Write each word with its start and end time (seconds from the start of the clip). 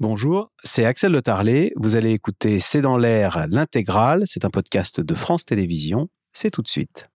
Bonjour, 0.00 0.50
c'est 0.64 0.84
Axel 0.84 1.12
Le 1.12 1.22
Tarlet. 1.22 1.72
Vous 1.76 1.94
allez 1.94 2.10
écouter 2.10 2.58
C'est 2.58 2.80
dans 2.80 2.96
l'air 2.96 3.46
l'intégrale. 3.48 4.24
C'est 4.26 4.44
un 4.44 4.50
podcast 4.50 5.00
de 5.00 5.14
France 5.14 5.44
Télévisions. 5.44 6.08
C'est 6.32 6.50
tout 6.50 6.62
de 6.62 6.68
suite. 6.68 7.10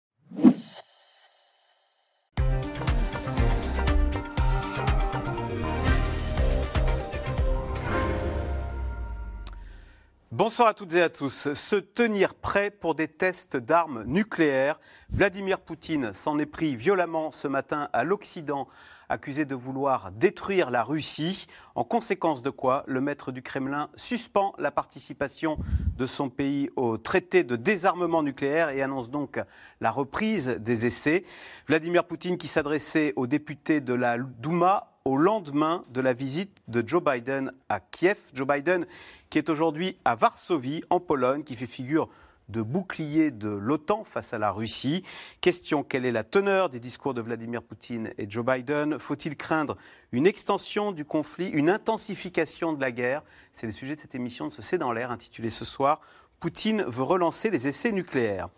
Bonsoir 10.32 10.68
à 10.68 10.76
toutes 10.76 10.94
et 10.94 11.02
à 11.02 11.10
tous. 11.10 11.52
Se 11.54 11.78
tenir 11.78 12.36
prêt 12.36 12.70
pour 12.70 12.94
des 12.94 13.08
tests 13.08 13.58
d'armes 13.58 14.04
nucléaires. 14.04 14.80
Vladimir 15.10 15.60
Poutine 15.62 16.14
s'en 16.14 16.38
est 16.38 16.46
pris 16.46 16.76
violemment 16.76 17.32
ce 17.32 17.48
matin 17.48 17.90
à 17.92 18.04
l'Occident 18.04 18.68
accusé 19.10 19.46
de 19.46 19.56
vouloir 19.56 20.12
détruire 20.12 20.70
la 20.70 20.84
Russie. 20.84 21.48
En 21.76 21.84
conséquence 21.84 22.42
de 22.42 22.50
quoi, 22.50 22.84
le 22.88 23.02
maître 23.02 23.32
du 23.32 23.42
Kremlin 23.42 23.90
suspend 23.96 24.54
la 24.58 24.72
participation 24.72 25.58
de 25.98 26.06
son 26.06 26.30
pays 26.30 26.70
au 26.76 26.98
traité 26.98 27.44
de 27.44 27.56
désarmement 27.56 28.24
nucléaire 28.24 28.70
et 28.70 28.82
annonce 28.82 29.10
donc 29.10 29.40
la 29.82 29.92
reprise 29.92 30.48
des 30.60 30.86
essais. 30.86 31.24
Vladimir 31.68 32.06
Poutine 32.06 32.38
qui 32.38 32.48
s'adressait 32.48 33.14
aux 33.16 33.28
députés 33.28 33.82
de 33.82 33.94
la 33.94 34.18
Douma 34.18 34.92
au 35.06 35.16
lendemain 35.16 35.86
de 35.90 36.02
la 36.02 36.12
visite 36.12 36.58
de 36.68 36.86
Joe 36.86 37.02
Biden 37.02 37.52
à 37.70 37.80
Kiev. 37.80 38.18
Joe 38.34 38.46
Biden 38.46 38.86
qui 39.30 39.38
est 39.38 39.50
aujourd'hui 39.50 39.98
à 40.04 40.16
Varsovie, 40.16 40.84
en 40.90 41.00
Pologne, 41.00 41.44
qui 41.44 41.56
fait 41.56 41.66
figure 41.66 42.10
de 42.50 42.62
bouclier 42.62 43.32
de 43.32 43.50
l'OTAN 43.50 44.04
face 44.04 44.34
à 44.34 44.38
la 44.38 44.52
Russie. 44.52 45.04
Question, 45.42 45.84
quelle 45.84 46.06
est 46.06 46.12
la 46.12 46.24
teneur 46.24 46.70
des 46.70 46.80
discours 46.80 47.14
de 47.14 47.22
Vladimir 47.22 47.64
Poutine 47.64 48.12
et 48.18 48.30
Joe 48.30 48.46
Biden? 48.46 49.00
Faut-il 49.00 49.36
craindre 49.36 49.78
une 50.12 50.28
extension 50.28 50.92
du 50.92 51.06
conflit, 51.06 51.50
une 51.50 51.70
intensification 51.70 52.74
de 52.74 52.82
la 52.82 52.92
guerre? 52.92 53.24
C'est 53.54 53.68
le 53.68 53.74
sujet 53.74 53.96
de 53.96 54.02
cette 54.02 54.16
émission 54.16 54.48
de 54.48 54.54
ce 54.54 54.62
C'est 54.62 54.78
dans 54.78 54.92
l'air 54.92 55.12
intitulée 55.12 55.50
ce 55.50 55.66
soir 55.66 56.02
Poutine 56.40 56.84
veut 56.84 57.04
relancer 57.04 57.50
les 57.50 57.68
essais 57.68 57.92
nucléaires. 57.92 58.50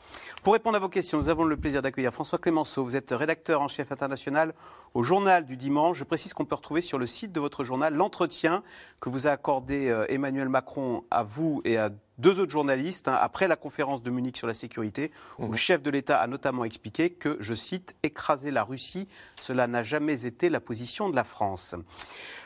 Pour 0.44 0.52
répondre 0.52 0.76
à 0.76 0.80
vos 0.80 0.90
questions, 0.90 1.18
nous 1.18 1.30
avons 1.30 1.46
le 1.46 1.56
plaisir 1.56 1.81
d'accueillir 1.81 2.14
François 2.14 2.38
Clémenceau. 2.38 2.84
Vous 2.84 2.98
êtes 2.98 3.12
rédacteur 3.12 3.62
en 3.62 3.70
chef 3.70 3.94
international 3.94 4.53
au 4.94 5.02
journal 5.02 5.46
du 5.46 5.56
dimanche. 5.56 5.98
Je 5.98 6.03
précise 6.03 6.34
qu'on 6.34 6.44
peut 6.44 6.56
retrouver 6.56 6.81
sur 6.81 6.98
le 6.98 7.06
site 7.06 7.31
de 7.31 7.40
votre 7.40 7.64
journal 7.64 7.94
l'entretien 7.94 8.64
que 9.00 9.08
vous 9.08 9.28
a 9.28 9.31
accordé 9.31 9.88
euh, 9.88 10.06
Emmanuel 10.09 10.50
Macron 10.50 11.06
à 11.09 11.24
vous 11.24 11.62
et 11.64 11.78
à 11.78 11.90
deux 12.20 12.39
autres 12.39 12.52
journalistes 12.52 13.08
hein, 13.08 13.17
après 13.20 13.48
la 13.48 13.56
conférence 13.56 14.03
de 14.03 14.12
Munich 14.12 14.38
sur 14.38 14.48
la 14.48 14.53
sécurité, 14.53 15.12
où 15.39 15.44
le 15.44 15.50
mmh. 15.50 15.56
chef 15.56 15.81
de 15.81 15.89
l'État 15.89 16.20
a 16.20 16.28
notamment 16.28 16.66
expliqué 16.66 17.09
que, 17.09 17.38
je 17.39 17.53
cite, 17.53 17.95
écraser 18.03 18.52
la 18.52 18.64
Russie, 18.64 19.08
cela 19.42 19.67
n'a 19.67 19.84
jamais 19.84 20.25
été 20.25 20.50
la 20.50 20.59
position 20.59 21.09
de 21.09 21.16
la 21.16 21.23
France. 21.23 21.75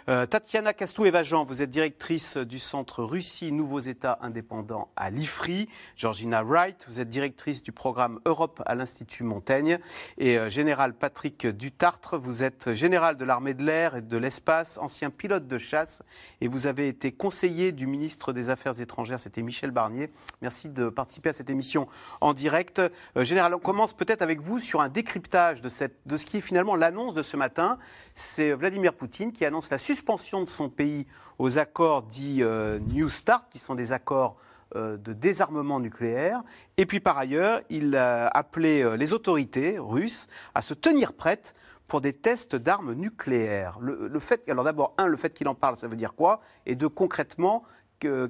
Euh, 0.09 0.25
Tatiana 0.25 0.73
Castou-Evajan, 0.73 1.45
vous 1.45 1.61
êtes 1.61 1.69
directrice 1.69 2.35
du 2.35 2.59
Centre 2.59 3.03
Russie 3.03 3.53
Nouveaux 3.53 3.79
États 3.79 4.19
indépendants 4.21 4.89
à 4.97 5.09
l'IFRI. 5.09 5.69
Georgina 5.95 6.44
Wright, 6.44 6.85
vous 6.89 6.99
êtes 6.99 7.07
directrice 7.07 7.63
du 7.63 7.71
programme 7.71 8.19
Europe 8.25 8.61
à 8.66 8.75
l'Institut 8.75 9.23
Montaigne. 9.23 9.79
Et 10.17 10.38
euh, 10.38 10.49
Général 10.49 10.94
Patrick 10.94 11.47
Dutartre, 11.47 12.17
vous 12.17 12.44
êtes 12.44 12.73
général 12.73 13.16
de 13.16 13.23
l'armée 13.23 13.53
de 13.53 13.63
l'air 13.63 13.95
et 13.95 14.01
de 14.01 14.17
l'espace, 14.17 14.77
ancien 14.77 15.09
pilote 15.09 15.47
de 15.47 15.57
chasse, 15.57 16.03
et 16.41 16.49
vous 16.49 16.67
avez 16.67 16.89
été 16.89 17.13
conseiller 17.13 17.71
du 17.71 17.88
ministre 17.88 18.33
des 18.33 18.49
Affaires 18.49 18.81
étrangères, 18.81 19.21
c'était 19.21 19.41
Michel 19.41 19.62
Barnier. 19.72 20.09
Merci 20.42 20.69
de 20.69 20.89
participer 20.89 21.30
à 21.30 21.33
cette 21.33 21.50
émission 21.50 21.88
en 22.22 22.33
direct. 22.33 22.81
Euh, 23.17 23.23
général, 23.23 23.53
on 23.53 23.59
commence 23.59 23.94
peut-être 23.94 24.22
avec 24.22 24.42
vous 24.42 24.59
sur 24.59 24.81
un 24.81 24.89
décryptage 24.89 25.61
de, 25.61 25.69
ce 25.69 26.25
qui 26.25 26.38
est 26.38 26.42
finalement 26.42 26.75
l'annonce 26.75 27.14
de 27.14 27.23
ce 27.23 27.38
matin. 27.38 27.78
C'est 28.16 28.52
Vladimir 28.53 28.94
Poutine 28.94 29.31
qui 29.31 29.45
annonce 29.45 29.69
la 29.69 29.78
suspension 29.78 30.44
de 30.44 30.50
son 30.50 30.69
pays 30.69 31.08
aux 31.39 31.58
accords 31.58 32.03
dits 32.03 32.44
euh, 32.44 32.80
New 32.80 33.09
Start, 33.09 33.47
qui 33.50 33.59
sont 33.59 33.75
des 33.75 33.91
accords 33.91 34.38
euh, 34.75 34.97
de 34.97 35.14
désarmement 35.14 35.80
nucléaire. 35.80 36.44
Et 36.78 36.86
puis 36.86 37.00
par 37.00 37.17
ailleurs, 37.17 37.61
il 37.69 37.96
a 37.96 38.28
appelé 38.28 38.97
les 38.97 39.13
autorités 39.13 39.78
russes 39.79 40.28
à 40.56 40.62
se 40.62 40.73
tenir 40.73 41.13
prêtes 41.13 41.56
pour 41.88 42.02
des 42.02 42.13
tests 42.13 42.56
d'armes 42.56 42.94
nucléaires. 42.94 43.78
Le, 43.79 44.19
fait, 44.19 44.50
alors 44.50 44.63
d'abord, 44.63 44.94
un, 44.97 45.07
le 45.07 45.18
fait 45.18 45.34
qu'il 45.34 45.47
en 45.47 45.56
parle, 45.56 45.75
ça 45.75 45.88
veut 45.88 45.96
dire 45.96 46.16
quoi? 46.16 46.41
Et 46.66 46.75
deux, 46.75 46.90
concrètement, 46.90 47.63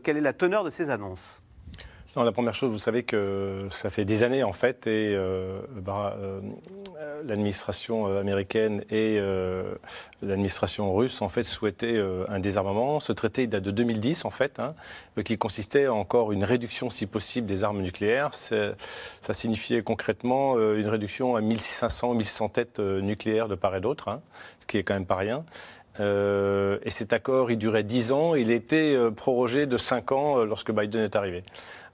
quelle 0.03 0.17
est 0.17 0.21
la 0.21 0.33
teneur 0.33 0.63
de 0.63 0.69
ces 0.69 0.89
annonces 0.89 1.41
la 2.21 2.31
première 2.31 2.53
chose, 2.53 2.71
vous 2.71 2.77
savez 2.77 3.01
que 3.01 3.67
ça 3.71 3.89
fait 3.89 4.05
des 4.05 4.21
années 4.21 4.43
en 4.43 4.53
fait, 4.53 4.85
et 4.85 5.15
euh, 5.15 5.61
bah, 5.81 6.15
euh, 6.19 6.41
l'administration 7.25 8.07
euh, 8.07 8.19
américaine 8.19 8.83
et 8.91 9.19
l'administration 10.21 10.93
russe 10.93 11.23
en 11.23 11.29
fait 11.29 11.41
souhaitaient 11.41 11.99
un 12.27 12.39
désarmement. 12.39 12.99
Ce 12.99 13.13
traité 13.13 13.47
date 13.47 13.63
de 13.63 13.71
2010 13.71 14.25
en 14.25 14.29
fait, 14.29 14.59
hein, 14.59 14.75
qui 15.23 15.37
consistait 15.37 15.87
encore 15.87 16.31
une 16.31 16.43
réduction, 16.43 16.91
si 16.91 17.07
possible, 17.07 17.47
des 17.47 17.63
armes 17.63 17.81
nucléaires. 17.81 18.33
Ça 18.33 18.75
signifiait 19.31 19.81
concrètement 19.81 20.59
une 20.59 20.87
réduction 20.87 21.35
à 21.35 21.41
1500, 21.41 22.13
1600 22.13 22.49
têtes 22.49 22.79
nucléaires 22.79 23.47
de 23.47 23.55
part 23.55 23.75
et 23.75 23.81
d'autre, 23.81 24.09
hein, 24.09 24.21
ce 24.59 24.67
qui 24.67 24.77
est 24.77 24.83
quand 24.83 24.93
même 24.93 25.07
pas 25.07 25.15
rien. 25.15 25.45
Euh, 25.99 26.79
et 26.83 26.89
cet 26.89 27.13
accord, 27.13 27.51
il 27.51 27.57
durait 27.57 27.83
10 27.83 28.11
ans. 28.11 28.35
Il 28.35 28.51
était 28.51 28.97
prorogé 29.15 29.65
de 29.65 29.77
5 29.77 30.11
ans 30.11 30.43
lorsque 30.43 30.71
Biden 30.71 31.01
est 31.01 31.15
arrivé. 31.15 31.43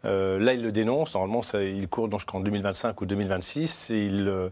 Euh, 0.05 0.39
là, 0.39 0.53
il 0.53 0.61
le 0.61 0.71
dénonce. 0.71 1.13
Normalement, 1.15 1.41
ça, 1.41 1.63
il 1.63 1.87
court 1.87 2.09
jusqu'en 2.11 2.39
2025 2.39 2.99
ou 3.01 3.05
2026. 3.05 3.91
Et 3.91 4.05
il, 4.05 4.27
euh, 4.27 4.49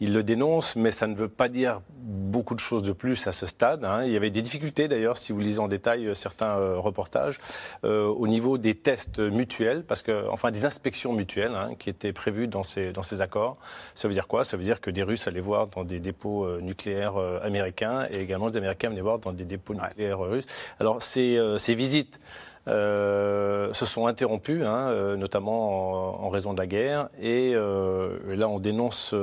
il, 0.00 0.12
le 0.12 0.22
dénonce, 0.22 0.76
mais 0.76 0.90
ça 0.90 1.06
ne 1.06 1.14
veut 1.14 1.28
pas 1.28 1.48
dire 1.48 1.80
beaucoup 1.90 2.54
de 2.54 2.60
choses 2.60 2.82
de 2.82 2.92
plus 2.92 3.26
à 3.26 3.32
ce 3.32 3.46
stade. 3.46 3.84
Hein. 3.84 4.04
Il 4.04 4.12
y 4.12 4.16
avait 4.16 4.30
des 4.30 4.42
difficultés, 4.42 4.88
d'ailleurs, 4.88 5.16
si 5.16 5.32
vous 5.32 5.40
lisez 5.40 5.58
en 5.58 5.68
détail 5.68 6.06
euh, 6.06 6.14
certains 6.14 6.54
reportages, 6.76 7.38
au 7.82 8.26
niveau 8.26 8.58
des 8.58 8.74
tests 8.74 9.20
mutuels, 9.20 9.84
parce 9.84 10.02
que, 10.02 10.28
enfin, 10.28 10.50
des 10.50 10.64
inspections 10.64 11.12
mutuelles 11.12 11.54
hein, 11.54 11.70
qui 11.78 11.88
étaient 11.90 12.12
prévues 12.12 12.48
dans 12.48 12.62
ces, 12.62 12.92
dans 12.92 13.02
ces 13.02 13.20
accords. 13.20 13.56
Ça 13.94 14.08
veut 14.08 14.14
dire 14.14 14.26
quoi? 14.26 14.44
Ça 14.44 14.56
veut 14.56 14.62
dire 14.62 14.80
que 14.80 14.90
des 14.90 15.02
Russes 15.02 15.26
allaient 15.28 15.40
voir 15.40 15.66
dans 15.68 15.84
des 15.84 16.00
dépôts 16.00 16.46
nucléaires 16.60 17.16
américains 17.42 18.06
et 18.10 18.20
également 18.20 18.50
des 18.50 18.58
Américains 18.58 18.90
allaient 18.90 19.00
voir 19.00 19.18
dans 19.18 19.32
des 19.32 19.44
dépôts 19.44 19.74
nucléaires 19.74 20.18
russes. 20.18 20.46
Alors, 20.78 21.02
ces, 21.02 21.38
ces 21.58 21.74
visites 21.74 22.20
euh, 22.68 23.72
se 23.72 23.86
sont 23.86 24.06
interrompus, 24.06 24.62
hein, 24.66 24.90
euh, 24.90 25.16
notamment 25.16 26.22
en, 26.24 26.28
raison 26.28 26.52
de 26.52 26.58
la 26.58 26.66
guerre. 26.66 27.08
Et, 27.20 27.52
euh, 27.54 28.18
là, 28.36 28.48
on 28.48 28.60
dénonce 28.60 29.14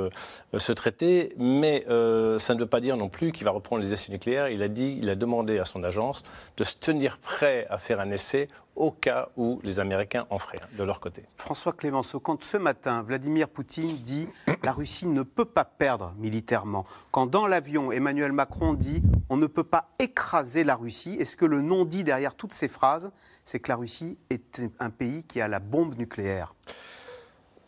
ce 0.56 0.72
traité, 0.72 1.34
mais 1.38 1.84
ça 1.86 2.54
ne 2.54 2.58
veut 2.58 2.66
pas 2.66 2.80
dire 2.80 2.96
non 2.96 3.08
plus 3.08 3.32
qu'il 3.32 3.44
va 3.44 3.50
reprendre 3.50 3.82
les 3.82 3.92
essais 3.92 4.12
nucléaires. 4.12 4.48
Il 4.48 4.62
a 4.62 4.68
dit, 4.68 4.98
il 5.00 5.08
a 5.08 5.14
demandé 5.14 5.58
à 5.58 5.64
son 5.64 5.84
agence 5.84 6.22
de 6.56 6.64
se 6.64 6.76
tenir 6.76 7.18
prêt 7.18 7.66
à 7.70 7.78
faire 7.78 8.00
un 8.00 8.10
essai 8.10 8.48
au 8.78 8.92
cas 8.92 9.28
où 9.36 9.60
les 9.64 9.80
Américains 9.80 10.26
en 10.30 10.38
feraient 10.38 10.60
de 10.76 10.84
leur 10.84 11.00
côté. 11.00 11.24
François 11.36 11.72
Clémenceau, 11.72 12.20
quand 12.20 12.42
ce 12.42 12.56
matin, 12.56 13.02
Vladimir 13.02 13.48
Poutine 13.48 13.96
dit 13.96 14.28
la 14.62 14.72
Russie 14.72 15.06
ne 15.06 15.22
peut 15.22 15.44
pas 15.44 15.64
perdre 15.64 16.14
militairement, 16.16 16.86
quand 17.10 17.26
dans 17.26 17.46
l'avion, 17.46 17.92
Emmanuel 17.92 18.32
Macron 18.32 18.72
dit 18.72 19.02
on 19.28 19.36
ne 19.36 19.46
peut 19.46 19.64
pas 19.64 19.88
écraser 19.98 20.64
la 20.64 20.76
Russie, 20.76 21.16
est-ce 21.18 21.36
que 21.36 21.44
le 21.44 21.60
non-dit 21.60 22.04
derrière 22.04 22.34
toutes 22.34 22.54
ces 22.54 22.68
phrases, 22.68 23.10
c'est 23.44 23.60
que 23.60 23.68
la 23.68 23.76
Russie 23.76 24.16
est 24.30 24.62
un 24.78 24.90
pays 24.90 25.24
qui 25.24 25.40
a 25.40 25.48
la 25.48 25.58
bombe 25.58 25.98
nucléaire? 25.98 26.54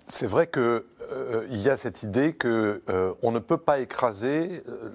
C'est 0.08 0.26
vrai 0.26 0.48
qu'il 0.48 0.62
euh, 0.62 1.46
y 1.50 1.68
a 1.68 1.76
cette 1.76 2.02
idée 2.02 2.32
qu'on 2.34 2.48
euh, 2.48 3.14
ne 3.22 3.38
peut 3.38 3.58
pas 3.58 3.78
écraser 3.78 4.64
euh, 4.68 4.90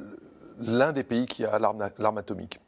l'un 0.60 0.92
des 0.92 1.04
pays 1.04 1.26
qui 1.26 1.46
a 1.46 1.58
l'arme 1.60 2.18
atomique. 2.18 2.60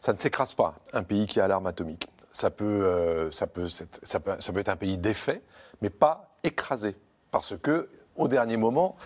Ça 0.00 0.12
ne 0.12 0.18
s'écrase 0.18 0.54
pas, 0.54 0.74
un 0.92 1.04
pays 1.04 1.26
qui 1.26 1.40
a 1.40 1.46
l'arme 1.46 1.66
atomique. 1.68 2.08
Ça 2.32 2.50
peut, 2.50 2.80
euh, 2.84 3.30
peut, 3.52 4.60
être 4.60 4.68
un 4.68 4.76
pays 4.76 4.98
défait, 4.98 5.42
mais 5.80 5.90
pas 5.90 6.36
écrasé. 6.42 6.96
Parce 7.30 7.56
que, 7.56 7.88
au 8.16 8.28
dernier 8.28 8.56
moment, 8.56 8.96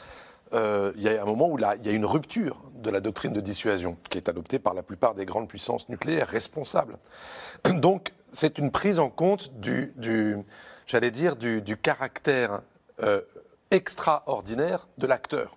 euh, 0.52 0.92
il 0.96 1.02
y 1.02 1.08
a 1.08 1.20
un 1.20 1.24
moment 1.24 1.48
où 1.48 1.58
il 1.58 1.86
y 1.86 1.88
a 1.88 1.92
une 1.92 2.06
rupture 2.06 2.62
de 2.74 2.90
la 2.90 3.00
doctrine 3.00 3.32
de 3.32 3.40
dissuasion 3.40 3.96
qui 4.10 4.18
est 4.18 4.28
adoptée 4.28 4.58
par 4.58 4.74
la 4.74 4.82
plupart 4.82 5.14
des 5.14 5.24
grandes 5.24 5.48
puissances 5.48 5.88
nucléaires 5.88 6.28
responsables. 6.28 6.98
Donc, 7.74 8.12
c'est 8.32 8.58
une 8.58 8.70
prise 8.70 8.98
en 8.98 9.08
compte 9.08 9.52
du, 9.58 9.92
j'allais 10.86 11.10
dire, 11.10 11.36
du, 11.36 11.62
du 11.62 11.76
caractère 11.76 12.60
euh, 13.02 13.22
extraordinaire 13.70 14.86
de 14.98 15.06
l'acteur. 15.06 15.55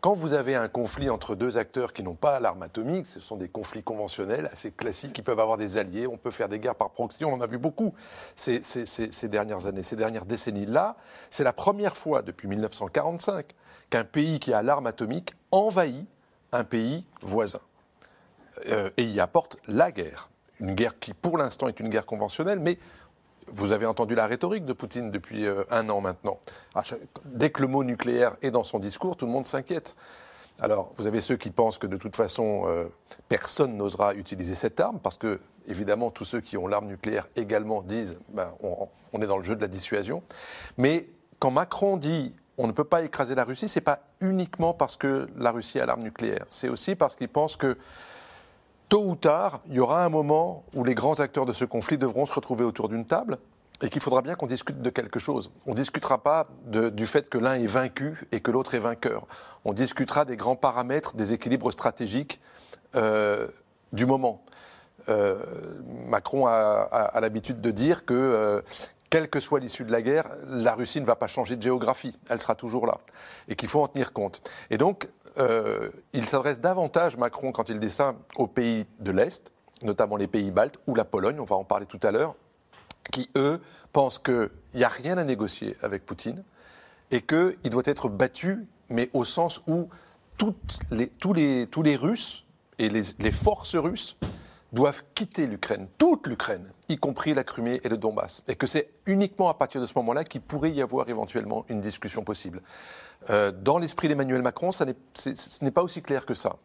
Quand 0.00 0.14
vous 0.14 0.32
avez 0.32 0.54
un 0.54 0.68
conflit 0.68 1.10
entre 1.10 1.34
deux 1.34 1.58
acteurs 1.58 1.92
qui 1.92 2.02
n'ont 2.02 2.14
pas 2.14 2.40
l'arme 2.40 2.62
atomique, 2.62 3.06
ce 3.06 3.20
sont 3.20 3.36
des 3.36 3.50
conflits 3.50 3.82
conventionnels 3.82 4.48
assez 4.50 4.70
classiques, 4.70 5.12
qui 5.12 5.20
peuvent 5.20 5.38
avoir 5.38 5.58
des 5.58 5.76
alliés, 5.76 6.06
on 6.06 6.16
peut 6.16 6.30
faire 6.30 6.48
des 6.48 6.58
guerres 6.58 6.74
par 6.74 6.88
proxy, 6.90 7.26
on 7.26 7.34
en 7.34 7.40
a 7.42 7.46
vu 7.46 7.58
beaucoup 7.58 7.92
ces, 8.34 8.60
dernières 9.24 9.66
années, 9.66 9.82
ces 9.82 9.96
dernières 9.96 10.24
décennies-là. 10.24 10.96
C'est 11.28 11.44
la 11.44 11.52
première 11.52 11.98
fois 11.98 12.22
depuis 12.22 12.48
1945 12.48 13.54
qu'un 13.90 14.04
pays 14.04 14.40
qui 14.40 14.54
a 14.54 14.62
l'arme 14.62 14.86
atomique 14.86 15.34
envahit 15.50 16.08
un 16.52 16.64
pays 16.64 17.04
voisin 17.20 17.60
euh, 18.68 18.88
et 18.96 19.04
y 19.04 19.20
apporte 19.20 19.58
la 19.68 19.92
guerre. 19.92 20.30
Une 20.60 20.74
guerre 20.74 20.98
qui, 20.98 21.12
pour 21.12 21.36
l'instant, 21.36 21.68
est 21.68 21.78
une 21.78 21.90
guerre 21.90 22.06
conventionnelle, 22.06 22.58
mais 22.58 22.78
vous 23.52 23.72
avez 23.72 23.86
entendu 23.86 24.14
la 24.14 24.26
rhétorique 24.26 24.64
de 24.64 24.72
Poutine 24.72 25.10
depuis 25.10 25.46
euh, 25.46 25.64
un 25.70 25.88
an 25.90 26.00
maintenant. 26.00 26.38
Ah, 26.74 26.82
dès 27.24 27.50
que 27.50 27.62
le 27.62 27.68
mot 27.68 27.84
nucléaire 27.84 28.36
est 28.42 28.50
dans 28.50 28.64
son 28.64 28.78
discours, 28.78 29.16
tout 29.16 29.26
le 29.26 29.32
monde 29.32 29.46
s'inquiète. 29.46 29.96
Alors, 30.60 30.92
vous 30.96 31.06
avez 31.06 31.20
ceux 31.20 31.36
qui 31.36 31.50
pensent 31.50 31.78
que 31.78 31.86
de 31.86 31.96
toute 31.96 32.16
façon, 32.16 32.64
euh, 32.66 32.84
personne 33.28 33.76
n'osera 33.76 34.14
utiliser 34.14 34.54
cette 34.54 34.78
arme, 34.78 34.98
parce 34.98 35.16
que, 35.16 35.40
évidemment, 35.66 36.10
tous 36.10 36.24
ceux 36.24 36.40
qui 36.40 36.56
ont 36.58 36.66
l'arme 36.66 36.86
nucléaire 36.86 37.28
également 37.36 37.82
disent 37.82 38.18
ben, 38.28 38.52
on, 38.62 38.88
on 39.12 39.22
est 39.22 39.26
dans 39.26 39.38
le 39.38 39.44
jeu 39.44 39.56
de 39.56 39.60
la 39.60 39.68
dissuasion. 39.68 40.22
Mais 40.76 41.08
quand 41.38 41.50
Macron 41.50 41.96
dit 41.96 42.34
on 42.60 42.66
ne 42.66 42.72
peut 42.72 42.84
pas 42.84 43.00
écraser 43.02 43.34
la 43.34 43.44
Russie, 43.44 43.68
ce 43.68 43.78
n'est 43.78 43.82
pas 43.84 44.00
uniquement 44.20 44.74
parce 44.74 44.96
que 44.96 45.28
la 45.38 45.50
Russie 45.50 45.80
a 45.80 45.86
l'arme 45.86 46.02
nucléaire. 46.02 46.44
C'est 46.50 46.68
aussi 46.68 46.94
parce 46.94 47.16
qu'il 47.16 47.28
pense 47.30 47.56
que 47.56 47.78
tôt 48.90 49.04
ou 49.04 49.14
tard, 49.14 49.60
il 49.68 49.76
y 49.76 49.80
aura 49.80 50.04
un 50.04 50.10
moment 50.10 50.64
où 50.74 50.84
les 50.84 50.94
grands 50.94 51.20
acteurs 51.20 51.46
de 51.46 51.52
ce 51.52 51.64
conflit 51.64 51.96
devront 51.96 52.26
se 52.26 52.34
retrouver 52.34 52.64
autour 52.64 52.90
d'une 52.90 53.06
table 53.06 53.38
et 53.82 53.88
qu'il 53.88 54.02
faudra 54.02 54.20
bien 54.20 54.34
qu'on 54.34 54.48
discute 54.48 54.82
de 54.82 54.90
quelque 54.90 55.18
chose. 55.18 55.50
On 55.64 55.70
ne 55.70 55.76
discutera 55.76 56.18
pas 56.22 56.48
du 56.66 57.06
fait 57.06 57.30
que 57.30 57.38
l'un 57.38 57.54
est 57.54 57.66
vaincu 57.66 58.26
et 58.32 58.40
que 58.40 58.50
l'autre 58.50 58.74
est 58.74 58.80
vainqueur. 58.80 59.26
On 59.64 59.72
discutera 59.72 60.26
des 60.26 60.36
grands 60.36 60.56
paramètres, 60.56 61.14
des 61.14 61.32
équilibres 61.32 61.72
stratégiques 61.72 62.40
euh, 62.96 63.46
du 63.92 64.06
moment. 64.06 64.42
Euh, 65.08 65.38
Macron 66.06 66.46
a 66.46 67.18
l'habitude 67.22 67.60
de 67.60 67.70
dire 67.70 68.04
que, 68.04 68.12
euh, 68.12 68.60
quelle 69.08 69.30
que 69.30 69.40
soit 69.40 69.60
l'issue 69.60 69.84
de 69.84 69.92
la 69.92 70.02
guerre, 70.02 70.28
la 70.48 70.74
Russie 70.74 71.00
ne 71.00 71.06
va 71.06 71.16
pas 71.16 71.28
changer 71.28 71.56
de 71.56 71.62
géographie. 71.62 72.18
Elle 72.28 72.40
sera 72.40 72.56
toujours 72.56 72.86
là. 72.86 72.98
Et 73.48 73.54
qu'il 73.54 73.68
faut 73.68 73.82
en 73.82 73.88
tenir 73.88 74.12
compte. 74.12 74.42
Et 74.68 74.78
donc, 74.78 75.08
euh, 75.38 75.90
il 76.12 76.26
s'adresse 76.26 76.60
davantage, 76.60 77.16
Macron, 77.16 77.52
quand 77.52 77.68
il 77.68 77.78
dit 77.80 77.90
ça, 77.90 78.14
aux 78.36 78.46
pays 78.46 78.86
de 78.98 79.10
l'Est, 79.10 79.50
notamment 79.82 80.16
les 80.16 80.26
pays 80.26 80.50
baltes 80.50 80.78
ou 80.86 80.94
la 80.94 81.04
Pologne, 81.04 81.40
on 81.40 81.44
va 81.44 81.56
en 81.56 81.64
parler 81.64 81.86
tout 81.86 82.00
à 82.02 82.10
l'heure, 82.10 82.34
qui, 83.12 83.30
eux, 83.36 83.60
pensent 83.92 84.18
qu'il 84.18 84.50
n'y 84.74 84.84
a 84.84 84.88
rien 84.88 85.18
à 85.18 85.24
négocier 85.24 85.76
avec 85.82 86.04
Poutine 86.06 86.42
et 87.10 87.22
qu'il 87.22 87.56
doit 87.70 87.82
être 87.86 88.08
battu, 88.08 88.66
mais 88.88 89.10
au 89.12 89.24
sens 89.24 89.62
où 89.66 89.88
les- 90.90 91.08
tous, 91.08 91.32
les, 91.32 91.66
tous 91.66 91.82
les 91.82 91.96
Russes 91.96 92.44
et 92.78 92.88
les 92.88 93.32
forces 93.32 93.76
russes 93.76 94.16
doivent 94.72 95.02
quitter 95.14 95.46
l'Ukraine, 95.46 95.88
toute 95.98 96.26
l'Ukraine, 96.26 96.72
y 96.88 96.96
compris 96.96 97.34
la 97.34 97.44
Crimée 97.44 97.80
et 97.82 97.88
le 97.88 97.96
Donbass, 97.96 98.42
et 98.48 98.54
que 98.54 98.66
c'est 98.66 98.90
uniquement 99.06 99.48
à 99.48 99.54
partir 99.54 99.80
de 99.80 99.86
ce 99.86 99.94
moment-là 99.96 100.24
qu'il 100.24 100.40
pourrait 100.40 100.70
y 100.70 100.82
avoir 100.82 101.08
éventuellement 101.08 101.64
une 101.68 101.80
discussion 101.80 102.22
possible. 102.22 102.62
Euh, 103.30 103.52
dans 103.52 103.78
l'esprit 103.78 104.08
d'Emmanuel 104.08 104.42
Macron, 104.42 104.72
ça 104.72 104.86
ce 105.14 105.64
n'est 105.64 105.70
pas 105.70 105.82
aussi 105.82 106.02
clair 106.02 106.24
que 106.24 106.34
ça. 106.34 106.56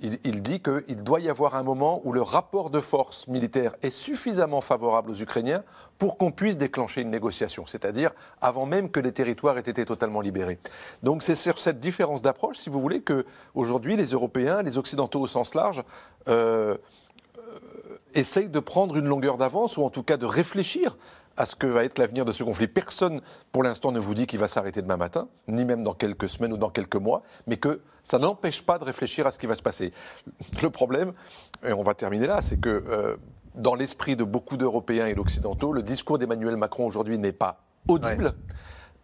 Il, 0.00 0.20
il 0.22 0.42
dit 0.42 0.60
qu'il 0.62 1.02
doit 1.02 1.18
y 1.18 1.28
avoir 1.28 1.56
un 1.56 1.64
moment 1.64 2.00
où 2.04 2.12
le 2.12 2.22
rapport 2.22 2.70
de 2.70 2.78
force 2.78 3.26
militaire 3.26 3.74
est 3.82 3.90
suffisamment 3.90 4.60
favorable 4.60 5.10
aux 5.10 5.20
Ukrainiens 5.20 5.64
pour 5.98 6.16
qu'on 6.18 6.30
puisse 6.30 6.56
déclencher 6.56 7.00
une 7.00 7.10
négociation, 7.10 7.66
c'est-à-dire 7.66 8.12
avant 8.40 8.64
même 8.64 8.90
que 8.90 9.00
les 9.00 9.10
territoires 9.10 9.58
aient 9.58 9.62
été 9.62 9.84
totalement 9.84 10.20
libérés. 10.20 10.60
Donc 11.02 11.24
c'est 11.24 11.34
sur 11.34 11.58
cette 11.58 11.80
différence 11.80 12.22
d'approche, 12.22 12.58
si 12.58 12.70
vous 12.70 12.80
voulez, 12.80 13.00
que 13.00 13.26
aujourd'hui 13.54 13.96
les 13.96 14.12
Européens, 14.12 14.62
les 14.62 14.78
Occidentaux 14.78 15.20
au 15.20 15.26
sens 15.26 15.54
large, 15.54 15.82
euh, 16.28 16.76
essaye 18.14 18.48
de 18.48 18.60
prendre 18.60 18.96
une 18.96 19.06
longueur 19.06 19.36
d'avance 19.38 19.76
ou 19.76 19.84
en 19.84 19.90
tout 19.90 20.02
cas 20.02 20.16
de 20.16 20.26
réfléchir 20.26 20.96
à 21.36 21.46
ce 21.46 21.54
que 21.54 21.66
va 21.68 21.84
être 21.84 21.98
l'avenir 21.98 22.24
de 22.24 22.32
ce 22.32 22.42
conflit. 22.42 22.66
Personne, 22.66 23.20
pour 23.52 23.62
l'instant, 23.62 23.92
ne 23.92 24.00
vous 24.00 24.14
dit 24.14 24.26
qu'il 24.26 24.40
va 24.40 24.48
s'arrêter 24.48 24.82
demain 24.82 24.96
matin, 24.96 25.28
ni 25.46 25.64
même 25.64 25.84
dans 25.84 25.92
quelques 25.94 26.28
semaines 26.28 26.52
ou 26.52 26.56
dans 26.56 26.70
quelques 26.70 26.96
mois, 26.96 27.22
mais 27.46 27.56
que 27.58 27.80
ça 28.02 28.18
n'empêche 28.18 28.62
pas 28.62 28.78
de 28.78 28.84
réfléchir 28.84 29.26
à 29.26 29.30
ce 29.30 29.38
qui 29.38 29.46
va 29.46 29.54
se 29.54 29.62
passer. 29.62 29.92
Le 30.62 30.70
problème, 30.70 31.12
et 31.64 31.72
on 31.72 31.82
va 31.82 31.94
terminer 31.94 32.26
là, 32.26 32.40
c'est 32.40 32.58
que 32.58 32.68
euh, 32.88 33.16
dans 33.54 33.76
l'esprit 33.76 34.16
de 34.16 34.24
beaucoup 34.24 34.56
d'Européens 34.56 35.06
et 35.06 35.14
d'Occidentaux, 35.14 35.72
le 35.72 35.82
discours 35.82 36.18
d'Emmanuel 36.18 36.56
Macron 36.56 36.86
aujourd'hui 36.86 37.18
n'est 37.18 37.32
pas 37.32 37.62
audible 37.86 38.34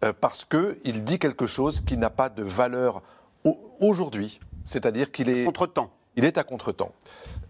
euh, 0.03 0.11
parce 0.19 0.43
qu'il 0.43 1.03
dit 1.05 1.19
quelque 1.19 1.47
chose 1.47 1.79
qui 1.81 1.95
n'a 1.97 2.09
pas 2.09 2.27
de 2.27 2.43
valeur 2.43 3.01
au- 3.45 3.59
aujourd'hui. 3.79 4.41
C'est-à-dire 4.65 5.11
qu'il 5.11 5.29
est... 5.29 5.45
Contre-temps. 5.45 5.89
Il 6.17 6.23
est 6.23 6.37
à 6.37 6.43
contretemps. 6.43 6.93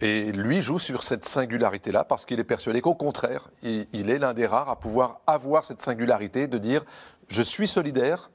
Et 0.01 0.31
lui 0.31 0.61
joue 0.61 0.79
sur 0.79 1.03
cette 1.03 1.25
singularité-là 1.25 2.03
parce 2.03 2.25
qu'il 2.25 2.39
est 2.39 2.45
persuadé 2.45 2.81
qu'au 2.81 2.95
contraire, 2.95 3.49
il, 3.61 4.09
est 4.09 4.17
l'un 4.17 4.33
des 4.33 4.47
rares 4.47 4.69
à 4.69 4.79
pouvoir 4.79 5.21
avoir 5.27 5.65
cette 5.65 5.81
singularité 5.81 6.47
de 6.47 6.57
dire 6.57 6.83
je 7.27 7.41
suis 7.41 7.67
solidaire, 7.67 8.31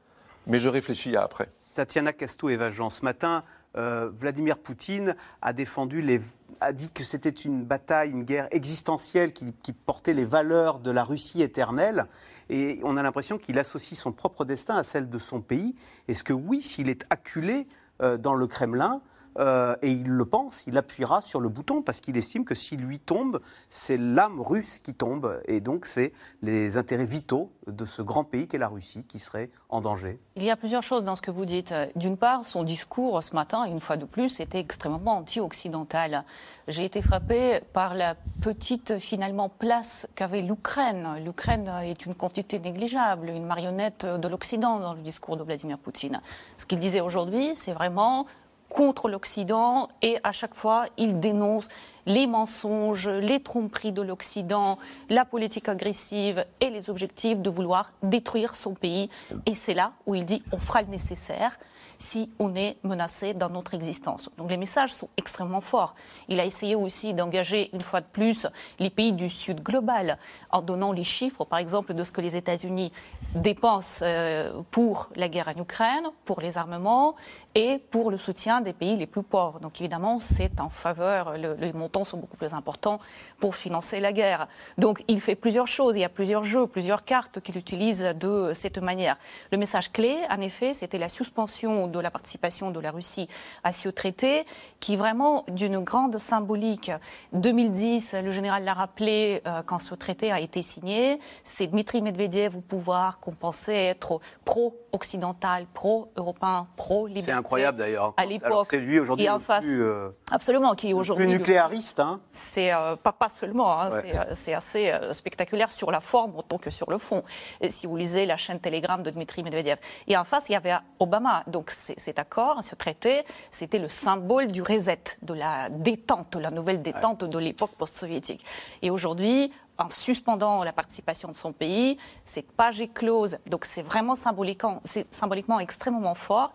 mais 0.47 0.61
je 0.61 0.69
réfléchis 0.69 1.17
à 1.17 1.23
après. 1.23 1.49
Tatiana 1.75 2.13
Castou-Evajan, 2.13 2.91
ce 2.91 3.05
matin, 3.05 3.45
euh, 3.77 4.11
Vladimir 4.17 4.59
Poutine 4.59 5.17
a 5.43 5.53
défendu 5.53 6.01
les, 6.01 6.21
a 6.61 6.73
dit 6.73 6.91
que 6.91 7.05
c'était 7.05 7.31
une 7.31 7.65
bataille, 7.65 8.11
une 8.11 8.25
guerre 8.25 8.49
existentielle 8.51 9.33
qui, 9.33 9.53
qui 9.63 9.73
portait 9.73 10.15
les 10.15 10.25
valeurs 10.25 10.79
de 10.81 10.91
la 10.91 11.05
Russie 11.05 11.43
éternelle. 11.43 12.07
Et 12.51 12.81
on 12.83 12.97
a 12.97 13.03
l'impression 13.03 13.39
qu'il 13.39 13.59
associe 13.59 13.99
son 13.99 14.13
propre 14.13 14.45
destin 14.45 14.75
à 14.75 14.83
celle 14.83 15.09
de 15.09 15.19
son 15.19 15.41
pays. 15.41 15.77
Est-ce 16.09 16.25
que 16.25 16.33
oui, 16.33 16.63
s'il 16.63 16.89
est 16.89 17.05
acculé 17.11 17.69
euh, 18.03 18.17
dans 18.17 18.35
le 18.35 18.47
Kremlin, 18.49 19.01
euh, 19.39 19.77
et 19.83 19.91
il 19.91 20.09
le 20.09 20.25
pense, 20.25 20.65
il 20.67 20.77
appuiera 20.77 21.21
sur 21.21 21.41
le 21.41 21.49
bouton 21.49 21.83
parce 21.83 22.01
qu'il 22.01 22.17
estime 22.17 22.45
que 22.45 22.55
s'il 22.55 22.81
lui 22.81 22.99
tombe, 22.99 23.41
c'est 23.69 23.97
l'âme 23.97 24.41
russe 24.41 24.79
qui 24.79 24.95
tombe 24.95 25.41
et 25.47 25.61
donc 25.61 25.87
c'est 25.87 26.13
les 26.43 26.77
intérêts 26.77 27.07
vitaux 27.07 27.53
de 27.67 27.85
ce 27.85 28.03
grand 28.03 28.25
pays 28.25 28.49
qu'est 28.49 28.59
la 28.59 28.69
Russie 28.69 29.05
qui 29.05 29.19
seraient 29.19 29.51
en 29.69 29.81
danger. 29.81 30.19
Il 30.37 30.45
y 30.45 30.51
a 30.51 30.57
plusieurs 30.57 30.83
choses 30.83 31.05
dans 31.05 31.17
ce 31.17 31.23
que 31.23 31.31
vous 31.31 31.45
dites. 31.45 31.75
D'une 31.97 32.17
part, 32.17 32.45
son 32.45 32.65
discours 32.65 33.23
ce 33.23 33.35
matin, 33.35 33.65
une 33.65 33.81
fois 33.81 33.97
de 33.97 34.05
plus, 34.05 34.41
était 34.41 34.59
extrêmement 34.59 35.19
anti-occidental. 35.19 36.25
J'ai 36.69 36.85
été 36.85 37.03
frappée 37.03 37.61
par 37.73 37.95
la 37.95 38.15
petite, 38.41 38.99
finalement, 38.99 39.49
place 39.49 40.09
qu'avait 40.15 40.43
l'Ukraine. 40.43 41.21
L'Ukraine 41.25 41.69
est 41.83 42.07
une 42.07 42.15
quantité 42.15 42.59
négligeable, 42.59 43.29
une 43.29 43.47
marionnette 43.47 44.07
de 44.07 44.29
l'Occident 44.29 44.79
dans 44.79 44.95
le 44.95 45.01
discours 45.01 45.37
de 45.37 45.45
Vladimir 45.45 45.79
Poutine. 45.79 46.21
Ce 46.57 46.67
qu'il 46.67 46.79
disait 46.79 47.01
aujourd'hui, 47.01 47.51
c'est 47.55 47.73
vraiment 47.73 48.27
contre 48.71 49.09
l'Occident 49.09 49.89
et 50.01 50.19
à 50.25 50.33
chaque 50.33 50.55
fois, 50.55 50.87
il 50.97 51.21
dénonce 51.21 51.69
les 52.07 52.27
mensonges, 52.27 53.09
les 53.09 53.41
tromperies 53.41 53.93
de 53.93 54.01
l'Occident, 54.01 54.79
la 55.11 55.25
politique 55.25 55.69
agressive 55.69 56.47
et 56.61 56.71
les 56.71 56.89
objectifs 56.89 57.39
de 57.39 57.51
vouloir 57.51 57.93
détruire 58.03 58.55
son 58.55 58.73
pays. 58.73 59.11
Et 59.45 59.55
c'est 59.55 59.75
là 59.75 59.93
où 60.07 60.15
il 60.15 60.25
dit 60.25 60.43
on 60.53 60.59
fera 60.59 60.81
le 60.81 60.89
nécessaire 60.89 61.59
si 62.01 62.31
on 62.39 62.55
est 62.55 62.79
menacé 62.83 63.35
dans 63.35 63.51
notre 63.51 63.75
existence. 63.75 64.31
Donc 64.39 64.51
les 64.51 64.57
messages 64.57 64.93
sont 64.93 65.11
extrêmement 65.19 65.61
forts. 65.61 65.95
Il 66.29 66.41
a 66.41 66.47
essayé 66.47 66.75
aussi 66.75 67.13
d'engager 67.13 67.69
une 67.75 67.83
fois 67.83 68.01
de 68.01 68.07
plus 68.07 68.47
les 68.79 68.89
pays 68.89 69.13
du 69.13 69.29
Sud 69.29 69.63
global 69.63 70.19
en 70.51 70.63
donnant 70.63 70.93
les 70.93 71.05
chiffres, 71.05 71.45
par 71.45 71.59
exemple, 71.59 71.93
de 71.93 72.03
ce 72.03 72.11
que 72.11 72.23
les 72.23 72.37
États-Unis 72.37 72.91
dépensent 73.35 74.03
euh, 74.03 74.63
pour 74.71 75.11
la 75.15 75.29
guerre 75.29 75.53
en 75.55 75.61
Ukraine, 75.61 76.07
pour 76.25 76.41
les 76.41 76.57
armements 76.57 77.17
et 77.55 77.79
pour 77.91 78.11
le 78.11 78.17
soutien 78.19 78.61
des 78.61 78.73
pays 78.73 78.95
les 78.97 79.07
plus 79.07 79.23
pauvres. 79.23 79.59
Donc 79.61 79.81
évidemment, 79.81 80.19
c'est 80.19 80.61
en 80.61 80.69
faveur, 80.69 81.37
le- 81.37 81.55
les 81.55 81.73
montants 81.73 82.05
sont 82.05 82.17
beaucoup 82.19 82.37
plus 82.37 82.55
importants 82.55 83.01
pour 83.39 83.57
financer 83.57 83.99
la 83.99 84.13
guerre. 84.13 84.47
Donc 84.79 85.03
il 85.09 85.21
fait 85.21 85.35
plusieurs 85.35 85.67
choses, 85.67 85.97
il 85.97 86.01
y 86.01 86.05
a 86.05 86.09
plusieurs 86.09 86.45
jeux, 86.45 86.67
plusieurs 86.69 87.05
cartes 87.05 87.41
qu'il 87.41 87.57
utilise 87.57 88.01
de 88.19 88.53
cette 88.55 88.79
manière. 88.79 89.17
Le 89.51 89.59
message 89.59 89.91
clé, 89.93 90.17
en 90.31 90.41
effet, 90.41 90.75
c'était 90.75 90.99
la 90.99 91.09
suspension 91.09 91.89
de 91.89 91.99
la 91.99 92.11
participation 92.11 92.71
de 92.71 92.79
la 92.79 92.93
Russie 92.93 93.29
à 93.65 93.73
ce 93.73 93.89
traité, 93.89 94.45
qui 94.79 94.97
vraiment 94.97 95.45
d'une 95.49 95.81
grande 95.81 96.19
symbolique. 96.19 96.93
2010, 97.33 98.15
le 98.23 98.31
général 98.31 98.65
l'a 98.65 98.75
rappelé, 98.75 99.43
euh, 99.47 99.63
quand 99.65 99.79
ce 99.79 99.95
traité 99.95 100.31
a 100.31 100.39
été 100.41 100.63
signé, 100.63 101.19
c'est 101.43 101.67
Dmitri 101.67 102.01
Medvedev 102.01 102.57
au 102.57 102.61
pouvoir 102.61 103.19
qu'on 103.19 103.33
pensait 103.33 103.87
être 103.87 104.21
pro-occidental, 104.45 105.67
pro-européen, 105.75 106.67
pro-liberté. 106.77 107.33
C'est 107.41 107.47
incroyable 107.47 107.79
d'ailleurs. 107.79 108.15
À 108.17 108.27
l'époque. 108.27 108.69
C'est 108.71 108.79
lui 108.79 108.99
aujourd'hui 109.01 109.27
le 109.27 109.39
face, 109.39 109.65
plus, 109.65 109.83
euh, 109.83 110.11
Absolument, 110.31 110.75
qui 110.75 110.93
aujourd'hui. 110.93 111.27
nucléariste. 111.27 112.01
Hein. 112.01 112.21
c'est 112.31 112.73
euh, 112.73 112.97
pas, 112.97 113.13
pas 113.13 113.29
seulement, 113.29 113.81
hein, 113.81 113.91
Ouais. 113.91 114.01
c'est, 114.03 114.17
euh, 114.19 114.25
c'est 114.35 114.55
assez 114.55 114.91
euh, 114.91 115.13
spectaculaire 115.13 115.71
sur 115.71 115.91
la 115.91 116.01
forme 116.01 116.37
autant 116.37 116.59
que 116.59 116.71
sur 116.71 116.91
le 116.91 116.99
fond. 116.99 117.23
Et 117.61 117.71
si 117.71 117.87
vous 117.87 117.97
lisez 117.97 118.27
la 118.27 118.37
chaîne 118.37 118.61
Telegram 118.61 119.03
de 119.03 119.11
Dmitri 119.11 119.43
Medvedev. 119.43 119.79
Et 120.07 120.17
en 120.17 120.25
face, 120.25 120.49
il 120.49 120.53
y 120.53 120.57
avait 120.57 120.75
Obama. 120.99 121.43
Donc 121.47 121.71
cet 121.71 122.19
accord, 122.19 122.63
ce 122.63 122.75
traité, 122.75 123.23
c'était 123.51 123.79
le 123.79 123.89
symbole 123.89 124.49
du 124.49 124.63
reset, 124.63 125.03
de 125.23 125.35
la 125.35 125.69
détente, 125.71 126.37
la 126.37 126.51
nouvelle 126.51 126.83
détente 126.83 127.25
de 127.25 127.39
l'époque 127.39 127.73
post-soviétique. 127.79 128.45
Et 128.83 128.91
aujourd'hui, 128.91 129.51
en 129.81 129.89
suspendant 129.89 130.63
la 130.63 130.73
participation 130.75 131.29
de 131.29 131.35
son 131.35 131.53
pays, 131.53 131.97
cette 132.27 132.53
page 132.53 132.81
est 132.83 132.93
close. 132.93 133.39
Donc 133.47 133.65
c'est 133.65 133.83
vraiment 133.83 134.15
symboliquement, 134.15 134.83
symboliquement 135.11 135.59
extrêmement 135.59 136.15
fort 136.15 136.53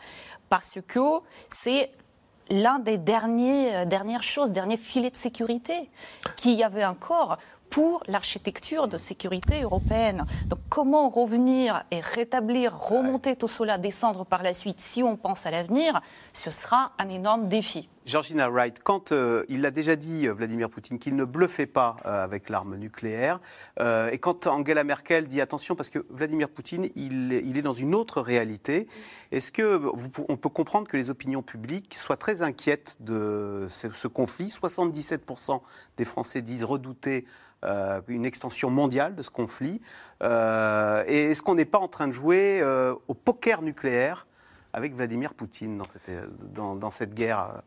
parce 0.50 0.80
que 0.88 1.20
c'est 1.50 1.92
l'un 2.50 2.80
des 2.80 2.98
derniers, 2.98 3.75
euh, 3.75 3.86
dernières 3.86 4.24
choses, 4.24 4.52
derniers 4.52 4.78
filets 4.78 5.10
de 5.10 5.18
sécurité 5.18 5.90
qu'il 6.36 6.54
y 6.54 6.64
avait 6.64 6.86
encore 6.86 7.38
pour 7.75 8.01
l'architecture 8.08 8.88
de 8.88 8.98
sécurité 8.98 9.62
européenne. 9.63 10.25
Donc 10.48 10.60
comment 10.70 11.10
revenir 11.10 11.84
et 11.91 12.00
rétablir, 12.00 12.74
remonter 12.79 13.36
tout 13.36 13.50
cela, 13.50 13.77
descendre 13.77 14.25
par 14.25 14.44
la 14.44 14.53
suite, 14.53 14.79
si 14.79 15.03
on 15.03 15.17
pense 15.17 15.46
à 15.46 15.51
l'avenir, 15.51 16.00
ce 16.32 16.50
sera 16.51 16.94
un 17.00 17.10
énorme 17.10 17.50
défi. 17.50 17.89
Georgina 18.05 18.50
Wright, 18.50 18.79
quand 18.84 19.12
euh, 19.12 19.44
il 19.50 19.65
a 19.65 19.72
déjà 19.72 19.96
dit, 19.98 20.27
euh, 20.27 20.32
Vladimir 20.34 20.70
Poutine, 20.70 21.00
qu'il 21.00 21.15
ne 21.17 21.25
bluffait 21.25 21.65
pas 21.65 21.98
euh, 22.05 22.24
avec 22.24 22.50
l'arme 22.50 22.75
nucléaire, 22.77 23.41
euh, 23.82 24.10
et 24.12 24.20
quand 24.20 24.46
Angela 24.48 24.84
Merkel 24.86 25.27
dit 25.27 25.41
attention, 25.41 25.75
parce 25.75 25.89
que 25.89 26.05
Vladimir 26.12 26.48
Poutine, 26.50 26.88
il, 26.96 27.34
est- 27.34 27.41
il 27.44 27.58
est 27.58 27.63
dans 27.63 27.74
une 27.74 27.94
autre 27.96 28.22
réalité, 28.22 28.88
est-ce 29.32 29.51
que 29.51 29.63
vous 29.75 30.10
pou- 30.10 30.25
on 30.29 30.38
peut 30.38 30.50
comprendre 30.50 30.88
que 30.88 30.96
les 30.98 31.10
opinions 31.10 31.41
publiques 31.41 31.96
soient 31.96 32.15
très 32.15 32.41
inquiètes 32.44 32.96
de 33.01 33.65
ce, 33.70 33.89
ce 33.89 34.08
conflit? 34.08 34.48
77% 34.50 35.62
des 35.98 36.05
Français 36.05 36.44
disent 36.44 36.63
redouter 36.63 37.25
euh, 37.64 38.02
une 38.08 38.26
extension 38.26 38.70
mondiale 38.70 39.16
de 39.16 39.24
ce 39.24 39.32
conflit. 39.32 39.82
Euh, 40.22 41.04
et 41.08 41.32
est-ce 41.32 41.42
qu'on 41.42 41.56
n'est 41.56 41.66
pas 41.66 41.80
en 41.80 41.88
train 41.88 42.08
de 42.08 42.12
jouer 42.12 42.60
euh, 42.62 42.94
au 43.08 43.14
poker 43.14 43.62
nucléaire 43.62 44.28
avec 44.74 44.94
Vladimir 44.94 45.34
Poutine 45.34 45.78
dans 45.78 45.86
cette, 45.86 46.12
dans, 46.54 46.90
cette 46.92 47.14
guerre 47.14 47.62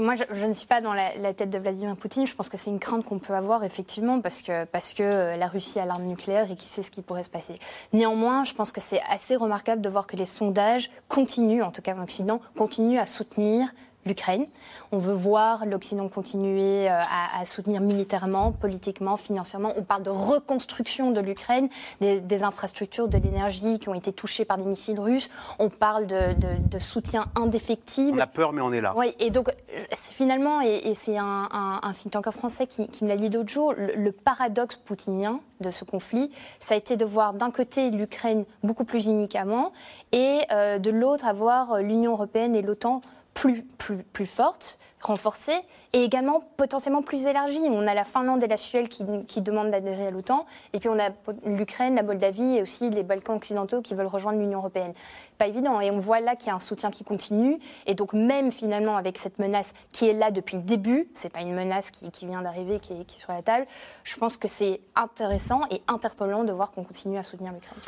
moi, 0.00 0.14
je, 0.16 0.44
ne 0.44 0.52
suis 0.52 0.66
pas 0.66 0.80
dans 0.80 0.92
la, 0.92 1.14
la 1.16 1.34
tête 1.34 1.50
de 1.50 1.58
Vladimir 1.58 1.94
Poutine. 1.96 2.26
Je 2.26 2.34
pense 2.34 2.48
que 2.48 2.56
c'est 2.56 2.70
une 2.70 2.80
crainte 2.80 3.04
qu'on 3.04 3.20
peut 3.20 3.34
avoir 3.34 3.62
effectivement 3.62 4.20
parce 4.20 4.42
que 4.42 4.64
parce 4.64 4.92
que 4.92 5.38
la 5.38 5.46
Russie 5.46 5.78
a 5.78 5.84
l'arme 5.84 6.04
nucléaire 6.04 6.50
et 6.50 6.56
qui 6.56 6.66
sait 6.66 6.82
ce 6.82 6.90
qui 6.90 7.00
pourrait 7.00 7.22
se 7.22 7.28
passer. 7.28 7.60
Néanmoins, 7.92 8.42
je 8.42 8.54
pense 8.54 8.72
que 8.72 8.80
c'est 8.80 9.00
assez 9.08 9.36
remarquable 9.36 9.80
de 9.80 9.88
voir 9.88 10.08
que 10.08 10.16
les 10.16 10.24
sondages 10.24 10.90
continuent, 11.06 11.62
en 11.62 11.70
tout 11.70 11.82
cas 11.82 11.94
en 11.94 12.02
Occident, 12.02 12.40
continuent 12.56 12.98
à 12.98 13.06
soutenir 13.06 13.68
l'Ukraine. 14.08 14.46
On 14.90 14.98
veut 14.98 15.14
voir 15.14 15.64
l'Occident 15.66 16.08
continuer 16.08 16.90
euh, 16.90 16.92
à, 16.98 17.40
à 17.40 17.44
soutenir 17.44 17.80
militairement, 17.80 18.50
politiquement, 18.50 19.16
financièrement. 19.16 19.72
On 19.76 19.82
parle 19.82 20.02
de 20.02 20.10
reconstruction 20.10 21.12
de 21.12 21.20
l'Ukraine, 21.20 21.68
des, 22.00 22.20
des 22.20 22.42
infrastructures 22.42 23.06
de 23.06 23.18
l'énergie 23.18 23.78
qui 23.78 23.88
ont 23.88 23.94
été 23.94 24.12
touchées 24.12 24.44
par 24.44 24.58
des 24.58 24.64
missiles 24.64 24.98
russes. 24.98 25.30
On 25.58 25.68
parle 25.68 26.06
de, 26.06 26.32
de- 26.34 26.68
de 26.68 26.78
soutien 26.78 27.26
indéfectible. 27.36 28.18
On 28.18 28.22
a 28.22 28.26
peur, 28.26 28.52
mais 28.52 28.62
on 28.62 28.72
est 28.72 28.80
là. 28.80 28.94
Oui, 28.96 29.14
et 29.20 29.30
donc 29.30 29.50
finalement, 29.94 30.60
et, 30.60 30.80
et 30.88 30.94
c'est 30.94 31.18
un, 31.18 31.48
un, 31.52 31.80
un 31.82 31.92
think 31.92 32.10
tanker 32.12 32.32
français 32.32 32.66
qui, 32.66 32.88
qui 32.88 33.04
me 33.04 33.08
l'a 33.08 33.16
dit 33.16 33.28
l'autre 33.28 33.50
jour, 33.50 33.74
le, 33.76 33.94
le 33.94 34.12
paradoxe 34.12 34.76
poutinien 34.76 35.40
de 35.60 35.70
ce 35.70 35.84
conflit, 35.84 36.30
ça 36.60 36.74
a 36.74 36.76
été 36.76 36.96
de 36.96 37.04
voir 37.04 37.34
d'un 37.34 37.50
côté 37.50 37.90
l'Ukraine 37.90 38.44
beaucoup 38.62 38.84
plus 38.84 39.06
unie 39.06 39.28
qu'avant, 39.28 39.72
et 40.12 40.40
euh, 40.52 40.78
de 40.78 40.90
l'autre 40.90 41.26
avoir 41.26 41.78
l'Union 41.78 42.12
européenne 42.12 42.54
et 42.54 42.62
l'OTAN 42.62 43.00
plus, 43.38 43.62
plus, 43.62 44.02
plus 44.02 44.26
fortes, 44.26 44.80
renforcées, 45.00 45.60
et 45.92 46.02
également 46.02 46.42
potentiellement 46.56 47.02
plus 47.02 47.26
élargies. 47.26 47.60
On 47.70 47.86
a 47.86 47.94
la 47.94 48.02
Finlande 48.02 48.42
et 48.42 48.48
la 48.48 48.56
Suède 48.56 48.88
qui, 48.88 49.40
demandent 49.40 49.70
d'adhérer 49.70 50.08
à 50.08 50.10
l'OTAN, 50.10 50.44
et 50.72 50.80
puis 50.80 50.88
on 50.88 50.98
a 50.98 51.10
l'Ukraine, 51.44 51.94
la 51.94 52.02
Moldavie 52.02 52.56
et 52.56 52.62
aussi 52.62 52.90
les 52.90 53.04
Balkans 53.04 53.36
occidentaux 53.36 53.80
qui 53.80 53.94
veulent 53.94 54.08
rejoindre 54.08 54.40
l'Union 54.40 54.58
européenne. 54.58 54.92
Pas 55.38 55.46
évident, 55.46 55.80
et 55.80 55.92
on 55.92 55.98
voit 55.98 56.18
là 56.18 56.34
qu'il 56.34 56.48
y 56.48 56.50
a 56.50 56.56
un 56.56 56.60
soutien 56.60 56.90
qui 56.90 57.04
continue, 57.04 57.60
et 57.86 57.94
donc 57.94 58.12
même 58.12 58.50
finalement 58.50 58.96
avec 58.96 59.16
cette 59.18 59.38
menace 59.38 59.72
qui 59.92 60.08
est 60.08 60.14
là 60.14 60.32
depuis 60.32 60.56
le 60.56 60.64
début, 60.64 61.08
c'est 61.14 61.32
pas 61.32 61.42
une 61.42 61.54
menace 61.54 61.92
qui, 61.92 62.26
vient 62.26 62.42
d'arriver, 62.42 62.80
qui 62.80 63.04
qui 63.04 63.18
est 63.18 63.22
sur 63.22 63.32
la 63.32 63.42
table, 63.42 63.68
je 64.02 64.16
pense 64.16 64.36
que 64.36 64.48
c'est 64.48 64.80
intéressant 64.96 65.60
et 65.70 65.80
interpellant 65.86 66.42
de 66.42 66.52
voir 66.52 66.72
qu'on 66.72 66.82
continue 66.82 67.18
à 67.18 67.22
soutenir 67.22 67.52
l'Ukraine. 67.52 67.78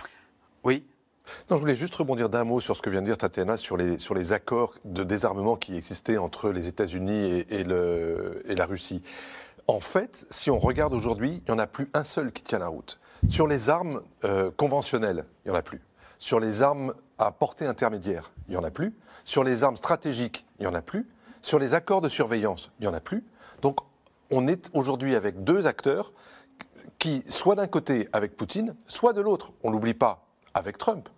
Oui. 0.63 0.85
Non, 1.51 1.57
je 1.57 1.61
voulais 1.61 1.77
juste 1.77 1.95
rebondir 1.95 2.29
d'un 2.29 2.45
mot 2.45 2.61
sur 2.61 2.77
ce 2.77 2.83
que 2.83 2.91
vient 2.91 3.01
de 3.03 3.07
dire 3.07 3.19
Tatiana 3.19 3.57
sur 3.57 3.77
les, 3.77 3.99
sur 3.99 4.15
les 4.15 4.33
accords 4.33 4.75
de 4.85 5.05
désarmement 5.05 5.57
qui 5.57 5.77
existaient 5.77 6.19
entre 6.19 6.51
les 6.51 6.69
États-Unis 6.69 7.45
et, 7.49 7.65
le- 7.65 8.43
et 8.47 8.55
la 8.55 8.67
Russie. 8.67 9.03
En 9.67 9.81
fait, 9.81 10.27
si 10.31 10.51
on 10.51 10.59
regarde 10.59 10.93
aujourd'hui, 10.95 11.43
il 11.47 11.53
n'y 11.53 11.55
en 11.55 11.59
a 11.59 11.67
plus 11.67 11.89
un 11.95 12.05
seul 12.05 12.33
qui 12.33 12.43
tient 12.43 12.59
la 12.59 12.69
route. 12.69 12.99
Sur 13.29 13.47
les 13.47 13.69
armes 13.71 14.03
euh, 14.25 14.51
conventionnelles, 14.57 15.27
il 15.45 15.51
n'y 15.51 15.57
en 15.57 15.59
a 15.59 15.63
plus. 15.63 15.81
Sur 16.19 16.41
les 16.41 16.63
armes 16.63 16.95
à 17.19 17.31
portée 17.31 17.67
intermédiaire, 17.67 18.33
il 18.49 18.53
n'y 18.53 18.57
en 18.57 18.65
a 18.65 18.71
plus. 18.71 18.95
Sur 19.25 19.45
les 19.45 19.63
armes 19.63 19.77
stratégiques, 19.77 20.47
il 20.59 20.63
n'y 20.63 20.67
en 20.67 20.75
a 20.75 20.83
plus. 20.83 21.09
Sur 21.43 21.59
les 21.59 21.75
accords 21.75 22.01
de 22.01 22.09
surveillance, 22.09 22.73
il 22.79 22.83
n'y 22.83 22.89
en 22.89 22.95
a 22.95 23.01
plus. 23.01 23.25
Donc, 23.63 23.79
on 24.31 24.47
est 24.49 24.69
aujourd'hui 24.75 25.15
avec 25.15 25.45
deux 25.45 25.67
acteurs 25.67 26.13
qui, 26.99 27.23
soit 27.29 27.55
d'un 27.55 27.67
côté 27.67 28.09
avec 28.13 28.37
Poutine, 28.37 28.75
soit 28.87 29.13
de 29.13 29.21
l'autre, 29.21 29.53
on 29.63 29.71
l'oublie 29.71 29.95
pas, 29.95 30.27
avec 30.53 30.77
Trump, 30.79 31.09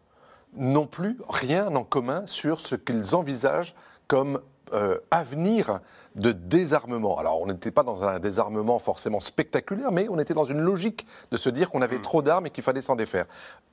n'ont 0.56 0.86
plus 0.86 1.18
rien 1.28 1.74
en 1.74 1.84
commun 1.84 2.26
sur 2.26 2.60
ce 2.60 2.74
qu'ils 2.74 3.14
envisagent 3.14 3.74
comme 4.06 4.40
euh, 4.72 4.98
avenir 5.10 5.80
de 6.14 6.32
désarmement. 6.32 7.18
Alors, 7.18 7.40
on 7.40 7.46
n'était 7.46 7.70
pas 7.70 7.82
dans 7.82 8.04
un 8.04 8.18
désarmement 8.18 8.78
forcément 8.78 9.20
spectaculaire, 9.20 9.92
mais 9.92 10.08
on 10.08 10.18
était 10.18 10.34
dans 10.34 10.44
une 10.44 10.60
logique 10.60 11.06
de 11.30 11.36
se 11.36 11.48
dire 11.50 11.70
qu'on 11.70 11.82
avait 11.82 12.00
trop 12.00 12.22
d'armes 12.22 12.46
et 12.46 12.50
qu'il 12.50 12.64
fallait 12.64 12.80
s'en 12.80 12.96
défaire. 12.96 13.26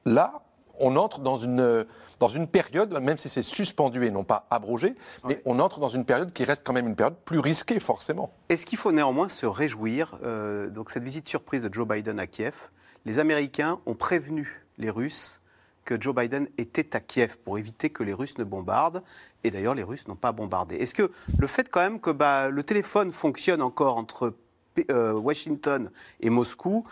Là, 0.06 0.42
on 0.80 0.96
entre 0.96 1.20
dans 1.20 1.38
une, 1.38 1.86
dans 2.20 2.28
une 2.28 2.48
période, 2.48 2.98
même 3.02 3.18
si 3.18 3.30
c'est 3.30 3.44
suspendu 3.44 4.06
et 4.06 4.12
non 4.12 4.24
pas 4.24 4.48
abrogé, 4.50 4.96
mais 5.26 5.42
on 5.46 5.60
entre 5.60 5.80
dans 5.80 5.90
une 5.90 6.06
période 6.06 6.32
qui 6.32 6.46
reste 6.46 6.62
quand 6.64 6.74
même 6.74 6.88
une 6.88 6.96
période 6.96 7.18
plus 7.26 7.40
risquée, 7.40 7.80
forcément. 7.80 8.34
Est-ce 8.50 8.66
qu'il 8.66 8.78
faut 8.78 8.92
néanmoins 8.92 9.30
se 9.30 9.46
réjouir 9.46 10.18
euh, 10.24 10.70
Donc 10.70 10.90
cette 10.90 11.04
visite 11.04 11.28
surprise 11.28 11.64
de 11.64 11.74
Joe 11.74 11.88
Biden 11.88 12.20
à 12.20 12.28
Kiev, 12.28 12.72
les 13.06 13.20
Américains 13.20 13.80
ont 13.86 13.96
prévenu 13.96 14.66
les 14.78 14.90
Russes 14.90 15.42
que 15.90 16.00
Joe 16.00 16.14
Biden 16.14 16.48
était 16.60 16.96
à 16.96 17.00
Kiev 17.00 17.38
pour 17.44 17.58
éviter 17.58 17.90
que 17.90 18.04
les 18.04 18.14
Russes 18.14 18.38
ne 18.38 18.44
bombardent. 18.44 19.02
Et 19.44 19.50
d'ailleurs, 19.50 19.74
les 19.74 19.82
Russes 19.82 20.08
n'ont 20.08 20.16
pas 20.16 20.32
bombardé. 20.32 20.76
Est-ce 20.76 20.94
que 20.94 21.10
le 21.40 21.48
fait 21.48 21.68
quand 21.68 21.80
même 21.80 22.00
que 22.00 22.12
bah, 22.12 22.50
le 22.50 22.62
téléphone 22.62 23.12
fonctionne 23.12 23.64
encore 23.64 23.98
entre 23.98 24.36
euh, 24.92 25.14
Washington 25.14 25.90
et 26.20 26.30
Moscou 26.30 26.86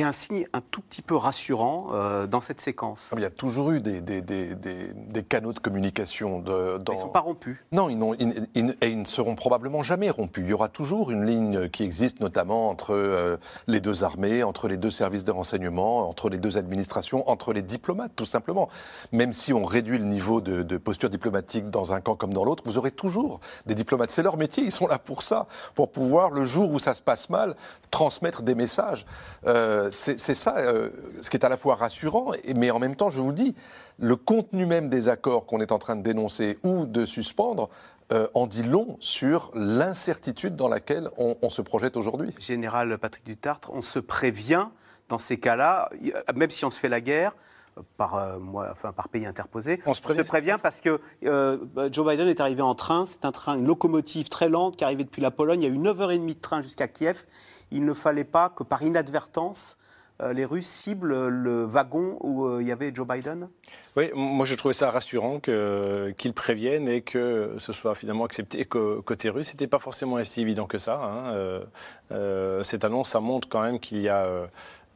est 0.00 0.02
un 0.04 0.12
signe 0.12 0.46
un 0.52 0.60
tout 0.60 0.80
petit 0.80 1.02
peu 1.02 1.16
rassurant 1.16 1.88
euh, 1.92 2.26
dans 2.26 2.40
cette 2.40 2.60
séquence 2.60 3.12
Il 3.16 3.22
y 3.22 3.24
a 3.24 3.30
toujours 3.30 3.70
eu 3.70 3.80
des, 3.80 4.00
des, 4.00 4.20
des, 4.22 4.54
des- 4.54 4.92
des 4.94 5.22
canaux 5.22 5.52
de 5.52 5.58
communication. 5.58 6.40
De, 6.40 6.78
dans... 6.78 6.92
Ils 6.92 6.96
ne 6.96 7.00
sont 7.02 7.08
pas 7.08 7.20
rompus. 7.20 7.58
Non, 7.72 7.88
ils, 7.88 7.98
ils- 8.20 8.48
ils- 8.54 8.76
et 8.80 8.88
ils 8.88 9.00
ne 9.00 9.04
seront 9.04 9.34
probablement 9.34 9.82
jamais 9.82 10.10
rompus. 10.10 10.44
Il 10.44 10.50
y 10.50 10.52
aura 10.52 10.68
toujours 10.68 11.10
une 11.10 11.24
ligne 11.24 11.68
qui 11.68 11.82
existe, 11.84 12.20
notamment 12.20 12.68
entre 12.68 12.94
euh, 12.94 13.36
les 13.66 13.80
deux 13.80 14.04
armées, 14.04 14.42
entre 14.42 14.68
les 14.68 14.76
deux 14.76 14.90
services 14.90 15.24
de 15.24 15.30
renseignement, 15.32 16.08
entre 16.08 16.28
les 16.28 16.38
deux 16.38 16.56
administrations, 16.58 17.28
entre 17.30 17.52
les 17.52 17.62
diplomates, 17.62 18.12
tout 18.16 18.24
simplement. 18.24 18.68
Même 19.12 19.32
si 19.32 19.52
on 19.52 19.64
réduit 19.64 19.98
le 19.98 20.04
niveau 20.04 20.40
de, 20.40 20.62
de 20.62 20.76
posture 20.78 21.10
diplomatique 21.10 21.70
dans 21.70 21.92
un 21.92 22.00
camp 22.00 22.16
comme 22.16 22.32
dans 22.34 22.44
l'autre, 22.44 22.62
vous 22.66 22.78
aurez 22.78 22.90
toujours 22.90 23.40
des 23.66 23.74
diplomates. 23.74 24.10
C'est 24.10 24.22
leur 24.22 24.36
métier, 24.36 24.64
ils 24.64 24.72
sont 24.72 24.86
là 24.86 24.98
pour 24.98 25.22
ça, 25.22 25.46
pour 25.74 25.90
pouvoir, 25.90 26.30
le 26.30 26.44
jour 26.44 26.70
où 26.72 26.78
ça 26.78 26.94
se 26.94 27.02
passe 27.02 27.30
mal, 27.30 27.54
transmettre 27.90 28.42
des 28.42 28.54
messages. 28.54 29.06
Euh, 29.46 29.83
c'est 29.92 30.18
c'est 30.18 30.34
ça, 30.34 30.56
euh, 30.58 30.90
ce 31.22 31.30
qui 31.30 31.36
est 31.36 31.44
à 31.44 31.48
la 31.48 31.56
fois 31.56 31.74
rassurant, 31.76 32.32
et- 32.44 32.54
mais 32.54 32.70
en 32.70 32.78
même 32.78 32.96
temps, 32.96 33.10
je 33.10 33.20
vous 33.20 33.28
le 33.28 33.34
dis, 33.34 33.54
le 33.98 34.16
contenu 34.16 34.66
même 34.66 34.88
des 34.88 35.08
accords 35.08 35.46
qu'on 35.46 35.60
est 35.60 35.72
en 35.72 35.78
train 35.78 35.96
de 35.96 36.02
dénoncer 36.02 36.58
ou 36.64 36.86
de 36.86 37.04
suspendre 37.06 37.68
euh, 38.12 38.28
en 38.34 38.46
dit 38.46 38.62
long 38.62 38.96
sur 39.00 39.50
l'incertitude 39.54 40.56
dans 40.56 40.68
laquelle 40.68 41.08
on, 41.16 41.36
on 41.40 41.48
se 41.48 41.62
projette 41.62 41.96
aujourd'hui. 41.96 42.34
Général 42.38 42.98
Patrick 42.98 43.24
Dutartre, 43.24 43.70
on 43.72 43.80
se 43.82 43.98
prévient 43.98 44.66
dans 45.08 45.18
ces 45.18 45.38
cas-là, 45.38 45.88
même 46.34 46.50
si 46.50 46.64
on 46.66 46.70
se 46.70 46.78
fait 46.78 46.88
la 46.90 47.00
guerre, 47.00 47.32
euh, 47.78 47.82
par, 47.96 48.14
euh, 48.16 48.38
moi, 48.38 48.68
enfin, 48.70 48.92
par 48.92 49.08
pays 49.08 49.24
interposé, 49.26 49.80
On 49.86 49.94
se 49.94 50.00
prévient. 50.02 50.58
parce 50.62 50.80
que 50.82 51.00
euh, 51.24 51.58
Joe 51.90 52.06
Biden 52.06 52.28
est 52.28 52.40
arrivé 52.40 52.60
en 52.62 52.74
train, 52.74 53.06
c'est 53.06 53.24
un 53.24 53.32
train, 53.32 53.56
une 53.56 53.66
locomotive 53.66 54.28
très 54.28 54.48
lente 54.50 54.76
qui 54.76 54.84
arrivait 54.84 55.04
depuis 55.04 55.22
la 55.22 55.30
Pologne, 55.30 55.62
il 55.62 55.68
y 55.68 55.70
a 55.70 55.74
eu 55.74 55.78
9h30 55.78 56.26
de 56.34 56.40
train 56.40 56.60
jusqu'à 56.60 56.88
Kiev, 56.88 57.24
il 57.70 57.84
ne 57.84 57.92
fallait 57.92 58.24
pas 58.24 58.48
que 58.48 58.62
par 58.62 58.82
inadvertance, 58.82 59.76
euh, 60.22 60.32
les 60.32 60.44
Russes 60.44 60.66
ciblent 60.66 61.26
le 61.28 61.64
wagon 61.64 62.18
où 62.20 62.44
euh, 62.46 62.62
il 62.62 62.68
y 62.68 62.72
avait 62.72 62.94
Joe 62.94 63.04
Biden? 63.06 63.48
Oui, 63.96 64.12
moi 64.14 64.46
j'ai 64.46 64.54
trouvé 64.54 64.72
ça 64.72 64.90
rassurant 64.90 65.40
que- 65.40 66.14
qu'ils 66.16 66.34
préviennent 66.34 66.88
et 66.88 67.00
que 67.02 67.56
ce 67.58 67.72
soit 67.72 67.96
finalement 67.96 68.24
accepté 68.24 68.64
côté 68.64 69.28
russe. 69.28 69.48
C'était 69.48 69.66
pas 69.66 69.80
forcément 69.80 70.22
si 70.24 70.40
évident 70.42 70.66
que 70.66 70.78
ça. 70.78 71.00
hein. 71.02 71.32
Euh, 71.34 71.64
euh, 72.12 72.62
cette 72.62 72.84
annonce, 72.84 73.10
ça 73.10 73.18
montre 73.20 73.48
quand 73.48 73.62
même 73.62 73.80
qu'il 73.80 74.00
y 74.02 74.08
a, 74.08 74.24
euh, 74.24 74.46
euh, 74.46 74.46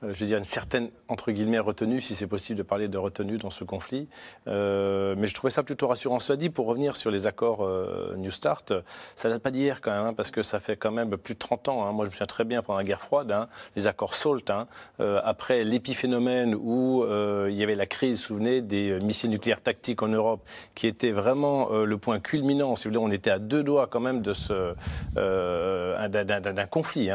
je 0.03 0.09
veux 0.09 0.27
dire, 0.27 0.39
une 0.39 0.45
certaine 0.45 0.91
entre 1.09 1.33
guillemets 1.33 1.59
retenue, 1.59 2.01
si 2.01 2.15
c'est 2.15 2.27
possible 2.27 2.57
de 2.59 2.63
parler 2.63 2.89
de 2.89 2.99
retenue 2.99 3.39
dans 3.39 3.51
ce 3.51 3.65
conflit. 3.65 4.09
Euh, 4.47 5.15
mais 5.19 5.27
je 5.27 5.35
trouvais 5.35 5.51
ça 5.51 5.63
plutôt 5.63 5.89
rassurant. 5.89 6.19
Cela 6.21 6.37
dit, 6.37 6.51
pour 6.51 6.67
revenir 6.67 6.97
sur 6.97 7.11
les 7.11 7.27
accords 7.27 7.65
euh, 7.65 8.15
New 8.17 8.31
Start, 8.31 8.73
ça 9.17 9.29
date 9.29 9.43
pas 9.43 9.51
d'hier 9.51 9.81
quand 9.81 9.91
même, 9.91 10.07
hein, 10.07 10.15
parce 10.15 10.31
que 10.31 10.43
ça 10.43 10.61
fait 10.61 10.77
quand 10.77 10.91
même 10.93 11.17
plus 11.17 11.35
de 11.35 11.39
30 11.39 11.69
ans. 11.69 11.85
hein. 11.87 11.93
Moi, 11.93 12.05
je 12.05 12.11
me 12.11 12.13
souviens 12.13 12.27
très 12.27 12.45
bien 12.45 12.63
pendant 12.63 12.79
la 12.79 12.85
guerre 12.85 13.01
froide, 13.01 13.33
hein, 13.33 13.49
les 13.77 13.87
accords 13.87 14.15
SALT. 14.15 14.51
euh, 15.01 15.21
après 15.25 15.65
l'épiphénomène 15.65 16.55
où 16.55 17.03
euh, 17.03 17.49
il 17.51 17.57
y 17.57 17.63
avait 17.63 17.75
la 17.75 17.87
crise, 17.87 18.19
vous 18.19 18.23
vous 18.23 18.29
souvenez, 18.41 18.63
des 18.63 18.91
euh, 18.91 18.99
missiles 19.05 19.31
nucléaires 19.31 19.61
tactiques 19.63 20.03
en 20.03 20.09
Europe, 20.09 20.47
qui 20.75 20.87
était 20.87 21.11
vraiment 21.11 21.73
euh, 21.73 21.85
le 21.85 21.99
point 21.99 22.21
culminant. 22.21 22.77
Si 22.77 22.85
vous 22.89 22.95
voulez, 22.95 23.05
on 23.05 23.11
était 23.11 23.31
à 23.31 23.39
deux 23.39 23.63
doigts 23.65 23.87
quand 23.89 24.01
même 24.01 24.23
euh, 24.51 26.09
d'un- 26.09 26.67
conflit. 26.67 27.09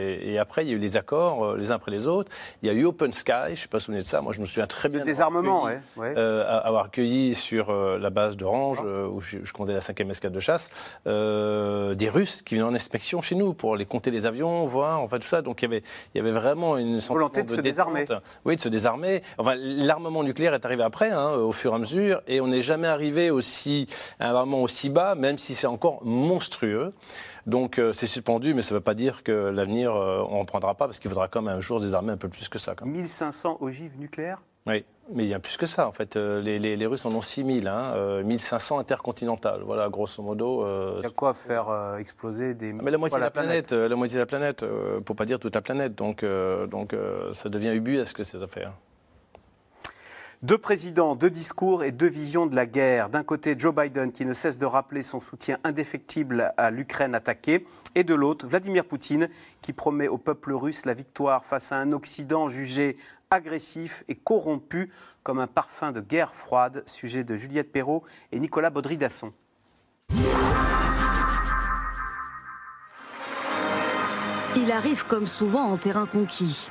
et 0.00 0.38
après 0.38 0.64
il 0.64 0.68
y 0.68 0.72
a 0.72 0.76
eu 0.76 0.78
les 0.78 0.96
accords 0.96 1.44
euh, 1.44 1.56
les 1.56 1.70
uns 1.70 1.74
après 1.76 1.90
les 1.92 2.06
autres. 2.06 2.15
Il 2.62 2.66
y 2.66 2.70
a 2.70 2.74
eu 2.74 2.84
Open 2.84 3.12
Sky, 3.12 3.32
je 3.46 3.50
ne 3.50 3.54
sais 3.56 3.68
pas 3.68 3.78
si 3.78 3.84
vous 3.84 3.86
souvenez 3.86 3.98
de 3.98 4.06
ça, 4.06 4.20
moi 4.20 4.32
je 4.32 4.40
me 4.40 4.46
souviens 4.46 4.66
très 4.66 4.88
bien. 4.88 5.00
Le 5.00 5.06
désarmement, 5.06 5.64
ouais. 5.64 5.80
Euh, 5.98 6.44
avoir 6.62 6.90
cueilli 6.90 7.34
sur 7.34 7.70
euh, 7.70 7.98
la 7.98 8.10
base 8.10 8.36
d'Orange, 8.36 8.78
euh, 8.84 9.08
où 9.08 9.20
je, 9.20 9.38
je 9.42 9.52
comptais 9.52 9.72
la 9.72 9.80
5e 9.80 10.10
escadre 10.10 10.34
de 10.34 10.40
chasse, 10.40 10.70
euh, 11.06 11.94
des 11.94 12.08
Russes 12.08 12.42
qui 12.42 12.54
venaient 12.54 12.66
en 12.66 12.74
inspection 12.74 13.20
chez 13.20 13.34
nous 13.34 13.54
pour 13.54 13.76
les 13.76 13.84
compter 13.84 14.10
les 14.10 14.26
avions, 14.26 14.66
voir, 14.66 15.00
enfin 15.00 15.18
tout 15.18 15.28
ça. 15.28 15.42
Donc 15.42 15.62
il 15.62 15.66
y 15.66 15.68
avait, 15.68 15.82
il 16.14 16.18
y 16.18 16.20
avait 16.20 16.32
vraiment 16.32 16.76
une 16.76 16.98
volonté 16.98 17.42
de, 17.42 17.50
se 17.50 17.60
désarmer. 17.60 18.04
Oui, 18.44 18.56
de 18.56 18.60
se 18.60 18.68
désarmer. 18.68 19.22
Enfin, 19.38 19.54
l'armement 19.56 20.22
nucléaire 20.22 20.54
est 20.54 20.64
arrivé 20.64 20.82
après, 20.82 21.10
hein, 21.10 21.32
au 21.32 21.52
fur 21.52 21.72
et 21.72 21.74
à 21.74 21.78
mesure, 21.78 22.22
et 22.26 22.40
on 22.40 22.48
n'est 22.48 22.62
jamais 22.62 22.88
arrivé 22.88 23.30
aussi 23.30 23.86
à 24.20 24.30
un 24.30 24.34
armement 24.34 24.62
aussi 24.62 24.88
bas, 24.88 25.14
même 25.14 25.38
si 25.38 25.54
c'est 25.54 25.66
encore 25.66 26.04
monstrueux. 26.04 26.92
Donc 27.46 27.78
euh, 27.78 27.92
c'est 27.92 28.06
suspendu, 28.06 28.54
mais 28.54 28.62
ça 28.62 28.74
ne 28.74 28.78
veut 28.78 28.84
pas 28.84 28.94
dire 28.94 29.22
que 29.22 29.32
l'avenir, 29.32 29.94
euh, 29.94 30.24
on 30.28 30.40
ne 30.40 30.44
prendra 30.46 30.74
pas, 30.74 30.86
parce 30.86 30.98
qu'il 30.98 31.10
faudra 31.10 31.28
quand 31.28 31.42
même 31.42 31.56
un 31.56 31.60
jour 31.60 31.80
désarmer 31.80 32.12
un 32.12 32.16
peu 32.16 32.28
plus 32.28 32.48
que 32.48 32.58
ça. 32.58 32.74
Quand 32.74 32.86
même. 32.86 32.94
1500 32.94 33.58
ogives 33.60 33.98
nucléaires? 33.98 34.42
Oui, 34.66 34.84
mais 35.12 35.24
il 35.24 35.28
y 35.28 35.34
a 35.34 35.38
plus 35.38 35.56
que 35.56 35.66
ça 35.66 35.86
en 35.86 35.92
fait. 35.92 36.16
Euh, 36.16 36.40
les, 36.42 36.58
les, 36.58 36.76
les 36.76 36.86
Russes 36.86 37.06
en 37.06 37.12
ont 37.12 37.20
6000, 37.20 37.68
hein, 37.68 37.92
euh, 37.94 38.24
1500 38.24 38.80
intercontinentales. 38.80 39.62
Voilà, 39.64 39.88
grosso 39.88 40.22
modo. 40.22 40.66
Il 40.98 41.04
y 41.04 41.06
a 41.06 41.10
quoi 41.10 41.34
faire 41.34 41.68
euh, 41.68 41.98
exploser 41.98 42.54
des. 42.54 42.72
Mais 42.72 42.90
la 42.90 42.98
moitié 42.98 43.16
de 43.16 43.22
la 43.22 43.30
planète, 43.30 43.68
planète 43.68 43.90
la 43.90 43.96
moitié 43.96 44.16
de 44.16 44.20
la 44.20 44.26
planète, 44.26 44.64
pour 45.04 45.14
pas 45.14 45.24
dire 45.24 45.38
toute 45.38 45.54
la 45.54 45.62
planète. 45.62 45.94
Donc, 45.94 46.24
donc 46.68 46.96
ça 47.32 47.48
devient 47.48 47.72
ubuesque 47.74 48.24
cette 48.24 48.42
affaire. 48.42 48.72
Deux 50.42 50.58
présidents, 50.58 51.16
deux 51.16 51.30
discours 51.30 51.82
et 51.82 51.92
deux 51.92 52.10
visions 52.10 52.46
de 52.46 52.54
la 52.54 52.66
guerre. 52.66 53.08
D'un 53.08 53.22
côté, 53.22 53.54
Joe 53.58 53.74
Biden 53.74 54.12
qui 54.12 54.26
ne 54.26 54.34
cesse 54.34 54.58
de 54.58 54.66
rappeler 54.66 55.02
son 55.02 55.18
soutien 55.18 55.58
indéfectible 55.64 56.52
à 56.58 56.70
l'Ukraine 56.70 57.14
attaquée, 57.14 57.66
et 57.94 58.04
de 58.04 58.14
l'autre, 58.14 58.46
Vladimir 58.46 58.84
Poutine 58.84 59.30
qui 59.62 59.72
promet 59.72 60.08
au 60.08 60.18
peuple 60.18 60.52
russe 60.52 60.84
la 60.84 60.92
victoire 60.92 61.46
face 61.46 61.72
à 61.72 61.76
un 61.76 61.92
Occident 61.92 62.50
jugé 62.50 62.98
agressif 63.30 64.04
et 64.08 64.14
corrompu 64.14 64.90
comme 65.22 65.38
un 65.38 65.46
parfum 65.46 65.90
de 65.90 66.02
guerre 66.02 66.34
froide. 66.34 66.82
Sujet 66.86 67.24
de 67.24 67.34
Juliette 67.34 67.72
Perrault 67.72 68.04
et 68.30 68.38
Nicolas 68.38 68.68
Baudry-Dasson. 68.68 69.32
Il 74.54 74.70
arrive 74.70 75.06
comme 75.06 75.26
souvent 75.26 75.64
en 75.64 75.78
terrain 75.78 76.06
conquis. 76.06 76.70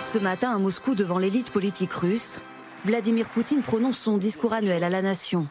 Ce 0.00 0.18
matin 0.18 0.54
à 0.54 0.58
Moscou 0.58 0.94
devant 0.94 1.18
l'élite 1.18 1.50
politique 1.50 1.92
russe, 1.92 2.40
Vladimir 2.84 3.30
Poutine 3.30 3.62
prononce 3.62 3.98
son 3.98 4.18
discours 4.18 4.52
annuel 4.52 4.84
à 4.84 4.90
la 4.90 5.00
nation. 5.00 5.48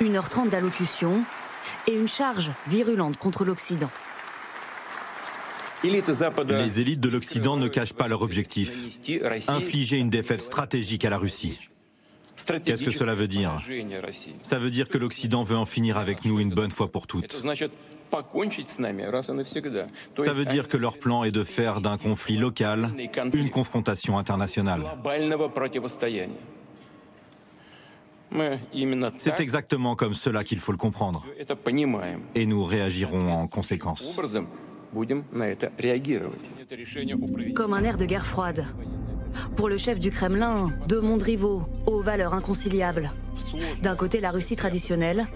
1h30 0.00 0.48
d'allocution 0.48 1.24
et 1.86 1.94
une 1.94 2.08
charge 2.08 2.50
virulente 2.66 3.16
contre 3.18 3.44
l'Occident. 3.44 3.90
Les 5.84 6.80
élites 6.80 7.00
de 7.00 7.08
l'Occident 7.08 7.56
ne 7.56 7.68
cachent 7.68 7.92
pas 7.92 8.08
leur 8.08 8.22
objectif, 8.22 8.88
infliger 9.48 9.98
une 9.98 10.10
défaite 10.10 10.40
stratégique 10.40 11.04
à 11.04 11.10
la 11.10 11.18
Russie. 11.18 11.58
Qu'est-ce 12.64 12.82
que 12.82 12.90
cela 12.90 13.14
veut 13.14 13.28
dire? 13.28 13.62
Ça 14.42 14.58
veut 14.58 14.70
dire 14.70 14.88
que 14.88 14.98
l'Occident 14.98 15.44
veut 15.44 15.56
en 15.56 15.66
finir 15.66 15.98
avec 15.98 16.24
nous 16.24 16.40
une 16.40 16.50
bonne 16.50 16.70
fois 16.70 16.90
pour 16.90 17.06
toutes. 17.06 17.42
Ça 20.18 20.32
veut 20.32 20.44
dire 20.44 20.68
que 20.68 20.76
leur 20.76 20.98
plan 20.98 21.24
est 21.24 21.30
de 21.30 21.44
faire 21.44 21.80
d'un 21.80 21.98
conflit 21.98 22.36
local 22.36 22.90
une 23.32 23.50
confrontation 23.50 24.18
internationale. 24.18 24.82
C'est 29.18 29.40
exactement 29.40 29.96
comme 29.96 30.14
cela 30.14 30.44
qu'il 30.44 30.60
faut 30.60 30.72
le 30.72 30.78
comprendre. 30.78 31.24
Et 32.34 32.46
nous 32.46 32.64
réagirons 32.64 33.32
en 33.32 33.46
conséquence. 33.48 34.18
Comme 37.54 37.74
un 37.74 37.82
air 37.84 37.96
de 37.96 38.04
guerre 38.04 38.26
froide. 38.26 38.66
Pour 39.56 39.68
le 39.68 39.76
chef 39.76 40.00
du 40.00 40.10
Kremlin, 40.10 40.72
deux 40.88 41.00
mondes 41.00 41.22
rivaux, 41.22 41.62
aux 41.86 42.00
valeurs 42.00 42.34
inconciliables. 42.34 43.12
D'un 43.82 43.96
côté, 43.96 44.20
la 44.20 44.30
Russie 44.30 44.56
traditionnelle, 44.56 45.28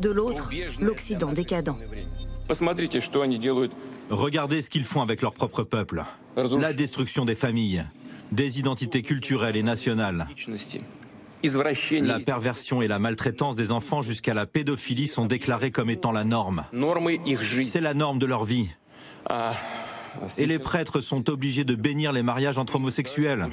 de 0.00 0.10
l'autre, 0.10 0.50
l'Occident 0.80 1.32
décadent. 1.32 1.74
Regardez 4.10 4.62
ce 4.62 4.70
qu'ils 4.70 4.84
font 4.84 5.02
avec 5.02 5.22
leur 5.22 5.32
propre 5.32 5.62
peuple. 5.62 6.04
La 6.36 6.72
destruction 6.72 7.24
des 7.24 7.34
familles, 7.34 7.84
des 8.32 8.58
identités 8.58 9.02
culturelles 9.02 9.56
et 9.56 9.62
nationales. 9.62 10.28
La 12.02 12.20
perversion 12.20 12.82
et 12.82 12.88
la 12.88 12.98
maltraitance 12.98 13.56
des 13.56 13.72
enfants 13.72 14.02
jusqu'à 14.02 14.34
la 14.34 14.46
pédophilie 14.46 15.08
sont 15.08 15.26
déclarées 15.26 15.70
comme 15.70 15.90
étant 15.90 16.12
la 16.12 16.24
norme. 16.24 16.64
C'est 17.62 17.80
la 17.80 17.94
norme 17.94 18.18
de 18.18 18.26
leur 18.26 18.44
vie. 18.44 18.68
Et 20.38 20.46
les 20.46 20.58
prêtres 20.58 21.00
sont 21.00 21.30
obligés 21.30 21.64
de 21.64 21.74
bénir 21.74 22.12
les 22.12 22.22
mariages 22.22 22.58
entre 22.58 22.76
homosexuels, 22.76 23.46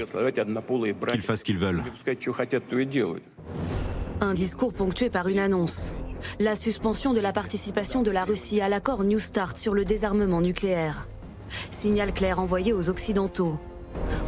qu'ils 1.11 1.21
fassent 1.21 1.39
ce 1.39 1.45
qu'ils 1.45 1.57
veulent. 1.57 1.83
Un 4.19 4.33
discours 4.33 4.73
ponctué 4.73 5.09
par 5.09 5.27
une 5.27 5.39
annonce. 5.39 5.93
La 6.39 6.55
suspension 6.55 7.13
de 7.13 7.19
la 7.19 7.33
participation 7.33 8.03
de 8.03 8.11
la 8.11 8.25
Russie 8.25 8.61
à 8.61 8.69
l'accord 8.69 9.03
New 9.03 9.19
Start 9.19 9.57
sur 9.57 9.73
le 9.73 9.85
désarmement 9.85 10.41
nucléaire. 10.41 11.07
Signal 11.71 12.13
clair 12.13 12.39
envoyé 12.39 12.73
aux 12.73 12.89
Occidentaux. 12.89 13.57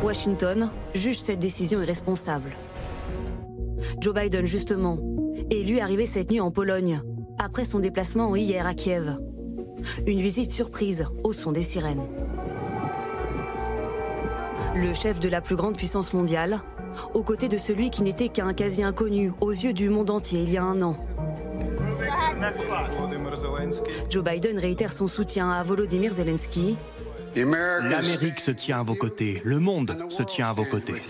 Washington 0.03 0.69
juge 0.93 1.19
cette 1.19 1.39
décision 1.39 1.81
irresponsable. 1.81 2.51
Joe 3.99 4.13
Biden, 4.13 4.45
justement, 4.45 4.97
est 5.51 5.63
lui 5.63 5.79
arrivé 5.79 6.05
cette 6.05 6.31
nuit 6.31 6.39
en 6.39 6.51
Pologne, 6.51 7.01
après 7.37 7.65
son 7.65 7.79
déplacement 7.79 8.35
hier 8.35 8.65
à 8.65 8.73
Kiev. 8.73 9.17
Une 10.07 10.19
visite 10.19 10.51
surprise 10.51 11.07
au 11.23 11.33
son 11.33 11.51
des 11.51 11.61
sirènes. 11.61 12.03
Le 14.75 14.93
chef 14.93 15.19
de 15.19 15.29
la 15.29 15.41
plus 15.41 15.55
grande 15.55 15.75
puissance 15.75 16.13
mondiale, 16.13 16.61
aux 17.13 17.23
côtés 17.23 17.47
de 17.47 17.57
celui 17.57 17.89
qui 17.89 18.03
n'était 18.03 18.29
qu'un 18.29 18.53
quasi 18.53 18.83
inconnu 18.83 19.31
aux 19.41 19.51
yeux 19.51 19.73
du 19.73 19.89
monde 19.89 20.09
entier 20.09 20.43
il 20.43 20.51
y 20.51 20.57
a 20.57 20.63
un 20.63 20.81
an. 20.81 20.95
Joe 24.09 24.23
Biden 24.23 24.57
réitère 24.57 24.93
son 24.93 25.07
soutien 25.07 25.51
à 25.51 25.63
Volodymyr 25.63 26.13
Zelensky. 26.13 26.77
L'Amérique 27.35 28.39
se 28.39 28.51
tient 28.51 28.79
à 28.79 28.83
vos 28.83 28.95
côtés, 28.95 29.41
le 29.43 29.59
monde 29.59 30.05
se 30.09 30.23
tient 30.23 30.49
à 30.49 30.53
vos 30.53 30.65
côtés. 30.65 31.01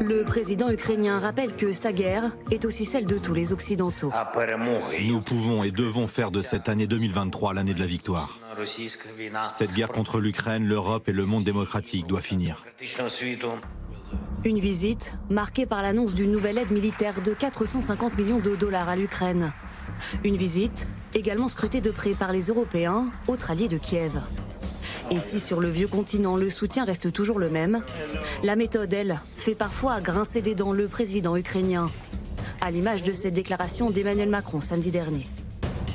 Le 0.00 0.24
président 0.24 0.70
ukrainien 0.70 1.18
rappelle 1.18 1.54
que 1.54 1.72
sa 1.72 1.92
guerre 1.92 2.34
est 2.50 2.64
aussi 2.64 2.84
celle 2.84 3.06
de 3.06 3.18
tous 3.18 3.34
les 3.34 3.52
Occidentaux. 3.52 4.12
Nous 5.06 5.20
pouvons 5.20 5.62
et 5.62 5.70
devons 5.70 6.06
faire 6.06 6.30
de 6.30 6.42
cette 6.42 6.68
année 6.68 6.86
2023 6.86 7.54
l'année 7.54 7.74
de 7.74 7.80
la 7.80 7.86
victoire. 7.86 8.40
Cette 9.48 9.72
guerre 9.72 9.90
contre 9.90 10.18
l'Ukraine, 10.18 10.66
l'Europe 10.66 11.08
et 11.08 11.12
le 11.12 11.26
monde 11.26 11.44
démocratique 11.44 12.06
doit 12.06 12.20
finir. 12.20 12.64
Une 14.44 14.58
visite 14.58 15.14
marquée 15.28 15.66
par 15.66 15.82
l'annonce 15.82 16.14
d'une 16.14 16.32
nouvelle 16.32 16.58
aide 16.58 16.70
militaire 16.70 17.20
de 17.22 17.34
450 17.34 18.18
millions 18.18 18.40
de 18.40 18.56
dollars 18.56 18.88
à 18.88 18.96
l'Ukraine. 18.96 19.52
Une 20.24 20.36
visite 20.36 20.86
également 21.14 21.48
scrutée 21.48 21.80
de 21.80 21.90
près 21.90 22.14
par 22.14 22.32
les 22.32 22.46
Européens, 22.46 23.08
autres 23.28 23.50
alliés 23.50 23.68
de 23.68 23.78
Kiev. 23.78 24.20
Et 25.10 25.18
si 25.18 25.40
sur 25.40 25.60
le 25.60 25.68
vieux 25.68 25.88
continent 25.88 26.36
le 26.36 26.50
soutien 26.50 26.84
reste 26.84 27.12
toujours 27.12 27.38
le 27.38 27.50
même, 27.50 27.82
la 28.44 28.54
méthode, 28.54 28.92
elle, 28.92 29.20
fait 29.36 29.56
parfois 29.56 30.00
grincer 30.00 30.40
des 30.40 30.54
dents 30.54 30.72
le 30.72 30.86
président 30.86 31.36
ukrainien. 31.36 31.90
À 32.60 32.70
l'image 32.70 33.02
de 33.02 33.12
cette 33.12 33.34
déclaration 33.34 33.90
d'Emmanuel 33.90 34.28
Macron 34.28 34.60
samedi 34.60 34.90
dernier. 34.90 35.24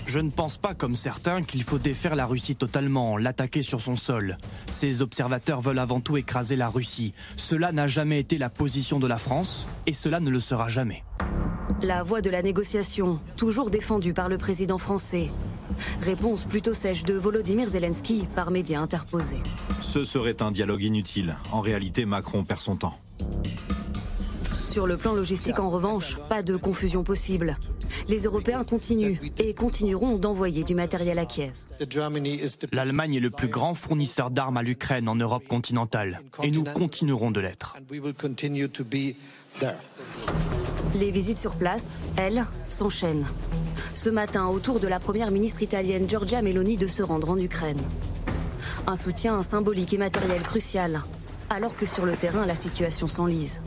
Je 0.05 0.19
ne 0.19 0.29
pense 0.29 0.57
pas, 0.57 0.73
comme 0.73 0.95
certains, 0.95 1.41
qu'il 1.41 1.63
faut 1.63 1.77
défaire 1.77 2.15
la 2.15 2.25
Russie 2.25 2.55
totalement, 2.55 3.17
l'attaquer 3.17 3.61
sur 3.63 3.81
son 3.81 3.97
sol. 3.97 4.37
Ces 4.71 5.01
observateurs 5.01 5.61
veulent 5.61 5.79
avant 5.79 5.99
tout 5.99 6.15
écraser 6.15 6.55
la 6.55 6.69
Russie. 6.69 7.13
Cela 7.37 7.71
n'a 7.71 7.87
jamais 7.87 8.19
été 8.19 8.37
la 8.37 8.49
position 8.49 8.99
de 8.99 9.07
la 9.07 9.17
France, 9.17 9.65
et 9.87 9.93
cela 9.93 10.19
ne 10.19 10.29
le 10.29 10.39
sera 10.39 10.69
jamais. 10.69 11.03
La 11.81 12.03
voie 12.03 12.21
de 12.21 12.29
la 12.29 12.41
négociation, 12.41 13.19
toujours 13.35 13.69
défendue 13.69 14.13
par 14.13 14.29
le 14.29 14.37
président 14.37 14.77
français. 14.77 15.29
Réponse 16.01 16.45
plutôt 16.45 16.73
sèche 16.73 17.03
de 17.03 17.13
Volodymyr 17.13 17.67
Zelensky 17.67 18.27
par 18.33 18.49
médias 18.49 18.79
interposés. 18.79 19.41
Ce 19.83 20.05
serait 20.05 20.41
un 20.41 20.51
dialogue 20.51 20.83
inutile. 20.83 21.35
En 21.51 21.61
réalité, 21.61 22.05
Macron 22.05 22.43
perd 22.43 22.61
son 22.61 22.77
temps. 22.77 22.97
Sur 24.59 24.87
le 24.87 24.97
plan 24.97 25.13
logistique, 25.13 25.59
en 25.59 25.69
revanche, 25.69 26.17
pas 26.29 26.43
de 26.43 26.55
confusion 26.55 27.03
possible. 27.03 27.57
Les 28.09 28.23
Européens 28.23 28.63
continuent 28.63 29.17
et 29.37 29.53
continueront 29.53 30.17
d'envoyer 30.17 30.63
du 30.63 30.75
matériel 30.75 31.19
à 31.19 31.25
Kiev. 31.25 31.53
L'Allemagne 32.71 33.15
est 33.15 33.19
le 33.19 33.31
plus 33.31 33.47
grand 33.47 33.73
fournisseur 33.73 34.31
d'armes 34.31 34.57
à 34.57 34.63
l'Ukraine 34.63 35.07
en 35.07 35.15
Europe 35.15 35.47
continentale 35.47 36.21
et 36.43 36.51
nous 36.51 36.63
continuerons 36.63 37.31
de 37.31 37.39
l'être. 37.39 37.77
Les 40.99 41.11
visites 41.11 41.39
sur 41.39 41.55
place, 41.55 41.97
elles, 42.15 42.45
s'enchaînent. 42.69 43.25
Ce 43.93 44.09
matin, 44.09 44.47
autour 44.47 44.79
de 44.79 44.87
la 44.87 44.99
première 45.01 45.29
ministre 45.29 45.61
italienne 45.61 46.07
Giorgia 46.07 46.41
Meloni 46.41 46.77
de 46.77 46.87
se 46.87 47.03
rendre 47.03 47.31
en 47.31 47.37
Ukraine. 47.37 47.81
Un 48.87 48.95
soutien 48.95 49.43
symbolique 49.43 49.93
et 49.93 49.97
matériel 49.97 50.41
crucial, 50.41 51.03
alors 51.49 51.75
que 51.75 51.85
sur 51.85 52.05
le 52.05 52.15
terrain, 52.15 52.45
la 52.45 52.55
situation 52.55 53.09
s'enlise. 53.09 53.61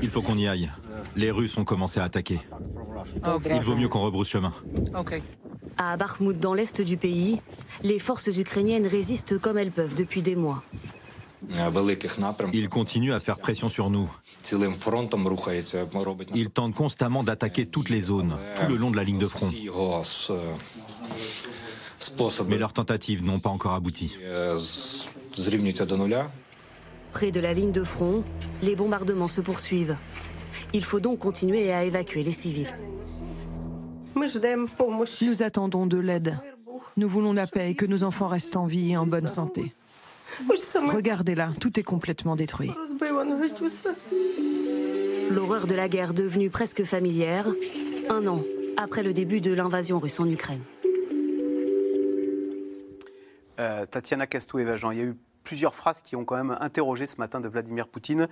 Il 0.00 0.10
faut 0.10 0.22
qu'on 0.22 0.38
y 0.38 0.46
aille. 0.46 0.70
Les 1.16 1.32
Russes 1.32 1.58
ont 1.58 1.64
commencé 1.64 1.98
à 1.98 2.04
attaquer. 2.04 2.40
Il 3.46 3.62
vaut 3.62 3.74
mieux 3.74 3.88
qu'on 3.88 4.02
rebrousse 4.02 4.28
chemin. 4.28 4.52
À 5.76 5.96
Bakhmut, 5.96 6.38
dans 6.38 6.54
l'est 6.54 6.80
du 6.80 6.96
pays, 6.96 7.40
les 7.82 7.98
forces 7.98 8.28
ukrainiennes 8.28 8.86
résistent 8.86 9.38
comme 9.38 9.58
elles 9.58 9.72
peuvent 9.72 9.94
depuis 9.94 10.22
des 10.22 10.36
mois. 10.36 10.62
Il 12.52 12.68
continue 12.68 13.12
à 13.12 13.20
faire 13.20 13.38
pression 13.38 13.68
sur 13.68 13.90
nous. 13.90 14.08
Il 16.34 16.50
tente 16.50 16.74
constamment 16.74 17.24
d'attaquer 17.24 17.66
toutes 17.66 17.88
les 17.88 18.00
zones, 18.00 18.36
tout 18.56 18.66
le 18.68 18.76
long 18.76 18.90
de 18.90 18.96
la 18.96 19.04
ligne 19.04 19.18
de 19.18 19.26
front. 19.26 19.50
Mais 22.48 22.58
leurs 22.58 22.72
tentatives 22.72 23.24
n'ont 23.24 23.40
pas 23.40 23.50
encore 23.50 23.72
abouti. 23.72 24.16
Près 27.12 27.30
de 27.30 27.40
la 27.40 27.54
ligne 27.54 27.72
de 27.72 27.84
front, 27.84 28.24
les 28.62 28.76
bombardements 28.76 29.28
se 29.28 29.40
poursuivent. 29.40 29.96
Il 30.72 30.84
faut 30.84 31.00
donc 31.00 31.18
continuer 31.18 31.72
à 31.72 31.84
évacuer 31.84 32.22
les 32.22 32.32
civils. 32.32 32.74
Nous 35.22 35.42
attendons 35.42 35.86
de 35.86 35.98
l'aide. 35.98 36.38
Nous 36.96 37.08
voulons 37.08 37.32
la 37.32 37.46
paix 37.46 37.70
et 37.70 37.74
que 37.74 37.84
nos 37.84 38.02
enfants 38.04 38.28
restent 38.28 38.56
en 38.56 38.66
vie 38.66 38.92
et 38.92 38.96
en 38.96 39.06
bonne 39.06 39.26
santé. 39.26 39.74
Regardez-la, 40.48 41.52
tout 41.60 41.78
est 41.78 41.82
complètement 41.82 42.36
détruit. 42.36 42.72
L'horreur 45.30 45.66
de 45.66 45.74
la 45.74 45.88
guerre 45.88 46.14
devenue 46.14 46.50
presque 46.50 46.84
familière, 46.84 47.46
un 48.08 48.26
an 48.26 48.42
après 48.76 49.02
le 49.02 49.12
début 49.12 49.40
de 49.40 49.52
l'invasion 49.52 49.98
russe 49.98 50.20
en 50.20 50.26
Ukraine. 50.26 50.62
Euh, 53.58 53.86
Tatiana 53.86 54.26
Castou-Evajan, 54.26 54.90
il 54.90 54.98
y 54.98 55.00
a 55.00 55.04
eu 55.04 55.16
plusieurs 55.44 55.74
phrases 55.74 56.02
qui 56.02 56.16
ont 56.16 56.24
quand 56.24 56.36
même 56.36 56.56
interrogé 56.60 57.06
ce 57.06 57.16
matin 57.16 57.40
de 57.40 57.48
Vladimir 57.48 57.88
Poutine. 57.88 58.28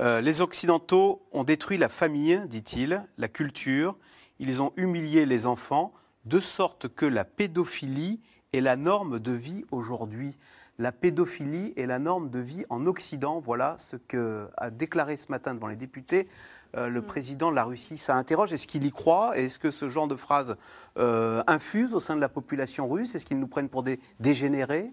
Euh, 0.00 0.20
les 0.20 0.40
Occidentaux 0.40 1.22
ont 1.32 1.44
détruit 1.44 1.76
la 1.76 1.88
famille, 1.88 2.40
dit-il, 2.46 3.04
la 3.18 3.28
culture, 3.28 3.96
ils 4.38 4.62
ont 4.62 4.72
humilié 4.76 5.26
les 5.26 5.46
enfants, 5.46 5.92
de 6.24 6.40
sorte 6.40 6.88
que 6.88 7.06
la 7.06 7.24
pédophilie 7.24 8.20
est 8.52 8.60
la 8.60 8.76
norme 8.76 9.18
de 9.18 9.32
vie 9.32 9.64
aujourd'hui. 9.70 10.36
La 10.78 10.90
pédophilie 10.90 11.72
est 11.76 11.86
la 11.86 12.00
norme 12.00 12.30
de 12.30 12.40
vie 12.40 12.64
en 12.68 12.86
Occident. 12.86 13.38
Voilà 13.38 13.76
ce 13.78 13.96
qu'a 13.96 14.70
déclaré 14.70 15.16
ce 15.16 15.26
matin 15.28 15.54
devant 15.54 15.68
les 15.68 15.76
députés 15.76 16.28
euh, 16.76 16.88
le 16.88 17.00
mm. 17.00 17.06
président 17.06 17.50
de 17.50 17.56
la 17.56 17.64
Russie. 17.64 17.96
Ça 17.96 18.16
interroge. 18.16 18.52
Est-ce 18.52 18.66
qu'il 18.66 18.84
y 18.84 18.90
croit? 18.90 19.38
Est-ce 19.38 19.60
que 19.60 19.70
ce 19.70 19.88
genre 19.88 20.08
de 20.08 20.16
phrase 20.16 20.56
euh, 20.98 21.44
infuse 21.46 21.94
au 21.94 22.00
sein 22.00 22.16
de 22.16 22.20
la 22.20 22.28
population 22.28 22.88
russe? 22.88 23.14
Est-ce 23.14 23.24
qu'ils 23.24 23.38
nous 23.38 23.46
prennent 23.46 23.68
pour 23.68 23.84
des 23.84 24.00
dégénérés? 24.18 24.92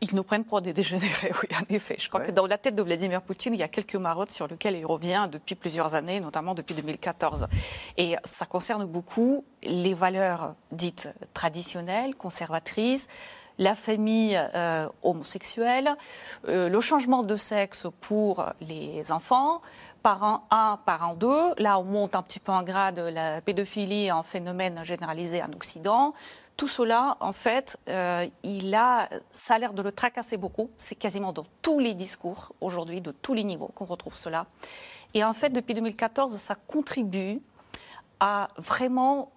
Ils 0.00 0.14
nous 0.14 0.22
prennent 0.22 0.44
pour 0.44 0.62
des 0.62 0.72
dégénérés, 0.72 1.32
oui, 1.42 1.48
en 1.56 1.74
effet. 1.74 1.96
Je 1.98 2.08
crois 2.08 2.20
que 2.20 2.30
dans 2.30 2.46
la 2.46 2.56
tête 2.56 2.76
de 2.76 2.82
Vladimir 2.82 3.20
Poutine, 3.20 3.52
il 3.52 3.60
y 3.60 3.64
a 3.64 3.68
quelques 3.68 3.96
marottes 3.96 4.30
sur 4.30 4.46
lesquelles 4.46 4.76
il 4.76 4.86
revient 4.86 5.28
depuis 5.30 5.56
plusieurs 5.56 5.94
années, 5.94 6.20
notamment 6.20 6.54
depuis 6.54 6.74
2014. 6.74 7.48
Et 7.96 8.14
ça 8.22 8.46
concerne 8.46 8.86
beaucoup 8.86 9.44
les 9.64 9.94
valeurs 9.94 10.54
dites 10.70 11.08
traditionnelles, 11.34 12.14
conservatrices, 12.14 13.08
la 13.58 13.74
famille 13.74 14.40
euh, 14.54 14.88
homosexuelle, 15.02 15.96
euh, 16.48 16.68
le 16.68 16.80
changement 16.80 17.22
de 17.22 17.36
sexe 17.36 17.86
pour 18.00 18.44
les 18.60 19.12
enfants, 19.12 19.60
parent 20.02 20.46
1, 20.50 20.80
parent 20.86 21.14
2. 21.14 21.54
Là, 21.58 21.78
on 21.78 21.84
monte 21.84 22.14
un 22.14 22.22
petit 22.22 22.40
peu 22.40 22.52
en 22.52 22.62
grade 22.62 22.98
la 22.98 23.40
pédophilie 23.40 24.10
en 24.12 24.22
phénomène 24.22 24.84
généralisé 24.84 25.42
en 25.42 25.52
Occident. 25.52 26.14
Tout 26.56 26.68
cela, 26.68 27.16
en 27.20 27.32
fait, 27.32 27.78
euh, 27.88 28.26
il 28.42 28.74
a, 28.74 29.08
ça 29.30 29.54
a 29.54 29.58
l'air 29.58 29.72
de 29.72 29.82
le 29.82 29.92
tracasser 29.92 30.36
beaucoup. 30.36 30.70
C'est 30.76 30.96
quasiment 30.96 31.32
dans 31.32 31.46
tous 31.62 31.78
les 31.78 31.94
discours 31.94 32.52
aujourd'hui, 32.60 33.00
de 33.00 33.12
tous 33.12 33.34
les 33.34 33.44
niveaux, 33.44 33.70
qu'on 33.74 33.84
retrouve 33.84 34.16
cela. 34.16 34.46
Et 35.14 35.22
en 35.22 35.32
fait, 35.34 35.50
depuis 35.50 35.74
2014, 35.74 36.36
ça 36.36 36.54
contribue 36.54 37.40
à 38.20 38.48
vraiment 38.56 39.30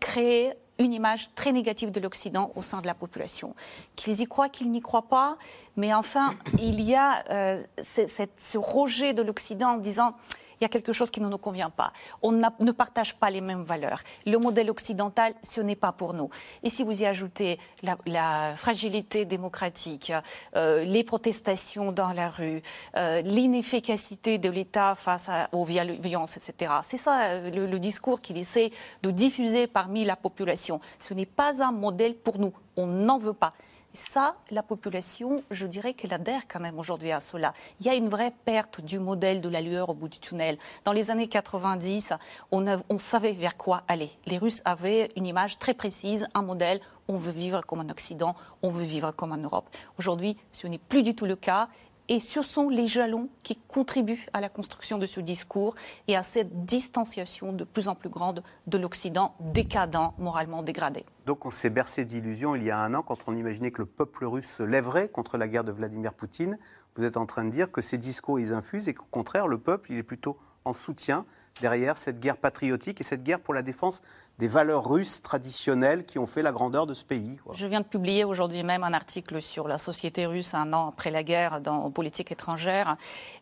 créer 0.00 0.52
une 0.82 0.92
image 0.92 1.30
très 1.34 1.52
négative 1.52 1.90
de 1.90 2.00
l'Occident 2.00 2.52
au 2.54 2.62
sein 2.62 2.80
de 2.80 2.86
la 2.86 2.94
population. 2.94 3.54
Qu'ils 3.96 4.20
y 4.20 4.24
croient, 4.26 4.48
qu'ils 4.48 4.70
n'y 4.70 4.80
croient 4.80 5.08
pas, 5.08 5.36
mais 5.76 5.94
enfin, 5.94 6.34
il 6.58 6.80
y 6.80 6.94
a 6.94 7.24
euh, 7.30 7.62
ce 7.80 8.58
rejet 8.58 9.14
de 9.14 9.22
l'Occident 9.22 9.74
en 9.74 9.78
disant 9.78 10.14
il 10.62 10.64
y 10.64 10.66
a 10.66 10.68
quelque 10.68 10.92
chose 10.92 11.10
qui 11.10 11.20
ne 11.20 11.28
nous 11.28 11.38
convient 11.38 11.70
pas. 11.70 11.92
On 12.22 12.30
ne 12.30 12.70
partage 12.70 13.16
pas 13.16 13.30
les 13.30 13.40
mêmes 13.40 13.64
valeurs. 13.64 14.00
Le 14.26 14.38
modèle 14.38 14.70
occidental, 14.70 15.34
ce 15.42 15.60
n'est 15.60 15.74
pas 15.74 15.90
pour 15.90 16.14
nous. 16.14 16.30
Et 16.62 16.70
si 16.70 16.84
vous 16.84 17.02
y 17.02 17.04
ajoutez 17.04 17.58
la, 17.82 18.54
fragilité 18.54 19.24
démocratique, 19.24 20.12
euh, 20.54 20.84
les 20.84 21.02
protestations 21.02 21.90
dans 21.90 22.12
la 22.12 22.30
rue, 22.30 22.62
euh, 22.96 23.22
l'inefficacité 23.22 24.38
de 24.38 24.48
l'État 24.50 24.94
face 24.94 25.30
aux 25.50 25.64
violences, 25.64 26.36
etc. 26.36 26.72
C'est 26.84 26.96
ça 26.96 27.24
euh, 27.24 27.50
le, 27.50 27.66
le 27.66 27.78
discours 27.80 28.20
qu'il 28.20 28.38
essaie 28.38 28.70
de 29.02 29.10
diffuser 29.10 29.66
parmi 29.66 30.04
la 30.04 30.14
population. 30.14 30.80
Ce 31.00 31.12
n'est 31.12 31.26
pas 31.26 31.60
un 31.60 31.72
modèle 31.72 32.14
pour 32.14 32.38
nous. 32.38 32.52
On 32.76 32.86
n'en 32.86 33.18
veut 33.18 33.34
pas. 33.34 33.50
Ça, 33.94 34.36
la 34.50 34.62
population, 34.62 35.44
je 35.50 35.66
dirais 35.66 35.92
qu'elle 35.92 36.14
adhère 36.14 36.48
quand 36.48 36.60
même 36.60 36.78
aujourd'hui 36.78 37.12
à 37.12 37.20
cela. 37.20 37.52
Il 37.78 37.84
y 37.84 37.90
a 37.90 37.94
une 37.94 38.08
vraie 38.08 38.32
perte 38.46 38.80
du 38.80 38.98
modèle 38.98 39.42
de 39.42 39.50
la 39.50 39.60
lueur 39.60 39.90
au 39.90 39.94
bout 39.94 40.08
du 40.08 40.18
tunnel. 40.18 40.56
Dans 40.86 40.92
les 40.92 41.10
années 41.10 41.28
90, 41.28 42.14
on, 42.52 42.64
on 42.88 42.98
savait 42.98 43.32
vers 43.32 43.58
quoi 43.58 43.82
aller. 43.88 44.10
Les 44.24 44.38
Russes 44.38 44.62
avaient 44.64 45.12
une 45.16 45.26
image 45.26 45.58
très 45.58 45.74
précise, 45.74 46.26
un 46.32 46.40
modèle. 46.40 46.80
On 47.06 47.18
veut 47.18 47.32
vivre 47.32 47.60
comme 47.60 47.80
en 47.80 47.88
Occident, 47.90 48.34
on 48.62 48.70
veut 48.70 48.84
vivre 48.84 49.12
comme 49.12 49.32
en 49.32 49.36
Europe. 49.36 49.68
Aujourd'hui, 49.98 50.38
ce 50.52 50.66
n'est 50.66 50.78
plus 50.78 51.02
du 51.02 51.14
tout 51.14 51.26
le 51.26 51.36
cas. 51.36 51.68
Et 52.12 52.20
ce 52.20 52.42
sont 52.42 52.68
les 52.68 52.86
jalons 52.86 53.30
qui 53.42 53.56
contribuent 53.56 54.26
à 54.34 54.42
la 54.42 54.50
construction 54.50 54.98
de 54.98 55.06
ce 55.06 55.18
discours 55.18 55.74
et 56.08 56.14
à 56.14 56.22
cette 56.22 56.66
distanciation 56.66 57.54
de 57.54 57.64
plus 57.64 57.88
en 57.88 57.94
plus 57.94 58.10
grande 58.10 58.42
de 58.66 58.76
l'Occident 58.76 59.34
décadent, 59.40 60.12
moralement 60.18 60.62
dégradé. 60.62 61.06
Donc 61.24 61.46
on 61.46 61.50
s'est 61.50 61.70
bercé 61.70 62.04
d'illusions 62.04 62.54
il 62.54 62.64
y 62.64 62.70
a 62.70 62.78
un 62.78 62.92
an 62.92 63.00
quand 63.00 63.20
on 63.28 63.34
imaginait 63.34 63.70
que 63.70 63.80
le 63.80 63.86
peuple 63.86 64.26
russe 64.26 64.56
se 64.58 64.62
lèverait 64.62 65.08
contre 65.08 65.38
la 65.38 65.48
guerre 65.48 65.64
de 65.64 65.72
Vladimir 65.72 66.12
Poutine. 66.12 66.58
Vous 66.96 67.04
êtes 67.04 67.16
en 67.16 67.24
train 67.24 67.46
de 67.46 67.50
dire 67.50 67.72
que 67.72 67.80
ces 67.80 67.96
discours, 67.96 68.38
ils 68.38 68.52
infusent 68.52 68.90
et 68.90 68.92
qu'au 68.92 69.06
contraire, 69.10 69.48
le 69.48 69.56
peuple, 69.56 69.92
il 69.92 69.96
est 69.96 70.02
plutôt 70.02 70.36
en 70.66 70.74
soutien 70.74 71.24
derrière 71.62 71.96
cette 71.96 72.20
guerre 72.20 72.36
patriotique 72.36 73.00
et 73.00 73.04
cette 73.04 73.22
guerre 73.22 73.40
pour 73.40 73.54
la 73.54 73.62
défense 73.62 74.02
des 74.38 74.48
valeurs 74.48 74.88
russes 74.88 75.22
traditionnelles 75.22 76.04
qui 76.04 76.18
ont 76.18 76.26
fait 76.26 76.42
la 76.42 76.52
grandeur 76.52 76.86
de 76.86 76.94
ce 76.94 77.04
pays. 77.04 77.38
Je 77.52 77.66
viens 77.66 77.80
de 77.80 77.86
publier 77.86 78.24
aujourd'hui 78.24 78.62
même 78.62 78.82
un 78.82 78.92
article 78.92 79.40
sur 79.40 79.68
la 79.68 79.78
société 79.78 80.26
russe 80.26 80.54
un 80.54 80.72
an 80.72 80.88
après 80.88 81.10
la 81.10 81.22
guerre 81.22 81.60
dans 81.60 81.90
politique 81.90 82.32
étrangère. 82.32 82.96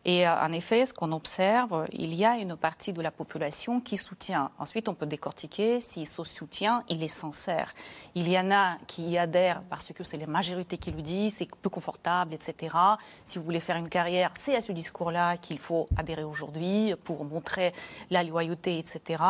Et 0.05 0.27
euh, 0.27 0.35
en 0.35 0.51
effet, 0.51 0.85
ce 0.85 0.93
qu'on 0.93 1.11
observe, 1.11 1.87
il 1.91 2.13
y 2.13 2.25
a 2.25 2.37
une 2.37 2.55
partie 2.55 2.93
de 2.93 3.01
la 3.01 3.11
population 3.11 3.79
qui 3.79 3.97
soutient. 3.97 4.51
Ensuite, 4.59 4.89
on 4.89 4.93
peut 4.93 5.05
décortiquer 5.05 5.79
si 5.79 6.05
ce 6.05 6.23
soutien, 6.23 6.83
il 6.89 7.01
est 7.01 7.07
sincère. 7.07 7.73
Il 8.13 8.29
y 8.29 8.37
en 8.37 8.51
a 8.51 8.77
qui 8.87 9.03
y 9.09 9.17
adhèrent 9.17 9.63
parce 9.69 9.93
que 9.93 10.03
c'est 10.03 10.17
la 10.17 10.27
majorité 10.27 10.77
qui 10.77 10.91
le 10.91 11.01
dit, 11.01 11.31
c'est 11.31 11.47
peu 11.61 11.69
confortable, 11.69 12.33
etc. 12.33 12.75
Si 13.23 13.39
vous 13.39 13.45
voulez 13.45 13.59
faire 13.59 13.77
une 13.77 13.89
carrière, 13.89 14.31
c'est 14.35 14.55
à 14.55 14.61
ce 14.61 14.71
discours-là 14.71 15.37
qu'il 15.37 15.59
faut 15.59 15.87
adhérer 15.97 16.23
aujourd'hui 16.23 16.93
pour 17.03 17.25
montrer 17.25 17.73
la 18.09 18.23
loyauté, 18.23 18.77
etc. 18.77 19.23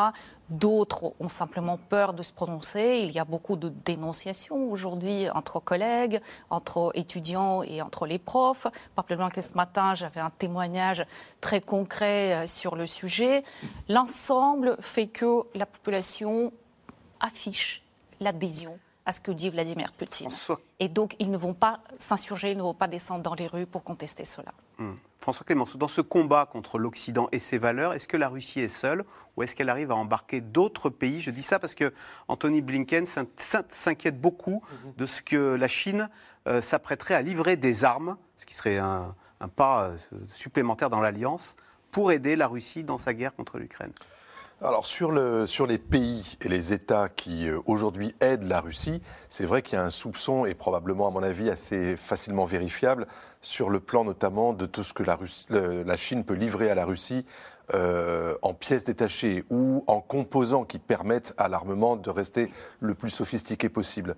D'autres 0.52 1.14
ont 1.22 1.30
simplement 1.30 1.78
peur 1.78 2.14
de 2.14 2.24
se 2.24 2.34
prononcer. 2.34 3.00
Il 3.06 3.12
y 3.12 3.20
a 3.20 3.26
beaucoup 3.26 3.56
de 3.56 3.70
dénonciations 3.70 4.70
aujourd'hui 4.70 5.30
entre 5.30 5.62
collègues, 5.62 6.20
entre 6.50 6.92
étudiants 6.94 7.64
et 7.64 7.82
entre 7.82 8.06
les 8.06 8.20
profs. 8.20 8.68
Pas 8.94 9.04
plus 9.04 9.16
loin 9.16 9.30
que 9.30 9.40
ce 9.40 9.54
matin, 9.54 9.96
j'avais 9.96 10.20
un 10.20 10.30
témoignage 10.30 11.06
très 11.40 11.62
concret 11.62 12.34
euh, 12.34 12.48
sur 12.48 12.76
le 12.76 12.86
sujet. 12.86 13.46
L'ensemble 13.88 14.76
fait 14.82 15.08
que 15.08 15.44
la 15.56 15.66
population 15.66 16.52
affiche 17.22 17.82
l'adhésion 18.20 18.78
à 19.12 19.14
ce 19.14 19.20
que 19.20 19.32
dit 19.32 19.50
Vladimir 19.50 19.92
Poutine. 19.92 20.30
Et 20.80 20.88
donc, 20.88 21.18
ils 21.20 21.30
ne 21.30 21.36
vont 21.36 21.54
pas 21.54 21.82
s'insurger, 22.00 22.52
ils 22.52 22.58
ne 22.58 22.64
vont 22.64 22.74
pas 22.74 22.88
descendre 22.88 23.22
dans 23.22 23.34
les 23.34 23.46
rues 23.46 23.66
pour 23.66 23.84
contester 23.84 24.24
cela. 24.24 24.54
Hmm. 24.78 24.94
François 25.20 25.46
Clémenceau, 25.46 25.78
dans 25.78 25.90
ce 25.90 26.00
combat 26.00 26.46
contre 26.46 26.80
l'Occident 26.80 27.28
et 27.34 27.40
ses 27.40 27.58
valeurs, 27.58 27.94
est-ce 27.94 28.08
que 28.08 28.16
la 28.16 28.30
Russie 28.30 28.62
est 28.62 28.70
seule 28.70 29.04
ou 29.36 29.44
est-ce 29.44 29.54
qu'elle 29.54 29.68
arrive 29.68 29.92
à 29.92 29.96
embarquer 29.96 30.40
d'autres 30.40 30.90
pays? 30.90 31.20
Je 31.20 31.30
dis 31.30 31.44
ça 31.44 31.60
parce 31.60 31.76
que 31.76 31.94
Anthony 32.30 32.62
Blinken 32.62 33.06
s'inquiète 33.06 34.22
beaucoup 34.22 34.64
mhm. 34.86 34.94
de 34.96 35.06
ce 35.06 35.22
que 35.22 35.56
la 35.56 35.68
Chine 35.68 36.10
euh, 36.48 36.62
s'apprêterait 36.62 37.16
à 37.16 37.22
livrer 37.22 37.58
des 37.58 37.84
armes, 37.84 38.16
ce 38.38 38.46
qui 38.46 38.54
serait 38.54 38.78
un, 38.78 39.14
pas 39.58 39.90
euh, 39.90 39.98
supplémentaire 40.30 40.90
dans 40.90 41.02
l'alliance, 41.02 41.58
pour 41.92 42.14
aider 42.14 42.38
la 42.38 42.48
Russie 42.48 42.86
dans 42.86 42.98
sa 42.98 43.14
guerre 43.14 43.36
contre 43.36 43.58
l'Ukraine. 43.58 43.92
Alors 44.64 44.86
sur, 44.86 45.12
le, 45.12 45.48
sur, 45.48 45.66
les 45.66 45.80
pays 45.80 46.38
et 46.40 46.48
les 46.48 46.72
États 46.72 47.10
qui 47.10 47.50
euh, 47.50 47.60
aujourd'hui 47.66 48.14
aident 48.22 48.44
la 48.44 48.62
Russie, 48.62 49.02
c'est 49.28 49.48
vrai 49.48 49.64
qu'il 49.64 49.74
y 49.74 49.82
a 49.82 49.84
un 49.84 49.90
soupçon 49.90 50.46
et 50.46 50.54
probablement 50.54 51.08
à 51.08 51.10
mon 51.10 51.24
avis 51.24 51.50
assez 51.50 51.98
facilement 51.98 52.46
vérifiable 52.46 53.08
sur 53.42 53.72
le 53.72 53.80
plan 53.80 54.04
notamment 54.04 54.54
de 54.54 54.68
tout 54.68 54.84
ce 54.84 54.94
que 54.94 55.02
la, 55.02 55.18
la 55.50 55.98
Chine 55.98 56.24
peut 56.24 56.36
livrer 56.36 56.70
à 56.70 56.76
la 56.76 56.86
Russie 56.86 57.26
euh, 57.74 58.36
en 58.42 58.54
pièces 58.54 58.84
détachées 58.84 59.46
ou 59.50 59.84
en 59.88 60.02
composants 60.02 60.66
qui 60.66 60.78
permettent 60.78 61.34
à 61.38 61.48
l'armement 61.48 61.96
de 61.96 62.10
rester 62.10 62.52
le 62.82 62.96
plus 62.96 63.10
sophistiqué 63.10 63.70
possible. 63.70 64.16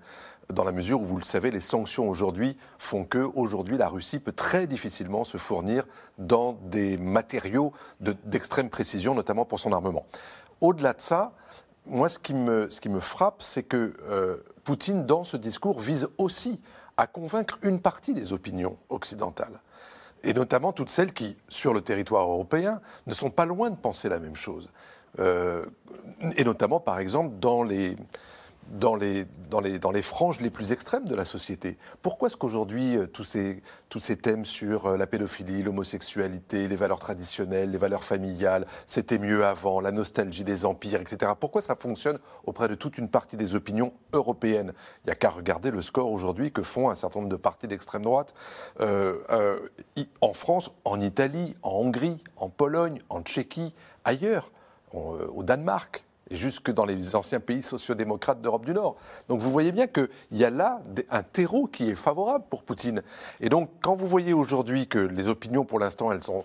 Dans 0.52 0.64
la 0.64 0.72
mesure 0.72 1.00
où, 1.00 1.04
vous 1.04 1.16
le 1.16 1.24
savez, 1.24 1.50
les 1.50 1.60
sanctions 1.60 2.08
aujourd'hui 2.08 2.56
font 2.78 3.04
que 3.04 3.18
aujourd'hui 3.34 3.78
la 3.78 3.88
Russie 3.88 4.18
peut 4.18 4.32
très 4.32 4.66
difficilement 4.66 5.24
se 5.24 5.38
fournir 5.38 5.86
dans 6.18 6.58
des 6.64 6.98
matériaux 6.98 7.72
d'extrême 8.00 8.68
précision, 8.68 9.14
notamment 9.14 9.44
pour 9.44 9.58
son 9.58 9.72
armement. 9.72 10.06
Au-delà 10.60 10.92
de 10.92 11.00
ça, 11.00 11.32
moi, 11.86 12.08
ce 12.08 12.18
qui 12.18 12.34
me, 12.34 12.68
ce 12.68 12.80
qui 12.80 12.88
me 12.88 13.00
frappe, 13.00 13.42
c'est 13.42 13.62
que 13.62 13.94
euh, 14.02 14.36
Poutine, 14.64 15.06
dans 15.06 15.24
ce 15.24 15.36
discours, 15.36 15.80
vise 15.80 16.08
aussi 16.18 16.60
à 16.96 17.06
convaincre 17.06 17.58
une 17.62 17.80
partie 17.80 18.14
des 18.14 18.32
opinions 18.32 18.76
occidentales. 18.88 19.60
et 20.22 20.32
notamment 20.32 20.72
toutes 20.72 20.90
celles 20.90 21.12
qui, 21.12 21.36
sur 21.48 21.74
le 21.74 21.80
territoire 21.80 22.28
européen, 22.30 22.80
ne 23.06 23.14
sont 23.14 23.30
pas 23.30 23.44
loin 23.44 23.70
de 23.70 23.76
penser 23.76 24.08
la 24.08 24.18
même 24.18 24.36
chose. 24.36 24.70
et 25.18 26.44
notamment, 26.44 26.80
par 26.80 26.98
exemple, 26.98 27.34
dans 27.40 27.62
les, 27.62 27.96
dans 28.70 28.96
les, 28.96 29.26
dans, 29.50 29.60
les, 29.60 29.78
dans 29.78 29.90
les 29.90 30.02
franges 30.02 30.40
les 30.40 30.50
plus 30.50 30.72
extrêmes 30.72 31.04
de 31.04 31.14
la 31.14 31.24
société. 31.24 31.78
Pourquoi 32.02 32.28
est-ce 32.28 32.36
qu'aujourd'hui, 32.36 32.96
euh, 32.96 33.06
tous, 33.06 33.24
ces, 33.24 33.62
tous 33.88 33.98
ces 33.98 34.16
thèmes 34.16 34.44
sur 34.44 34.86
euh, 34.86 34.96
la 34.96 35.06
pédophilie, 35.06 35.62
l'homosexualité, 35.62 36.66
les 36.68 36.76
valeurs 36.76 36.98
traditionnelles, 36.98 37.70
les 37.70 37.78
valeurs 37.78 38.04
familiales, 38.04 38.66
c'était 38.86 39.18
mieux 39.18 39.44
avant, 39.44 39.80
la 39.80 39.92
nostalgie 39.92 40.44
des 40.44 40.64
empires, 40.64 41.00
etc., 41.00 41.32
pourquoi 41.38 41.60
ça 41.60 41.76
fonctionne 41.76 42.18
auprès 42.44 42.68
de 42.68 42.74
toute 42.74 42.98
une 42.98 43.08
partie 43.08 43.36
des 43.36 43.54
opinions 43.54 43.92
européennes? 44.12 44.72
Il 45.04 45.06
n'y 45.06 45.12
a 45.12 45.16
qu'à 45.16 45.30
regarder 45.30 45.70
le 45.70 45.82
score 45.82 46.10
aujourd'hui 46.10 46.52
que 46.52 46.62
font 46.62 46.90
un 46.90 46.94
certain 46.94 47.20
nombre 47.20 47.30
de 47.30 47.36
partis 47.36 47.68
d'extrême 47.68 48.02
droite 48.02 48.34
euh, 48.80 49.58
en 50.20 50.32
France, 50.32 50.72
en 50.84 51.00
Italie, 51.00 51.54
en 51.62 51.72
Hongrie, 51.72 52.22
en 52.36 52.48
Pologne, 52.48 53.02
en 53.08 53.22
Tchéquie, 53.22 53.74
ailleurs, 54.04 54.50
au 54.92 55.42
Danemark 55.42 56.04
et 56.30 56.36
jusque 56.36 56.70
dans 56.70 56.84
les 56.84 57.16
anciens 57.16 57.40
pays 57.40 57.62
sociodémocrates 57.62 58.40
d'Europe 58.40 58.64
du 58.64 58.72
Nord. 58.72 58.96
Donc 59.28 59.40
vous 59.40 59.50
voyez 59.50 59.72
bien 59.72 59.86
qu'il 59.86 60.08
y 60.32 60.44
a 60.44 60.50
là 60.50 60.80
un 61.10 61.22
terreau 61.22 61.66
qui 61.66 61.90
est 61.90 61.94
favorable 61.94 62.44
pour 62.48 62.62
Poutine. 62.62 63.02
Et 63.40 63.48
donc 63.48 63.70
quand 63.82 63.94
vous 63.94 64.06
voyez 64.06 64.32
aujourd'hui 64.32 64.86
que 64.86 64.98
les 64.98 65.28
opinions, 65.28 65.64
pour 65.64 65.78
l'instant, 65.78 66.12
elles 66.12 66.22
sont 66.22 66.44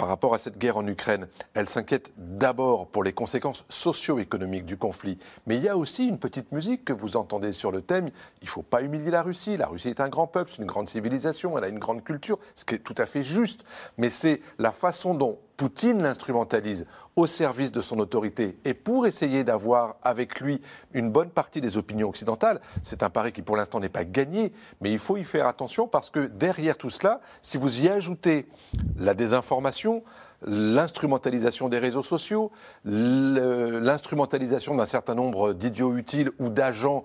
par 0.00 0.08
rapport 0.08 0.32
à 0.32 0.38
cette 0.38 0.56
guerre 0.56 0.78
en 0.78 0.86
Ukraine, 0.86 1.28
elles 1.52 1.68
s'inquiètent 1.68 2.10
d'abord 2.16 2.86
pour 2.86 3.04
les 3.04 3.12
conséquences 3.12 3.66
socio-économiques 3.68 4.64
du 4.64 4.78
conflit. 4.78 5.18
Mais 5.46 5.58
il 5.58 5.62
y 5.62 5.68
a 5.68 5.76
aussi 5.76 6.08
une 6.08 6.18
petite 6.18 6.52
musique 6.52 6.86
que 6.86 6.94
vous 6.94 7.18
entendez 7.18 7.52
sur 7.52 7.70
le 7.70 7.82
thème. 7.82 8.08
Il 8.40 8.46
ne 8.46 8.50
faut 8.50 8.62
pas 8.62 8.80
humilier 8.80 9.10
la 9.10 9.22
Russie. 9.22 9.58
La 9.58 9.66
Russie 9.66 9.90
est 9.90 10.00
un 10.00 10.08
grand 10.08 10.26
peuple, 10.26 10.52
c'est 10.52 10.62
une 10.62 10.66
grande 10.66 10.88
civilisation, 10.88 11.58
elle 11.58 11.64
a 11.64 11.68
une 11.68 11.78
grande 11.78 12.02
culture, 12.02 12.38
ce 12.54 12.64
qui 12.64 12.76
est 12.76 12.78
tout 12.78 12.94
à 12.96 13.04
fait 13.04 13.22
juste. 13.22 13.62
Mais 13.98 14.08
c'est 14.08 14.40
la 14.58 14.72
façon 14.72 15.12
dont 15.12 15.38
Poutine 15.60 16.02
l'instrumentalise 16.02 16.86
au 17.16 17.26
service 17.26 17.70
de 17.70 17.82
son 17.82 17.98
autorité 17.98 18.56
et 18.64 18.72
pour 18.72 19.06
essayer 19.06 19.44
d'avoir 19.44 19.96
avec 20.02 20.40
lui 20.40 20.62
une 20.94 21.10
bonne 21.10 21.28
partie 21.28 21.60
des 21.60 21.76
opinions 21.76 22.08
occidentales, 22.08 22.62
c'est 22.82 23.02
un 23.02 23.10
pari 23.10 23.30
qui 23.30 23.42
pour 23.42 23.58
l'instant 23.58 23.78
n'est 23.78 23.90
pas 23.90 24.06
gagné, 24.06 24.54
mais 24.80 24.90
il 24.90 24.98
faut 24.98 25.18
y 25.18 25.24
faire 25.24 25.46
attention 25.46 25.86
parce 25.86 26.08
que 26.08 26.20
derrière 26.20 26.78
tout 26.78 26.88
cela, 26.88 27.20
si 27.42 27.58
vous 27.58 27.82
y 27.82 27.90
ajoutez 27.90 28.48
la 28.96 29.12
désinformation, 29.12 30.02
l'instrumentalisation 30.46 31.68
des 31.68 31.78
réseaux 31.78 32.02
sociaux, 32.02 32.52
l'instrumentalisation 32.86 34.76
d'un 34.76 34.86
certain 34.86 35.14
nombre 35.14 35.52
d'idiots 35.52 35.94
utiles 35.94 36.30
ou 36.38 36.48
d'agents 36.48 37.04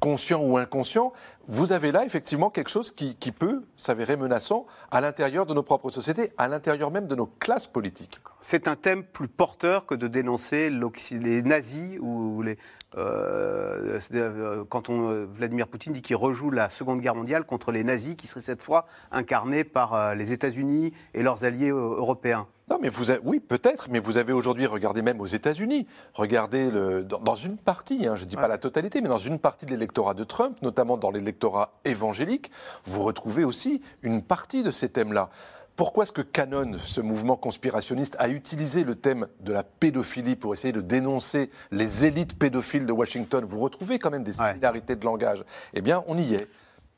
conscients 0.00 0.42
ou 0.42 0.58
inconscients, 0.58 1.12
vous 1.48 1.72
avez 1.72 1.92
là 1.92 2.04
effectivement 2.04 2.50
quelque 2.50 2.70
chose 2.70 2.90
qui, 2.90 3.14
peut 3.32 3.62
s'avérer 3.76 4.16
menaçant 4.16 4.66
à 4.90 5.00
l'intérieur 5.00 5.46
de 5.46 5.54
nos 5.54 5.62
propres 5.62 5.90
sociétés, 5.90 6.32
à 6.38 6.48
l'intérieur 6.48 6.90
même 6.90 7.06
de 7.06 7.14
nos 7.14 7.26
classes 7.26 7.66
politiques. 7.66 8.18
C'est 8.40 8.68
un 8.68 8.76
thème 8.76 9.04
plus 9.04 9.28
porteur 9.28 9.86
que 9.86 9.94
de 9.94 10.08
dénoncer 10.08 10.70
les 10.70 11.42
nazis 11.42 11.98
ou 12.00 12.42
les. 12.42 12.58
Euh, 12.96 13.98
euh, 14.14 14.64
quand 14.68 14.88
on, 14.88 15.10
euh, 15.10 15.26
Vladimir 15.28 15.66
Poutine 15.66 15.92
dit 15.92 16.02
qu'il 16.02 16.16
rejoue 16.16 16.50
la 16.50 16.68
Seconde 16.68 17.00
Guerre 17.00 17.16
mondiale 17.16 17.44
contre 17.44 17.72
les 17.72 17.82
nazis 17.82 18.14
qui 18.14 18.28
seraient 18.28 18.40
cette 18.40 18.62
fois 18.62 18.86
incarnés 19.10 19.64
par 19.64 20.14
les 20.14 20.32
États-Unis 20.32 20.92
et 21.12 21.22
leurs 21.22 21.44
alliés 21.44 21.70
européens. 21.70 22.46
Non, 22.70 22.78
mais 22.80 22.88
vous 22.88 23.10
oui, 23.24 23.40
peut-être, 23.40 23.88
mais 23.90 23.98
vous 23.98 24.16
avez 24.16 24.32
aujourd'hui, 24.32 24.64
regardé 24.64 25.02
même 25.02 25.20
aux 25.20 25.26
États-Unis, 25.26 25.86
regardez 26.14 26.70
le, 26.70 27.04
dans, 27.04 27.36
une 27.36 27.58
partie, 27.58 28.06
hein, 28.06 28.16
je 28.16 28.24
ne 28.24 28.28
dis 28.28 28.36
pas 28.36 28.48
la 28.48 28.56
totalité, 28.56 29.02
mais 29.02 29.08
dans 29.08 29.18
une 29.18 29.38
partie 29.38 29.66
de 29.66 29.70
l'électorat 29.70 30.14
de 30.14 30.24
Trump, 30.24 30.56
notamment 30.62 30.96
dans 30.96 31.10
l'électorat 31.10 31.78
évangélique, 31.84 32.50
vous 32.86 33.02
retrouvez 33.02 33.44
aussi 33.44 33.82
une 34.00 34.22
partie 34.22 34.62
de 34.62 34.70
ces 34.70 34.88
thèmes-là. 34.88 35.28
Pourquoi 35.76 36.04
est-ce 36.04 36.12
que 36.12 36.22
Canon, 36.22 36.72
ce 36.82 37.00
mouvement 37.02 37.36
conspirationniste, 37.36 38.16
a 38.18 38.28
utilisé 38.28 38.84
le 38.84 38.94
thème 38.94 39.26
de 39.40 39.52
la 39.52 39.64
pédophilie 39.64 40.36
pour 40.36 40.54
essayer 40.54 40.72
de 40.72 40.80
dénoncer 40.80 41.50
les 41.70 42.04
élites 42.04 42.38
pédophiles 42.38 42.86
de 42.86 42.92
Washington? 42.92 43.44
Vous 43.44 43.58
retrouvez 43.58 43.98
quand 43.98 44.10
même 44.10 44.22
des 44.22 44.34
similarités 44.34 44.94
de 44.94 45.04
langage. 45.04 45.44
Eh 45.74 45.82
bien, 45.82 46.04
on 46.06 46.16
y 46.16 46.34
est. 46.34 46.48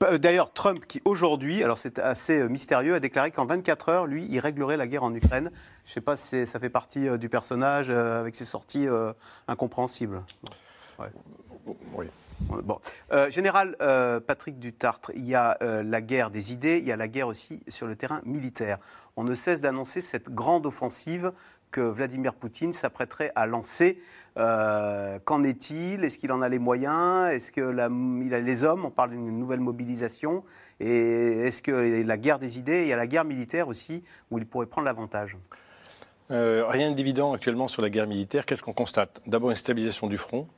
Euh, 0.03 0.19
d'ailleurs, 0.19 0.53
Trump, 0.53 0.85
qui 0.87 1.01
aujourd'hui, 1.05 1.63
alors 1.65 1.79
c'est 1.79 1.99
assez 1.99 2.39
euh, 2.39 2.49
mystérieux, 2.49 2.95
a 2.95 3.01
déclaré 3.01 3.31
qu'en 3.31 3.47
24 3.47 3.89
heures, 3.89 4.07
lui, 4.07 4.27
il 4.31 4.39
réglerait 4.41 4.77
la 4.77 4.87
guerre 4.87 5.05
en 5.05 5.15
Ukraine. 5.15 5.51
Je 5.85 5.91
ne 5.91 5.95
sais 5.95 6.01
pas 6.03 6.17
si 6.17 6.47
ça 6.47 6.61
fait 6.61 6.69
partie 6.69 7.09
euh, 7.09 7.17
du 7.17 7.29
personnage 7.29 7.91
avec 7.91 8.35
ses 8.35 8.45
sorties 8.45 8.87
incompréhensibles. 9.49 10.23
Oui. 11.95 12.07
Bon. 12.63 12.79
Général 13.29 13.77
Patrick 14.27 14.59
Dutartre, 14.59 15.11
il 15.15 15.25
y 15.25 15.35
a 15.35 15.59
la 15.61 16.01
guerre 16.01 16.31
des 16.31 16.53
idées, 16.53 16.79
il 16.79 16.85
y 16.85 16.93
a 16.93 16.97
la 16.97 17.09
guerre 17.09 17.29
aussi 17.29 17.63
sur 17.69 17.87
le 17.87 17.97
terrain 17.97 18.21
militaire. 18.25 18.79
On 19.17 19.25
ne 19.25 19.35
cesse 19.35 19.61
d'annoncer 19.61 20.01
cette 20.01 20.31
grande 20.31 20.67
offensive 20.67 21.33
Vladimir 21.81 22.35
Poutine 22.35 22.73
s'apprêterait 22.73 23.33
à 23.35 23.47
lancer 23.47 23.99
euh, 24.37 25.19
qu'en 25.25 25.43
est-il? 25.43 26.05
Est-ce 26.05 26.19
qu'il 26.19 26.33
en 26.33 26.43
a 26.43 26.49
les 26.49 26.59
moyens? 26.59 27.33
Est-ce 27.33 27.53
qu'il 27.53 27.81
a 27.81 28.41
les 28.41 28.65
hommes? 28.65 28.85
On 28.85 28.91
parle 28.91 29.11
d'une 29.11 29.39
nouvelle 29.39 29.61
mobilisation. 29.61 30.45
Et 30.81 31.47
est-ce 31.47 31.63
que 31.63 32.03
la 32.07 32.17
guerre 32.17 32.39
des 32.39 32.59
idées, 32.59 32.83
il 32.83 32.89
y 32.89 32.93
a 32.93 32.97
la 32.97 33.07
guerre 33.07 33.25
militaire 33.25 33.69
aussi, 33.69 34.03
où 34.31 34.39
il 34.39 34.47
pourrait 34.47 34.67
prendre 34.67 34.85
l'avantage. 34.85 35.37
Euh, 36.31 36.67
Rien 36.69 36.91
d'évident 36.91 37.33
actuellement 37.33 37.69
sur 37.69 37.83
la 37.83 37.91
guerre 37.91 38.07
militaire. 38.07 38.47
Qu'est-ce 38.47 38.63
qu'on 38.63 38.73
constate? 38.73 39.21
D'abord 39.27 39.51
une 39.51 39.57
stabilisation 39.57 40.07
du 40.07 40.19
front 40.19 40.49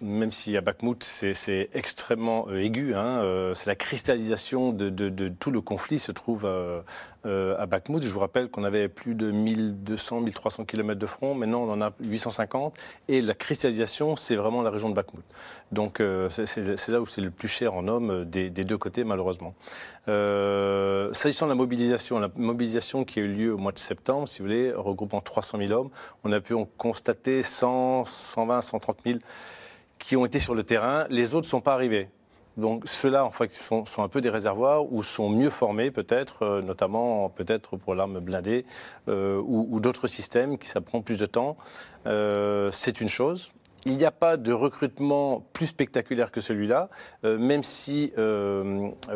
même 0.00 0.30
si 0.30 0.56
à 0.56 0.60
Bakhmut 0.60 1.02
c'est 1.02 1.70
extrêmement 1.74 2.46
euh, 2.48 2.62
aigu, 2.62 2.94
hein, 2.94 3.20
euh, 3.20 3.54
c'est 3.54 3.66
la 3.66 3.74
cristallisation 3.74 4.72
de, 4.72 5.28
tout 5.28 5.50
le 5.50 5.60
conflit 5.60 5.98
se 5.98 6.12
trouve 6.12 6.44
euh, 6.44 6.82
à 7.58 7.66
Bakhmut. 7.66 8.02
Je 8.02 8.08
vous 8.08 8.20
rappelle 8.20 8.48
qu'on 8.48 8.64
avait 8.64 8.88
plus 8.88 9.14
de 9.14 9.30
1200, 9.30 10.20
1300 10.20 10.64
km 10.66 10.98
de 10.98 11.06
front, 11.06 11.34
maintenant 11.34 11.62
on 11.62 11.72
en 11.72 11.80
a 11.80 11.92
850, 12.00 12.76
et 13.08 13.20
la 13.20 13.34
cristallisation 13.34 14.14
c'est 14.14 14.36
vraiment 14.36 14.62
la 14.62 14.70
région 14.70 14.88
de 14.88 14.94
Bakhmut. 14.94 15.24
Donc 15.72 16.00
c'est 16.30 16.88
là 16.88 17.00
où 17.00 17.06
c'est 17.06 17.20
le 17.20 17.30
plus 17.30 17.48
cher 17.48 17.74
en 17.74 17.88
hommes 17.88 18.24
des, 18.24 18.50
deux 18.50 18.78
côtés 18.78 19.04
malheureusement. 19.04 19.54
S'agissant 20.06 21.46
de 21.46 21.50
la 21.50 21.56
mobilisation, 21.56 22.18
la 22.20 22.30
mobilisation 22.36 23.04
qui 23.04 23.18
a 23.18 23.22
eu 23.22 23.28
lieu 23.28 23.54
au 23.54 23.58
mois 23.58 23.72
de 23.72 23.78
septembre, 23.78 24.28
si 24.28 24.38
vous 24.38 24.46
voulez, 24.46 24.72
regroupant 24.72 25.20
300 25.20 25.58
000 25.58 25.72
hommes, 25.72 25.90
on 26.24 26.32
a 26.32 26.40
pu 26.40 26.54
constater 26.78 27.42
100, 27.42 28.04
120, 28.04 28.60
130 28.62 28.98
000 29.04 29.18
qui 29.98 30.16
ont 30.16 30.24
été 30.24 30.38
sur 30.38 30.54
le 30.54 30.62
terrain. 30.62 31.06
Les 31.10 31.34
autres 31.34 31.46
ne 31.46 31.50
sont 31.50 31.60
pas 31.60 31.74
arrivés. 31.74 32.08
Donc 32.58 32.82
ceux-là, 32.86 33.24
en 33.24 33.30
fait, 33.30 33.52
sont, 33.52 33.84
un 33.98 34.08
peu 34.08 34.20
des 34.20 34.30
réservoirs 34.30 34.92
ou 34.92 35.04
sont 35.04 35.30
mieux 35.30 35.48
formés 35.48 35.92
peut-être, 35.92 36.42
euh, 36.42 36.60
notamment 36.60 37.28
peut-être 37.28 37.76
pour 37.76 37.94
l'arme 37.94 38.18
blindée 38.18 38.66
euh, 39.08 39.40
ou, 39.46 39.78
d'autres 39.80 40.08
systèmes 40.08 40.58
qui 40.58 40.66
ça 40.66 40.80
prend 40.80 41.00
plus 41.00 41.18
de 41.18 41.26
temps. 41.26 41.56
Euh, 42.06 42.70
c'est 42.72 43.00
une 43.00 43.08
chose. 43.08 43.52
Il 43.86 43.96
n'y 43.96 44.04
a 44.04 44.10
pas 44.10 44.36
de 44.36 44.52
recrutement 44.52 45.46
plus 45.52 45.68
spectaculaire 45.68 46.32
que 46.32 46.40
celui-là, 46.40 46.90
même 47.22 47.62
si 47.62 48.12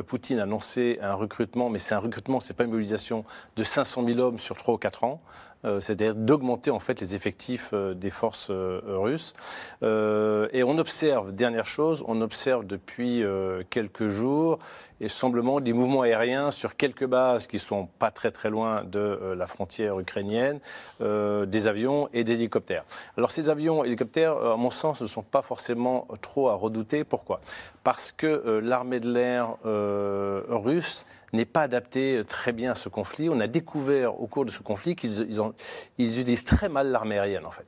Poutine 0.06 0.38
a 0.38 0.44
annoncé 0.44 0.98
un 1.02 1.14
recrutement, 1.14 1.68
mais 1.68 1.80
c'est 1.80 1.96
un 1.96 1.98
recrutement, 1.98 2.38
c'est 2.38 2.54
pas 2.54 2.62
une 2.62 2.70
mobilisation 2.70 3.24
de 3.56 3.64
500 3.64 4.06
000 4.06 4.20
hommes 4.20 4.38
sur 4.38 4.56
3 4.56 4.74
ou 4.74 4.78
4 4.78 5.02
ans. 5.02 5.20
Euh, 5.64 5.78
c'est-à-dire 5.78 6.16
d'augmenter 6.16 6.72
en 6.72 6.80
fait 6.80 7.00
les 7.00 7.14
effectifs 7.14 7.70
euh, 7.72 7.94
des 7.94 8.10
forces 8.10 8.48
euh, 8.50 8.80
russes. 8.84 9.34
et 9.82 10.62
on 10.64 10.78
observe, 10.78 11.32
dernière 11.32 11.66
chose, 11.66 12.04
on 12.08 12.20
observe 12.20 12.66
depuis 12.66 13.22
quelques 13.70 14.06
jours 14.06 14.58
et 15.02 15.08
semblement 15.08 15.60
des 15.60 15.74
mouvements 15.74 16.02
aériens 16.02 16.50
sur 16.50 16.76
quelques 16.76 17.04
bases 17.04 17.46
qui 17.46 17.58
sont 17.58 17.88
pas 17.98 18.10
très 18.10 18.30
très 18.30 18.48
loin 18.48 18.84
de 18.84 19.34
la 19.36 19.46
frontière 19.46 19.98
ukrainienne, 20.00 20.60
des 21.00 21.66
avions 21.66 22.08
et 22.14 22.24
des 22.24 22.34
hélicoptères. 22.34 22.84
Alors 23.18 23.30
ces 23.30 23.48
avions 23.48 23.84
et 23.84 23.88
hélicoptères, 23.88 24.36
à 24.36 24.56
mon 24.56 24.70
sens, 24.70 25.02
ne 25.02 25.06
sont 25.06 25.22
pas 25.22 25.42
forcément 25.42 26.06
trop 26.20 26.48
à 26.48 26.54
redouter. 26.54 27.04
Pourquoi? 27.04 27.40
Parce 27.82 28.12
que 28.12 28.60
l'armée 28.62 29.00
de 29.00 29.12
l'air 29.12 29.56
russe 30.48 31.04
n'est 31.32 31.44
pas 31.44 31.62
adapté 31.62 32.22
très 32.26 32.52
bien 32.52 32.72
à 32.72 32.74
ce 32.74 32.88
conflit. 32.88 33.28
On 33.28 33.40
a 33.40 33.46
découvert 33.46 34.20
au 34.20 34.26
cours 34.26 34.44
de 34.44 34.50
ce 34.50 34.62
conflit 34.62 34.94
qu'ils 34.94 35.28
ils, 35.98 36.20
utilisent 36.20 36.44
très 36.44 36.68
mal 36.68 36.90
l'armée 36.90 37.18
aérienne, 37.18 37.46
en 37.46 37.50
fait. 37.50 37.66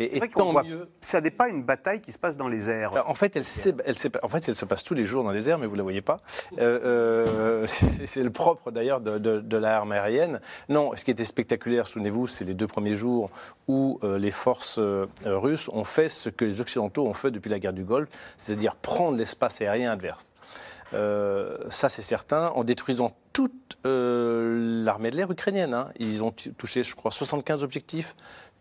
Et, 0.00 0.20
tant 0.28 0.52
mieux. 0.62 0.88
Ça 1.00 1.20
n'est 1.20 1.30
pas 1.30 1.48
une 1.48 1.62
bataille 1.62 2.00
qui 2.00 2.10
se 2.10 2.18
passe 2.18 2.36
dans 2.36 2.48
les 2.48 2.68
airs. 2.68 3.04
En 3.08 3.14
fait, 3.14 3.36
elle, 3.36 3.44
elle, 3.84 3.94
en 4.22 4.28
fait, 4.28 4.48
elle 4.48 4.56
se 4.56 4.64
passe 4.64 4.82
tous 4.82 4.94
les 4.94 5.04
jours 5.04 5.22
dans 5.22 5.30
les 5.30 5.48
airs, 5.48 5.58
mais 5.58 5.66
vous 5.66 5.74
ne 5.74 5.78
la 5.78 5.82
voyez 5.84 6.02
pas. 6.02 6.16
Euh, 6.58 7.64
euh, 7.64 7.66
c'est 7.66 8.22
le 8.22 8.30
propre 8.30 8.72
d'ailleurs 8.72 9.00
de, 9.00 9.18
de, 9.18 9.56
l'armée 9.56 9.96
aérienne. 9.96 10.40
Non, 10.68 10.96
ce 10.96 11.04
qui 11.04 11.12
était 11.12 11.24
spectaculaire, 11.24 11.86
souvenez-vous, 11.86 12.26
c'est 12.26 12.44
les 12.44 12.54
deux 12.54 12.66
premiers 12.66 12.94
jours 12.94 13.30
où 13.68 14.00
euh, 14.02 14.18
les 14.18 14.32
forces 14.32 14.80
russes 15.24 15.70
ont 15.72 15.84
fait 15.84 16.08
ce 16.08 16.28
que 16.28 16.44
les 16.44 16.60
Occidentaux 16.60 17.06
ont 17.06 17.12
fait 17.12 17.30
depuis 17.30 17.50
la 17.50 17.60
guerre 17.60 17.72
du 17.72 17.84
Golfe, 17.84 18.08
c'est-à-dire 18.36 18.74
prendre 18.74 19.16
l'espace 19.16 19.60
aérien 19.60 19.92
adverse. 19.92 20.30
Ça, 21.70 21.88
c'est 21.88 22.02
certain, 22.02 22.48
en 22.54 22.62
détruisant 22.62 23.16
toute 23.34 23.64
euh, 23.84 24.82
l'armée 24.84 25.10
de 25.10 25.16
l'air 25.16 25.30
ukrainienne. 25.30 25.74
Hein. 25.74 25.88
Ils 25.98 26.24
ont 26.24 26.32
touché, 26.56 26.82
je 26.82 26.94
crois, 26.94 27.10
75 27.10 27.62
objectifs, 27.62 28.16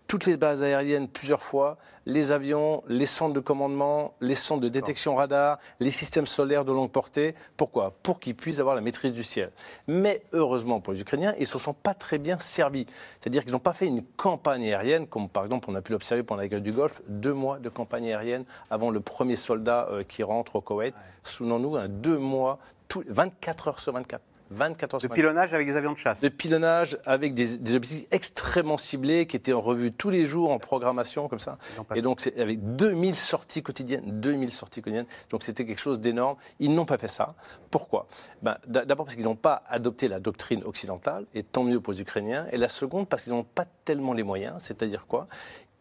toutes 0.07 0.25
les 0.25 0.37
bases 0.37 0.63
aériennes 0.63 1.07
plusieurs 1.07 1.41
fois, 1.41 1.77
les 2.05 2.31
avions, 2.31 2.83
les 2.87 3.05
centres 3.05 3.33
de 3.33 3.39
commandement, 3.39 4.13
les 4.21 4.35
centres 4.35 4.61
de 4.61 4.69
détection 4.69 5.15
radar, 5.15 5.59
les 5.79 5.91
systèmes 5.91 6.27
solaires 6.27 6.65
de 6.65 6.71
longue 6.71 6.91
portée. 6.91 7.35
Pourquoi? 7.57 7.93
Pour 8.03 8.19
qu'ils 8.19 8.35
puissent 8.35 8.59
avoir 8.59 8.75
la 8.75 8.81
maîtrise 8.81 9.13
du 9.13 9.23
ciel. 9.23 9.51
Mais 9.87 10.21
heureusement 10.33 10.81
pour 10.81 10.93
les 10.93 11.01
Ukrainiens, 11.01 11.33
ils 11.37 11.43
ne 11.43 11.47
se 11.47 11.57
sont 11.57 11.73
pas 11.73 11.93
très 11.93 12.17
bien 12.17 12.37
servis. 12.39 12.85
C'est-à-dire 13.19 13.43
qu'ils 13.43 13.53
n'ont 13.53 13.59
pas 13.59 13.73
fait 13.73 13.87
une 13.87 14.03
campagne 14.03 14.63
aérienne, 14.63 15.07
comme 15.07 15.29
par 15.29 15.45
exemple 15.45 15.69
on 15.69 15.75
a 15.75 15.81
pu 15.81 15.93
l'observer 15.93 16.23
pendant 16.23 16.41
la 16.41 16.47
guerre 16.47 16.61
du 16.61 16.71
Golfe, 16.71 17.01
deux 17.07 17.33
mois 17.33 17.59
de 17.59 17.69
campagne 17.69 18.07
aérienne 18.07 18.45
avant 18.69 18.89
le 18.89 18.99
premier 18.99 19.35
soldat 19.35 19.87
euh, 19.89 20.03
qui 20.03 20.23
rentre 20.23 20.57
au 20.57 20.61
Koweït. 20.61 20.95
Souvenons-nous, 21.23 21.87
deux 21.87 22.17
mois, 22.17 22.59
24 23.07 23.67
heures 23.69 23.79
sur 23.79 23.93
24. 23.93 24.21
24 24.53 24.95
heures 24.95 25.01
De 25.01 25.07
pilonnage 25.07 25.53
avec 25.53 25.67
des 25.67 25.75
avions 25.75 25.91
de 25.91 25.97
chasse. 25.97 26.21
De 26.21 26.29
pilonnage 26.29 26.97
avec 27.05 27.33
des, 27.33 27.75
objectifs 27.75 28.07
extrêmement 28.11 28.77
ciblés 28.77 29.25
qui 29.27 29.35
étaient 29.35 29.53
en 29.53 29.61
revue 29.61 29.91
tous 29.91 30.09
les 30.09 30.25
jours 30.25 30.51
en 30.51 30.59
programmation 30.59 31.27
comme 31.27 31.39
ça. 31.39 31.57
Et 31.95 32.01
donc 32.01 32.21
c'est 32.21 32.39
avec 32.39 32.75
2000 32.75 33.15
sorties 33.15 33.63
quotidiennes, 33.63 34.19
2000 34.19 34.51
sorties 34.51 34.81
quotidiennes. 34.81 35.07
Donc 35.29 35.43
c'était 35.43 35.65
quelque 35.65 35.81
chose 35.81 35.99
d'énorme. 35.99 36.37
Ils 36.59 36.73
n'ont 36.73 36.85
pas 36.85 36.97
fait 36.97 37.07
ça. 37.07 37.35
Pourquoi? 37.71 38.07
Ben, 38.41 38.57
D'abord 38.67 39.05
parce 39.05 39.15
qu'ils 39.15 39.25
n'ont 39.25 39.35
pas 39.35 39.63
adopté 39.67 40.07
la 40.07 40.19
doctrine 40.19 40.63
occidentale, 40.63 41.25
et 41.33 41.43
tant 41.43 41.63
mieux 41.63 41.79
pour 41.79 41.93
les 41.93 42.01
Ukrainiens. 42.01 42.47
Et 42.51 42.57
la 42.57 42.69
seconde 42.69 43.07
parce 43.07 43.23
qu'ils 43.23 43.33
n'ont 43.33 43.43
pas 43.43 43.65
tellement 43.85 44.13
les 44.13 44.23
moyens. 44.23 44.55
C'est-à-dire 44.59 45.07
quoi? 45.07 45.27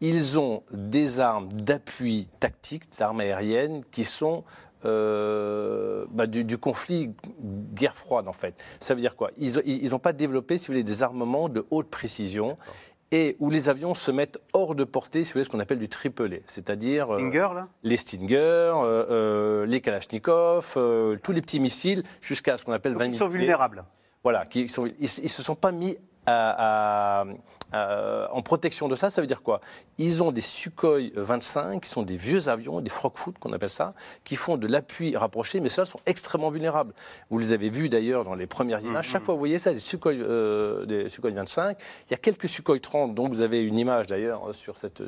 Ils 0.01 0.39
ont 0.39 0.65
des 0.73 1.21
armes 1.21 1.53
d'appui 1.53 2.29
tactique, 2.41 2.91
des 2.91 3.03
armes 3.03 3.21
aériennes 3.21 3.83
qui 3.93 4.05
sont 4.05 4.43
euh, 4.85 6.05
bah, 6.11 6.27
du, 6.27 6.59
conflit 6.59 7.15
guerre 7.75 7.97
froide, 7.97 8.29
en 8.29 8.33
fait. 8.33 8.55
Ça 8.81 8.95
veut 8.95 9.01
dire 9.01 9.17
quoi? 9.17 9.31
Ils 9.37 9.91
n'ont 9.91 9.99
pas 9.99 10.13
développé, 10.13 10.59
si 10.59 10.67
vous 10.67 10.75
voulez, 10.75 10.85
des 10.85 11.03
armements 11.03 11.49
de 11.49 11.67
haute 11.71 11.89
précision 11.89 12.57
et 13.11 13.37
où 13.41 13.51
les 13.51 13.69
avions 13.69 13.93
se 13.93 14.11
mettent 14.11 14.39
hors 14.55 14.75
de 14.75 14.85
portée, 14.85 15.23
si 15.25 15.31
vous 15.31 15.35
voulez, 15.35 15.45
ce 15.45 15.51
qu'on 15.51 15.61
appelle 15.61 15.79
du 15.79 15.89
triplé, 15.89 16.43
c'est-à-dire 16.47 17.11
euh, 17.11 17.19
Stinger, 17.19 17.49
là? 17.55 17.69
les 17.83 17.99
Stinger, 17.99 18.73
euh, 18.75 19.67
les 19.67 19.83
Kalachnikov, 19.83 20.73
tous 21.23 21.33
les 21.33 21.43
petits 21.43 21.61
missiles, 21.61 22.05
jusqu'à 22.23 22.57
ce 22.57 22.65
qu'on 22.65 22.73
appelle 22.73 22.95
20 22.95 22.99
000 22.99 23.11
Ils 23.13 23.19
sont 23.19 23.29
vulnérables. 23.29 23.85
Voilà, 24.23 24.45
qui 24.47 24.69
sont, 24.69 24.87
ils 24.87 25.03
ne 25.03 25.29
se 25.29 25.43
sont 25.43 25.57
pas 25.57 25.73
mis 25.73 25.99
à, 26.27 27.25
euh, 27.75 28.27
en 28.31 28.43
protection 28.43 28.89
de 28.89 28.95
ça, 28.95 29.11
ça 29.11 29.21
veut 29.21 29.27
dire 29.27 29.43
quoi? 29.43 29.61
Ils 29.99 30.23
ont 30.23 30.31
des 30.31 30.41
Sukhoi 30.41 31.11
25, 31.15 31.81
qui 31.81 31.89
sont 31.89 32.03
des 32.03 32.17
vieux 32.17 32.49
avions, 32.49 32.81
des 32.81 32.91
frog-foot 32.91 33.39
qu'on 33.39 33.53
appelle 33.53 33.71
ça, 33.71 33.95
qui 34.25 34.37
font 34.37 34.57
de 34.57 34.67
l'appui 34.67 35.17
rapproché, 35.17 35.61
mais 35.61 35.69
ceux-là 35.69 35.87
sont 35.87 36.01
extrêmement 36.07 36.51
vulnérables. 36.51 36.93
Vous 37.31 37.39
les 37.39 37.53
avez 37.53 37.71
vus 37.71 37.89
d'ailleurs 37.89 38.25
dans 38.25 38.35
les 38.35 38.47
premières 38.47 38.83
images. 38.83 39.07
Chaque 39.07 39.23
mm-hmm. 39.23 39.25
fois, 39.25 39.35
vous 39.35 39.41
voyez 39.41 39.59
ça, 39.59 39.73
des 39.73 39.79
Sukhoi, 39.79 40.13
euh, 40.13 40.85
des 40.85 41.09
Sukhoi 41.09 41.31
25. 41.31 41.79
Il 42.09 42.11
y 42.11 42.15
a 42.15 42.19
quelques 42.19 42.49
Sukhoi 42.49 42.79
30, 42.79 43.15
dont 43.15 43.29
vous 43.29 43.41
avez 43.41 43.63
une 43.63 43.79
image 43.79 44.07
d'ailleurs 44.07 44.55
sur 44.55 44.77
cette, 44.77 45.03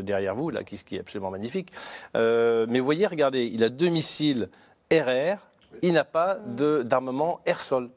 derrière 0.00 0.34
vous, 0.34 0.50
là, 0.50 0.62
qui, 0.62 0.82
qui, 0.84 0.96
est 0.96 1.00
absolument 1.00 1.30
magnifique. 1.30 1.70
Euh, 2.16 2.66
mais 2.68 2.78
vous 2.78 2.84
voyez, 2.84 3.06
regardez, 3.06 3.46
il 3.46 3.64
a 3.64 3.68
deux 3.68 3.88
missiles 3.88 4.48
RR, 4.92 5.38
il 5.82 5.92
n'a 5.92 6.04
pas 6.04 6.36
d'armement 6.36 7.40
air-sol. 7.46 7.90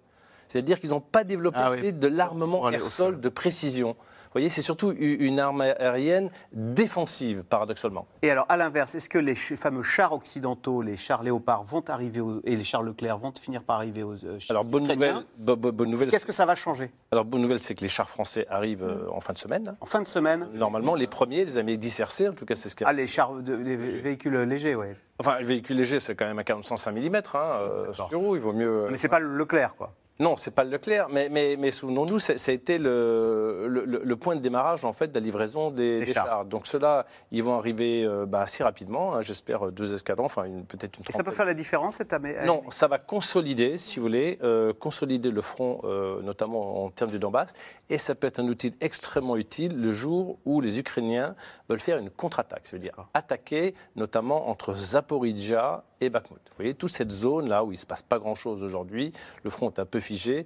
C'est-à-dire 0.54 0.80
qu'ils 0.80 0.92
n'ont 0.92 1.00
pas 1.00 1.24
développé 1.24 1.58
ah 1.60 1.92
de 1.92 2.08
l'armement 2.08 2.70
air-sol 2.70 3.20
de 3.20 3.30
précision. 3.30 3.96
Vous 3.98 4.40
voyez, 4.40 4.50
c'est 4.50 4.62
surtout 4.62 4.92
une 4.92 5.40
arme 5.40 5.62
aérienne 5.62 6.30
défensive, 6.52 7.44
paradoxalement. 7.44 8.06
Et 8.22 8.30
alors, 8.30 8.46
à 8.50 8.58
l'inverse, 8.58 8.94
est-ce 8.94 9.10
que 9.10 9.18
les 9.18 9.34
fameux 9.34 9.82
chars 9.82 10.14
occidentaux, 10.14 10.84
les 10.84 10.96
chars 10.96 11.24
Léopard, 11.24 11.64
vont 11.64 11.84
arriver 11.88 12.22
et 12.44 12.56
les 12.56 12.64
chars 12.64 12.84
Leclerc 12.84 13.18
vont 13.18 13.34
finir 13.42 13.64
par 13.64 13.78
arriver 13.78 14.04
aux 14.04 14.14
euh, 14.26 14.38
Alors, 14.50 14.64
bonne 14.64 14.88
nouvelle, 14.88 15.24
bonne 15.40 15.90
nouvelle. 15.90 16.10
Qu'est-ce 16.10 16.26
que 16.26 16.32
ça 16.32 16.46
va 16.46 16.56
changer? 16.56 16.92
Alors, 17.12 17.26
bonne 17.26 17.42
nouvelle, 17.42 17.60
c'est 17.60 17.74
que 17.74 17.82
les 17.82 17.88
chars 17.88 18.10
français 18.12 18.46
arrivent 18.48 18.84
euh, 18.84 19.08
en 19.12 19.22
fin 19.22 19.34
de 19.34 19.40
semaine. 19.40 19.76
En 19.82 19.86
fin 19.86 20.02
de 20.02 20.08
semaine 20.08 20.48
Normalement, 20.54 20.94
les 20.94 21.08
premiers, 21.08 21.46
les 21.46 21.58
amis 21.58 21.80
10 21.80 22.00
RC, 22.00 22.30
en 22.30 22.34
tout 22.34 22.46
cas, 22.46 22.56
c'est 22.56 22.70
ce 22.70 22.76
qu'il 22.76 22.86
Ah, 22.88 22.94
les 22.94 23.08
chars, 23.08 23.34
de, 23.34 23.56
les 23.56 23.76
véhicules 23.76 24.38
légers, 24.42 24.76
oui. 24.76 24.88
Enfin, 25.20 25.38
les 25.40 25.46
véhicules 25.46 25.78
légers, 25.78 26.00
c'est 26.00 26.16
quand 26.16 26.26
même 26.26 26.40
un 26.40 26.44
45 26.44 26.92
mm, 26.92 27.16
hein, 27.16 27.22
euh, 27.36 27.94
sur 27.94 28.10
il 28.12 28.42
vaut 28.42 28.54
mieux. 28.54 28.88
Mais 28.90 28.98
c'est 28.98 29.10
pas 29.10 29.20
le 29.20 29.36
Leclerc, 29.36 29.76
quoi. 29.76 29.94
Non, 30.20 30.36
c'est 30.38 30.52
pas 30.52 30.64
le 30.64 30.70
Leclerc, 30.70 31.08
mais, 31.10 31.28
mais, 31.30 31.56
mais 31.58 31.72
souvenons-nous, 31.72 32.20
ça 32.20 32.34
a 32.34 32.52
été 32.52 32.78
le, 32.78 33.68
le, 33.68 34.16
point 34.16 34.36
de 34.36 34.42
démarrage 34.42 34.86
en 34.86 34.94
fait 34.94 35.08
de 35.08 35.16
la 35.16 35.20
livraison 35.20 35.72
des, 35.72 36.06
chars. 36.14 36.46
Donc 36.46 36.68
ceux-là, 36.68 37.08
ils 37.32 37.44
vont 37.44 37.58
arriver 37.58 38.04
euh, 38.04 38.28
bah, 38.28 38.42
assez 38.42 38.64
rapidement. 38.64 39.16
Hein, 39.16 39.22
j'espère 39.22 39.72
deux 39.72 39.94
escadrons, 39.94 40.26
enfin 40.26 40.46
peut-être 40.68 41.00
une. 41.00 41.06
Et 41.10 41.12
ça 41.12 41.24
peut 41.24 41.32
faire 41.32 41.46
la 41.46 41.56
différence 41.56 41.96
cette 41.96 42.14
année 42.14 42.36
Non, 42.46 42.62
ça 42.70 42.88
va 42.88 43.00
consolider, 43.00 43.78
si 43.78 44.00
vous 44.00 44.06
voulez, 44.06 44.38
euh, 44.44 44.72
consolider 44.72 45.32
le 45.32 45.42
front, 45.42 45.82
euh, 45.84 46.22
notamment 46.22 46.86
en 46.86 46.90
termes 46.92 47.12
du 47.12 47.18
Donbass, 47.18 47.54
et 47.90 47.98
ça 47.98 48.14
peut 48.14 48.28
être 48.28 48.40
un 48.40 48.48
outil 48.48 48.76
extrêmement 48.82 49.36
utile 49.36 49.82
le 49.82 49.92
jour 49.92 50.38
où 50.46 50.62
les 50.62 50.80
Ukrainiens 50.80 51.36
veulent 51.70 51.80
faire 51.80 51.98
une 51.98 52.12
contre-attaque, 52.12 52.64
c'est-à-dire 52.66 52.94
attaquer, 53.16 53.74
notamment 53.96 54.50
entre 54.50 54.76
Zaporizhia 54.76 55.84
et 56.06 56.10
Bakhmut. 56.10 56.40
Vous 56.46 56.56
voyez, 56.58 56.74
toute 56.74 56.92
cette 56.92 57.12
zone 57.12 57.50
là 57.50 57.64
où 57.64 57.72
il 57.72 57.76
ne 57.76 57.80
se 57.80 57.86
passe 57.86 58.02
pas 58.02 58.20
grand-chose 58.20 58.64
aujourd'hui, 58.64 59.12
le 59.44 59.50
front 59.50 59.70
est 59.70 59.80
un 59.80 59.86
peu 59.86 60.00
figé. 60.00 60.46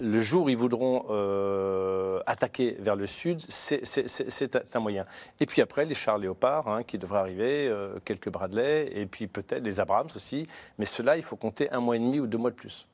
Le 0.00 0.20
jour 0.20 0.46
où 0.46 0.48
ils 0.48 0.56
voudront 0.56 1.06
euh, 1.10 2.20
attaquer 2.26 2.76
vers 2.78 2.96
le 2.96 3.06
sud, 3.06 3.40
c'est 3.40 4.76
un 4.76 4.80
moyen. 4.80 5.04
Et 5.40 5.46
puis 5.46 5.62
après, 5.62 5.84
les 5.84 5.94
chars 5.94 6.18
léopards 6.18 6.68
hein, 6.68 6.82
qui 6.82 6.98
devraient 6.98 7.20
arriver, 7.20 7.68
euh, 7.68 7.98
quelques 8.04 8.28
Bradley, 8.30 8.90
et 8.92 9.06
puis 9.06 9.26
peut-être 9.26 9.64
les 9.64 9.80
Abrams 9.80 10.08
aussi. 10.14 10.46
Mais 10.78 10.84
cela, 10.86 11.16
il 11.16 11.22
faut 11.22 11.36
compter 11.36 11.70
un 11.70 11.80
mois 11.80 11.96
et 11.96 12.00
demi 12.00 12.20
ou 12.20 12.26
deux 12.26 12.38
mois 12.38 12.50
de 12.50 12.56
plus. 12.56 12.86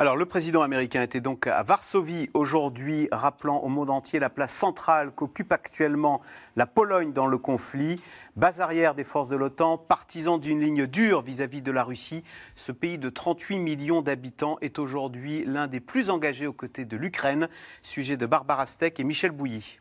Alors, 0.00 0.14
le 0.14 0.26
président 0.26 0.62
américain 0.62 1.02
était 1.02 1.20
donc 1.20 1.48
à 1.48 1.64
Varsovie 1.64 2.30
aujourd'hui, 2.32 3.08
rappelant 3.10 3.58
au 3.58 3.68
monde 3.68 3.90
entier 3.90 4.20
la 4.20 4.30
place 4.30 4.52
centrale 4.52 5.10
qu'occupe 5.10 5.50
actuellement 5.50 6.20
la 6.54 6.66
Pologne 6.66 7.12
dans 7.12 7.26
le 7.26 7.36
conflit. 7.36 8.00
Base 8.36 8.60
arrière 8.60 8.94
des 8.94 9.02
forces 9.02 9.28
de 9.28 9.34
l'OTAN, 9.34 9.76
partisan 9.76 10.38
d'une 10.38 10.60
ligne 10.60 10.86
dure 10.86 11.22
vis-à-vis 11.22 11.62
de 11.62 11.72
la 11.72 11.82
Russie, 11.82 12.22
ce 12.54 12.70
pays 12.70 12.96
de 12.96 13.10
38 13.10 13.58
millions 13.58 14.00
d'habitants 14.00 14.56
est 14.60 14.78
aujourd'hui 14.78 15.42
l'un 15.44 15.66
des 15.66 15.80
plus 15.80 16.10
engagés 16.10 16.46
aux 16.46 16.52
côtés 16.52 16.84
de 16.84 16.96
l'Ukraine. 16.96 17.48
Sujet 17.82 18.16
de 18.16 18.24
Barbara 18.24 18.66
Steck 18.66 19.00
et 19.00 19.04
Michel 19.04 19.32
Bouilly. 19.32 19.80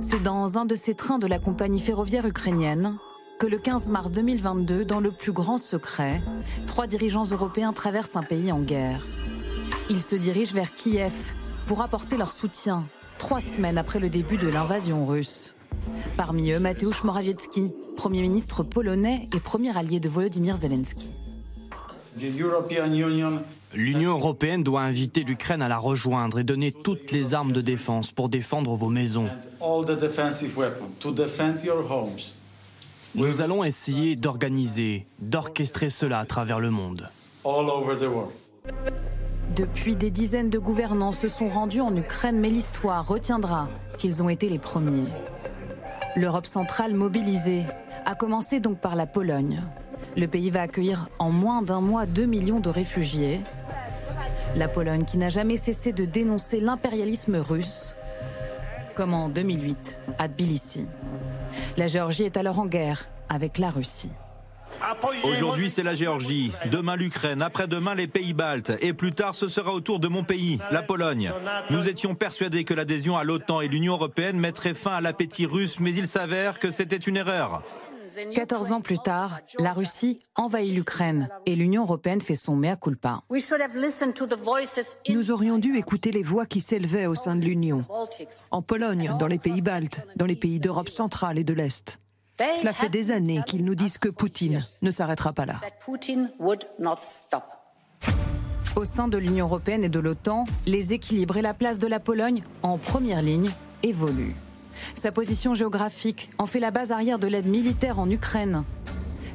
C'est 0.00 0.22
dans 0.24 0.58
un 0.58 0.64
de 0.64 0.74
ces 0.74 0.96
trains 0.96 1.20
de 1.20 1.28
la 1.28 1.38
compagnie 1.38 1.78
ferroviaire 1.78 2.26
ukrainienne 2.26 2.98
que 3.42 3.48
le 3.48 3.58
15 3.58 3.88
mars 3.88 4.12
2022, 4.12 4.84
dans 4.84 5.00
le 5.00 5.10
plus 5.10 5.32
grand 5.32 5.58
secret, 5.58 6.22
trois 6.68 6.86
dirigeants 6.86 7.24
européens 7.24 7.72
traversent 7.72 8.14
un 8.14 8.22
pays 8.22 8.52
en 8.52 8.60
guerre. 8.60 9.04
Ils 9.90 10.00
se 10.00 10.14
dirigent 10.14 10.54
vers 10.54 10.72
Kiev 10.76 11.34
pour 11.66 11.82
apporter 11.82 12.16
leur 12.16 12.30
soutien, 12.30 12.84
trois 13.18 13.40
semaines 13.40 13.78
après 13.78 13.98
le 13.98 14.10
début 14.10 14.36
de 14.36 14.46
l'invasion 14.46 15.04
russe. 15.06 15.56
Parmi 16.16 16.52
eux, 16.52 16.60
Mateusz 16.60 17.02
Morawiecki, 17.02 17.72
Premier 17.96 18.22
ministre 18.22 18.62
polonais 18.62 19.28
et 19.34 19.40
premier 19.40 19.76
allié 19.76 19.98
de 19.98 20.08
Volodymyr 20.08 20.56
Zelensky. 20.56 21.12
L'Union 23.74 24.10
européenne 24.10 24.62
doit 24.62 24.82
inviter 24.82 25.24
l'Ukraine 25.24 25.62
à 25.62 25.68
la 25.68 25.78
rejoindre 25.78 26.38
et 26.38 26.44
donner 26.44 26.70
toutes 26.70 27.10
les 27.10 27.34
armes 27.34 27.52
de 27.52 27.60
défense 27.60 28.12
pour 28.12 28.28
défendre 28.28 28.76
vos 28.76 28.88
maisons. 28.88 29.26
Nous 33.14 33.42
allons 33.42 33.62
essayer 33.62 34.16
d'organiser, 34.16 35.06
d'orchestrer 35.18 35.90
cela 35.90 36.18
à 36.18 36.24
travers 36.24 36.60
le 36.60 36.70
monde. 36.70 37.10
Depuis, 39.54 39.96
des 39.96 40.10
dizaines 40.10 40.48
de 40.48 40.58
gouvernants 40.58 41.12
se 41.12 41.28
sont 41.28 41.50
rendus 41.50 41.82
en 41.82 41.94
Ukraine, 41.94 42.40
mais 42.40 42.48
l'histoire 42.48 43.06
retiendra 43.06 43.68
qu'ils 43.98 44.22
ont 44.22 44.30
été 44.30 44.48
les 44.48 44.58
premiers. 44.58 45.10
L'Europe 46.16 46.46
centrale 46.46 46.94
mobilisée 46.94 47.64
a 48.06 48.14
commencé 48.14 48.60
donc 48.60 48.78
par 48.78 48.96
la 48.96 49.06
Pologne. 49.06 49.62
Le 50.16 50.26
pays 50.26 50.48
va 50.48 50.62
accueillir 50.62 51.10
en 51.18 51.30
moins 51.30 51.60
d'un 51.60 51.82
mois 51.82 52.06
2 52.06 52.24
millions 52.24 52.60
de 52.60 52.70
réfugiés. 52.70 53.40
La 54.56 54.68
Pologne 54.68 55.04
qui 55.04 55.18
n'a 55.18 55.28
jamais 55.28 55.58
cessé 55.58 55.92
de 55.92 56.06
dénoncer 56.06 56.60
l'impérialisme 56.60 57.36
russe, 57.36 57.94
comme 58.94 59.12
en 59.12 59.28
2008 59.28 60.00
à 60.16 60.28
Tbilissi. 60.28 60.86
La 61.76 61.86
Géorgie 61.86 62.24
est 62.24 62.36
alors 62.36 62.58
en 62.58 62.66
guerre 62.66 63.08
avec 63.28 63.58
la 63.58 63.70
Russie. 63.70 64.10
Aujourd'hui, 65.24 65.70
c'est 65.70 65.82
la 65.82 65.94
Géorgie, 65.94 66.52
demain 66.70 66.96
l'Ukraine, 66.96 67.40
après-demain 67.40 67.94
les 67.94 68.08
pays 68.08 68.32
baltes, 68.32 68.72
et 68.80 68.92
plus 68.92 69.12
tard, 69.12 69.34
ce 69.34 69.48
sera 69.48 69.72
au 69.72 69.80
tour 69.80 70.00
de 70.00 70.08
mon 70.08 70.24
pays, 70.24 70.58
la 70.70 70.82
Pologne. 70.82 71.32
Nous 71.70 71.88
étions 71.88 72.14
persuadés 72.14 72.64
que 72.64 72.74
l'adhésion 72.74 73.16
à 73.16 73.24
l'OTAN 73.24 73.60
et 73.60 73.68
l'Union 73.68 73.94
européenne 73.94 74.38
mettrait 74.38 74.74
fin 74.74 74.94
à 74.94 75.00
l'appétit 75.00 75.46
russe, 75.46 75.78
mais 75.78 75.94
il 75.94 76.06
s'avère 76.06 76.58
que 76.58 76.70
c'était 76.70 76.96
une 76.96 77.16
erreur. 77.16 77.62
14 78.34 78.72
ans 78.72 78.80
plus 78.80 78.98
tard, 78.98 79.40
la 79.58 79.72
Russie 79.72 80.18
envahit 80.34 80.74
l'Ukraine 80.74 81.28
et 81.46 81.56
l'Union 81.56 81.82
européenne 81.82 82.20
fait 82.20 82.34
son 82.34 82.56
mea 82.56 82.76
culpa. 82.76 83.22
Nous 85.08 85.30
aurions 85.30 85.58
dû 85.58 85.76
écouter 85.76 86.10
les 86.10 86.22
voix 86.22 86.46
qui 86.46 86.60
s'élevaient 86.60 87.06
au 87.06 87.14
sein 87.14 87.36
de 87.36 87.44
l'Union, 87.44 87.84
en 88.50 88.62
Pologne, 88.62 89.14
dans 89.18 89.26
les 89.26 89.38
pays 89.38 89.60
baltes, 89.60 90.06
dans 90.16 90.26
les 90.26 90.36
pays 90.36 90.60
d'Europe 90.60 90.88
centrale 90.88 91.38
et 91.38 91.44
de 91.44 91.54
l'Est. 91.54 91.98
Cela 92.56 92.72
fait 92.72 92.88
des 92.88 93.10
années 93.10 93.42
qu'ils 93.46 93.64
nous 93.64 93.74
disent 93.74 93.98
que 93.98 94.08
Poutine 94.08 94.64
ne 94.80 94.90
s'arrêtera 94.90 95.32
pas 95.32 95.46
là. 95.46 95.60
Au 98.74 98.84
sein 98.86 99.06
de 99.06 99.18
l'Union 99.18 99.46
européenne 99.46 99.84
et 99.84 99.90
de 99.90 100.00
l'OTAN, 100.00 100.46
les 100.66 100.92
équilibres 100.94 101.36
et 101.36 101.42
la 101.42 101.52
place 101.52 101.78
de 101.78 101.86
la 101.86 102.00
Pologne 102.00 102.42
en 102.62 102.78
première 102.78 103.20
ligne 103.20 103.50
évoluent. 103.82 104.34
Sa 104.94 105.12
position 105.12 105.54
géographique 105.54 106.30
en 106.38 106.46
fait 106.46 106.60
la 106.60 106.70
base 106.70 106.92
arrière 106.92 107.18
de 107.18 107.26
l'aide 107.26 107.46
militaire 107.46 107.98
en 107.98 108.08
Ukraine. 108.10 108.64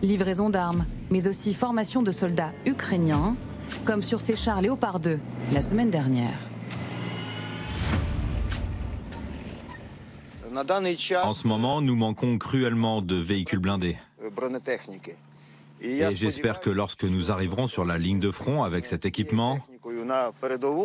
Livraison 0.02 0.50
d'armes, 0.50 0.86
mais 1.10 1.28
aussi 1.28 1.54
formation 1.54 2.02
de 2.04 2.12
soldats 2.12 2.52
ukrainiens, 2.66 3.36
comme 3.86 4.02
sur 4.02 4.22
ces 4.22 4.36
chars 4.36 4.62
Léopard 4.62 5.00
2 5.00 5.20
la 5.52 5.62
semaine 5.62 5.90
dernière. 5.90 6.38
En 11.24 11.34
ce 11.34 11.48
moment, 11.48 11.82
nous 11.82 11.96
manquons 11.96 12.38
cruellement 12.40 13.02
de 13.02 13.16
véhicules 13.16 13.60
blindés. 13.60 13.98
Et 15.82 16.12
j'espère 16.12 16.62
que 16.62 16.72
lorsque 16.72 17.04
nous 17.04 17.32
arriverons 17.32 17.68
sur 17.68 17.86
la 17.86 18.00
ligne 18.00 18.20
de 18.20 18.32
front 18.32 18.64
avec 18.64 18.86
cet 18.86 19.06
équipement, 19.06 19.60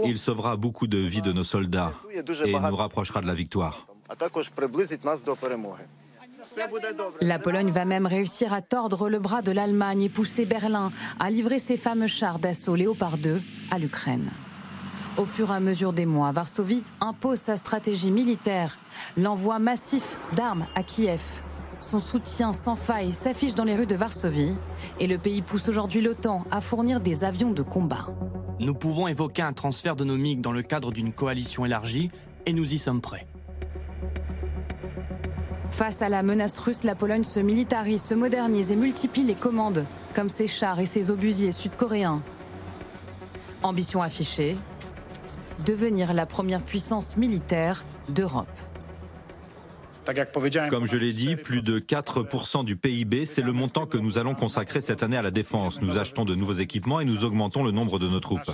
il 0.05 0.19
sauvera 0.19 0.57
beaucoup 0.57 0.87
de 0.87 0.99
vies 0.99 1.23
de 1.23 1.33
nos 1.33 1.45
soldats 1.45 1.95
et 2.45 2.53
nous 2.53 2.77
rapprochera 2.77 3.23
de 3.23 3.27
la 3.27 3.35
victoire. 3.35 3.87
La 7.21 7.39
Pologne 7.39 7.71
va 7.71 7.85
même 7.85 8.07
réussir 8.07 8.53
à 8.53 8.63
tordre 8.63 9.09
le 9.09 9.19
bras 9.19 9.43
de 9.43 9.53
l'Allemagne 9.53 10.03
et 10.03 10.09
pousser 10.09 10.45
Berlin 10.45 10.91
à 11.21 11.31
livrer 11.31 11.59
ses 11.59 11.77
fameux 11.77 12.07
chars 12.07 12.39
d'assaut 12.39 12.75
Léopard 12.75 13.19
2 13.19 13.41
à 13.71 13.79
l'Ukraine. 13.79 14.31
Au 15.19 15.25
fur 15.25 15.51
et 15.51 15.55
à 15.55 15.61
mesure 15.61 15.93
des 15.93 16.07
mois, 16.07 16.33
Varsovie 16.33 16.83
impose 17.01 17.39
sa 17.39 17.57
stratégie 17.57 18.11
militaire, 18.11 18.79
l'envoi 19.17 19.59
massif 19.59 20.19
d'armes 20.35 20.67
à 20.75 20.83
Kiev. 20.83 21.43
Son 21.81 21.99
soutien 21.99 22.53
sans 22.53 22.77
faille 22.77 23.13
s'affiche 23.13 23.55
dans 23.55 23.65
les 23.65 23.77
rues 23.77 23.87
de 23.87 23.95
Varsovie 23.97 24.55
et 25.01 25.07
le 25.07 25.19
pays 25.19 25.43
pousse 25.43 25.69
aujourd'hui 25.69 26.01
l'OTAN 26.01 26.45
à 26.51 26.61
fournir 26.61 27.01
des 27.01 27.25
avions 27.25 27.51
de 27.51 27.63
combat. 27.63 28.07
Nous 28.59 28.75
pouvons 28.75 29.07
évoquer 29.09 29.43
un 29.43 29.53
transfert 29.53 29.97
de 29.97 30.05
nos 30.05 30.17
MiG 30.17 30.41
dans 30.41 30.53
le 30.53 30.63
cadre 30.63 30.93
d'une 30.93 31.13
coalition 31.13 31.65
élargie 31.65 32.09
et 32.47 32.53
nous 32.53 32.73
y 32.73 32.79
sommes 32.79 33.01
prêts. 33.01 33.27
Face 35.73 36.03
à 36.03 36.11
la 36.11 36.23
menace 36.23 36.59
russe, 36.59 36.85
la 36.85 36.95
Pologne 36.95 37.25
se 37.25 37.41
militarise, 37.41 38.03
se 38.03 38.15
modernise 38.15 38.71
et 38.71 38.77
multiplie 38.77 39.25
les 39.25 39.35
commandes, 39.35 39.87
comme 40.15 40.29
ses 40.29 40.47
chars 40.47 40.79
et 40.81 40.87
ses 40.87 41.11
obusiers 41.11 41.51
sud-coréens. 41.51 42.23
Ambition 43.63 44.03
affichée, 44.03 44.57
devenir 45.65 46.13
la 46.13 46.27
première 46.27 46.61
puissance 46.61 47.17
militaire 47.17 47.85
d'Europe. 48.11 48.49
Comme 50.69 50.87
je 50.87 50.97
l'ai 50.97 51.13
dit, 51.15 51.37
plus 51.37 51.63
de 51.63 51.79
4% 51.79 52.65
du 52.67 52.77
PIB, 52.77 53.25
c'est 53.25 53.43
le 53.43 53.53
montant 53.53 53.87
que 53.87 53.97
nous 53.97 54.19
allons 54.19 54.35
consacrer 54.35 54.83
cette 54.83 55.03
année 55.03 55.17
à 55.17 55.23
la 55.23 55.31
défense. 55.31 55.81
Nous 55.81 55.97
achetons 55.97 56.27
de 56.27 56.35
nouveaux 56.35 56.53
équipements 56.53 57.01
et 57.01 57.07
nous 57.07 57.25
augmentons 57.25 57.65
le 57.65 57.71
nombre 57.71 57.99
de 57.99 58.09
nos 58.09 58.21
troupes. 58.21 58.51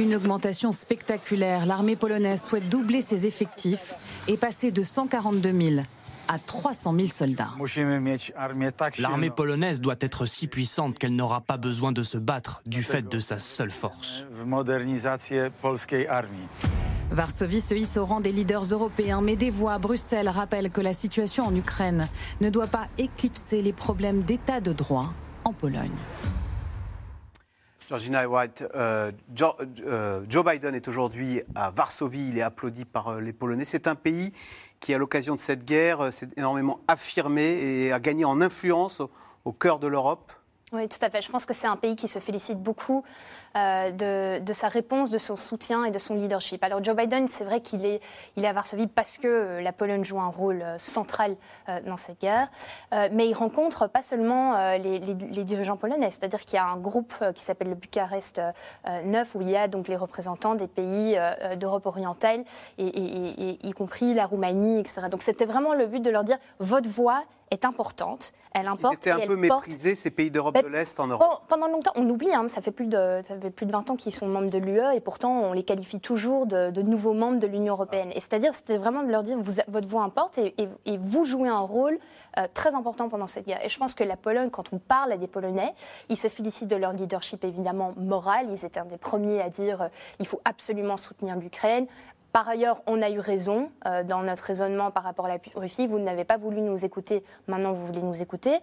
Une 0.00 0.14
augmentation 0.14 0.72
spectaculaire. 0.72 1.66
L'armée 1.66 1.94
polonaise 1.94 2.42
souhaite 2.42 2.70
doubler 2.70 3.02
ses 3.02 3.26
effectifs 3.26 3.94
et 4.28 4.38
passer 4.38 4.72
de 4.72 4.82
142 4.82 5.52
000 5.52 5.82
à 6.26 6.38
300 6.38 6.94
000 6.94 7.08
soldats. 7.08 7.50
L'armée 8.98 9.28
polonaise 9.28 9.82
doit 9.82 9.96
être 10.00 10.24
si 10.24 10.46
puissante 10.46 10.98
qu'elle 10.98 11.14
n'aura 11.14 11.42
pas 11.42 11.58
besoin 11.58 11.92
de 11.92 12.02
se 12.02 12.16
battre 12.16 12.62
du 12.64 12.82
fait 12.82 13.06
de 13.06 13.20
sa 13.20 13.38
seule 13.38 13.70
force. 13.70 14.24
Varsovie 17.10 17.60
se 17.60 17.74
hisse 17.74 17.98
au 17.98 18.06
rang 18.06 18.20
des 18.20 18.32
leaders 18.32 18.72
européens, 18.72 19.20
mais 19.20 19.36
des 19.36 19.50
voix 19.50 19.74
à 19.74 19.78
Bruxelles 19.78 20.30
rappellent 20.30 20.70
que 20.70 20.80
la 20.80 20.94
situation 20.94 21.44
en 21.44 21.54
Ukraine 21.54 22.08
ne 22.40 22.48
doit 22.48 22.68
pas 22.68 22.88
éclipser 22.96 23.60
les 23.60 23.74
problèmes 23.74 24.22
d'état 24.22 24.62
de 24.62 24.72
droit 24.72 25.12
en 25.44 25.52
Pologne. 25.52 25.90
Georgina 27.90 28.24
White, 28.24 28.64
euh, 28.76 29.10
euh, 29.80 30.24
Joe, 30.28 30.44
Biden 30.44 30.76
est 30.76 30.86
aujourd'hui 30.86 31.42
à 31.56 31.72
Varsovie, 31.72 32.28
il 32.28 32.38
est 32.38 32.42
applaudi 32.42 32.84
par 32.84 33.08
euh, 33.08 33.20
les 33.20 33.32
Polonais. 33.32 33.64
C'est 33.64 33.88
un 33.88 33.96
pays 33.96 34.32
qui, 34.78 34.94
à 34.94 34.98
l'occasion 34.98 35.34
de 35.34 35.40
cette 35.40 35.64
guerre, 35.64 36.12
s'est 36.12 36.28
énormément 36.36 36.78
affirmé 36.86 37.42
et 37.42 37.92
a 37.92 37.98
gagné 37.98 38.24
en 38.24 38.40
influence 38.40 39.02
au 39.44 39.52
cœur 39.52 39.80
de 39.80 39.88
l'Europe. 39.88 40.32
Oui, 40.72 40.88
tout 40.88 41.04
à 41.04 41.10
fait. 41.10 41.20
Je 41.20 41.32
pense 41.32 41.44
que 41.46 41.52
c'est 41.52 41.66
un 41.66 41.74
pays 41.74 41.96
qui 41.96 42.06
se 42.06 42.20
félicite 42.20 42.62
beaucoup 42.62 43.02
euh, 43.56 44.38
de, 44.38 44.52
sa 44.52 44.68
réponse, 44.68 45.10
de 45.10 45.18
son 45.18 45.34
soutien 45.34 45.84
et 45.84 45.90
de 45.90 45.98
son 45.98 46.14
leadership. 46.14 46.62
Alors 46.62 46.84
Joe 46.84 46.94
Biden, 46.94 47.26
c'est 47.26 47.42
vrai 47.44 47.60
qu'il 47.60 47.84
est, 47.84 48.00
il 48.36 48.44
est 48.44 48.48
à 48.48 48.52
Varsovie 48.52 48.86
parce 48.86 49.18
que 49.18 49.26
euh, 49.26 49.60
la 49.60 49.72
Pologne 49.72 50.04
joue 50.04 50.20
un 50.20 50.28
rôle 50.28 50.62
euh, 50.62 50.78
central 50.78 51.36
dans 51.86 51.96
cette 51.96 52.20
guerre, 52.20 52.48
mais 53.12 53.28
il 53.28 53.34
rencontre 53.34 53.86
pas 53.86 54.02
seulement 54.02 54.76
les, 54.76 54.98
dirigeants 54.98 55.76
polonais, 55.76 56.10
c'est-à-dire 56.10 56.40
qu'il 56.40 56.54
y 56.54 56.58
a 56.58 56.66
un 56.66 56.76
groupe 56.76 57.14
qui 57.34 57.42
s'appelle 57.42 57.68
le 57.68 57.74
Bucarest 57.74 58.40
9 59.04 59.34
où 59.34 59.40
il 59.40 59.50
y 59.50 59.56
a 59.56 59.68
donc 59.68 59.88
les 59.88 59.96
représentants 59.96 60.54
des 60.54 60.66
pays 60.66 61.18
d'Europe 61.56 61.86
orientale, 61.86 62.44
et, 62.78 62.86
y 62.86 63.72
compris 63.72 64.14
la 64.14 64.26
Roumanie, 64.26 64.80
etc. 64.80 65.02
Donc 65.10 65.22
c'était 65.22 65.46
vraiment 65.46 65.74
le 65.74 65.86
but 65.86 66.00
de 66.00 66.10
leur 66.10 66.24
dire 66.24 66.38
votre 66.58 66.88
voix 66.88 67.22
est 67.50 67.64
importante, 67.64 68.32
elle 68.52 68.66
importe. 68.66 68.94
C'était 68.94 69.10
un 69.10 69.26
peu 69.26 69.36
méprisé 69.36 69.94
ces 69.94 70.10
pays 70.10 70.30
d'Europe 70.30 70.60
de 70.60 70.68
l'Est 70.68 70.98
en 71.00 71.08
Europe. 71.08 71.42
Pendant 71.48 71.68
longtemps, 71.68 71.92
on 71.96 72.08
oublie, 72.08 72.32
hein, 72.32 72.46
ça 72.48 72.60
fait 72.60 72.70
plus 72.70 72.86
de, 72.86 73.39
plus 73.48 73.66
de 73.66 73.72
20 73.72 73.90
ans 73.90 73.96
qu'ils 73.96 74.14
sont 74.14 74.26
membres 74.26 74.50
de 74.50 74.58
l'UE 74.58 74.94
et 74.94 75.00
pourtant 75.00 75.40
on 75.40 75.52
les 75.52 75.62
qualifie 75.62 76.00
toujours 76.00 76.46
de, 76.46 76.82
nouveaux 76.82 77.14
membres 77.14 77.40
de 77.40 77.46
l'Union 77.46 77.74
européenne. 77.74 78.10
Et 78.10 78.20
c'est-à-dire, 78.20 78.54
c'était 78.54 78.76
vraiment 78.76 79.02
de 79.02 79.10
leur 79.10 79.22
dire, 79.22 79.38
votre 79.68 79.88
voix 79.88 80.02
importe 80.02 80.38
et, 80.38 80.54
vous 80.98 81.24
jouez 81.24 81.48
un 81.48 81.60
rôle 81.60 81.98
euh, 82.38 82.46
très 82.52 82.74
important 82.74 83.08
pendant 83.08 83.26
cette 83.26 83.46
guerre. 83.46 83.64
Et 83.64 83.68
je 83.68 83.78
pense 83.78 83.94
que 83.94 84.04
la 84.04 84.16
Pologne, 84.16 84.50
quand 84.50 84.72
on 84.72 84.78
parle 84.78 85.12
à 85.12 85.16
des 85.16 85.26
Polonais, 85.26 85.72
ils 86.08 86.16
se 86.16 86.28
félicitent 86.28 86.68
de 86.68 86.76
leur 86.76 86.92
leadership 86.92 87.44
évidemment 87.44 87.94
moral. 87.96 88.46
Ils 88.50 88.64
étaient 88.64 88.80
un 88.80 88.84
des 88.84 88.98
premiers 88.98 89.40
à 89.40 89.48
dire, 89.48 89.82
euh, 89.82 89.88
il 90.18 90.26
faut 90.26 90.40
absolument 90.44 90.96
soutenir 90.96 91.36
l'Ukraine. 91.36 91.86
Par 92.32 92.48
ailleurs, 92.48 92.82
on 92.86 93.02
a 93.02 93.10
eu 93.10 93.18
raison 93.18 93.70
euh, 93.86 94.04
dans 94.04 94.22
notre 94.22 94.44
raisonnement 94.44 94.90
par 94.90 95.02
rapport 95.02 95.26
à 95.26 95.28
la 95.28 95.38
Russie. 95.56 95.86
Vous 95.86 95.98
n'avez 95.98 96.24
pas 96.24 96.36
voulu 96.36 96.60
nous 96.60 96.84
écouter, 96.84 97.22
maintenant 97.48 97.72
vous 97.72 97.84
voulez 97.84 98.02
nous 98.02 98.22
écouter. 98.22 98.58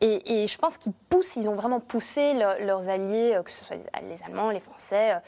Et, 0.00 0.46
je 0.46 0.58
pense 0.58 0.78
qu'ils 0.78 0.92
poussent, 0.92 1.36
ils 1.36 1.48
ont 1.48 1.54
vraiment 1.54 1.80
poussé 1.80 2.32
leurs 2.34 2.88
alliés, 2.88 3.34
euh, 3.34 3.42
que 3.42 3.50
ce 3.50 3.64
soit 3.64 3.76
les 3.76 4.22
Allemands, 4.24 4.50
les 4.50 4.60
Français, 4.60 5.12
euh, 5.12 5.18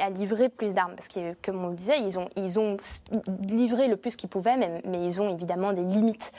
à, 0.00 0.10
livrer 0.10 0.48
plus 0.48 0.74
d'armes. 0.74 0.94
Parce 0.96 1.08
que, 1.08 1.34
comme 1.42 1.64
on 1.64 1.68
le 1.68 1.76
disait, 1.76 2.00
ils 2.00 2.18
ont, 2.18 2.28
ils 2.36 2.58
ont 2.58 2.76
livré 3.46 3.86
le 3.86 3.96
plus 3.96 4.16
qu'ils 4.16 4.28
pouvaient, 4.28 4.56
mais, 4.56 4.82
mais, 4.84 5.04
ils 5.04 5.20
ont 5.20 5.32
évidemment 5.32 5.72
des 5.72 5.82
limites. 5.82 6.32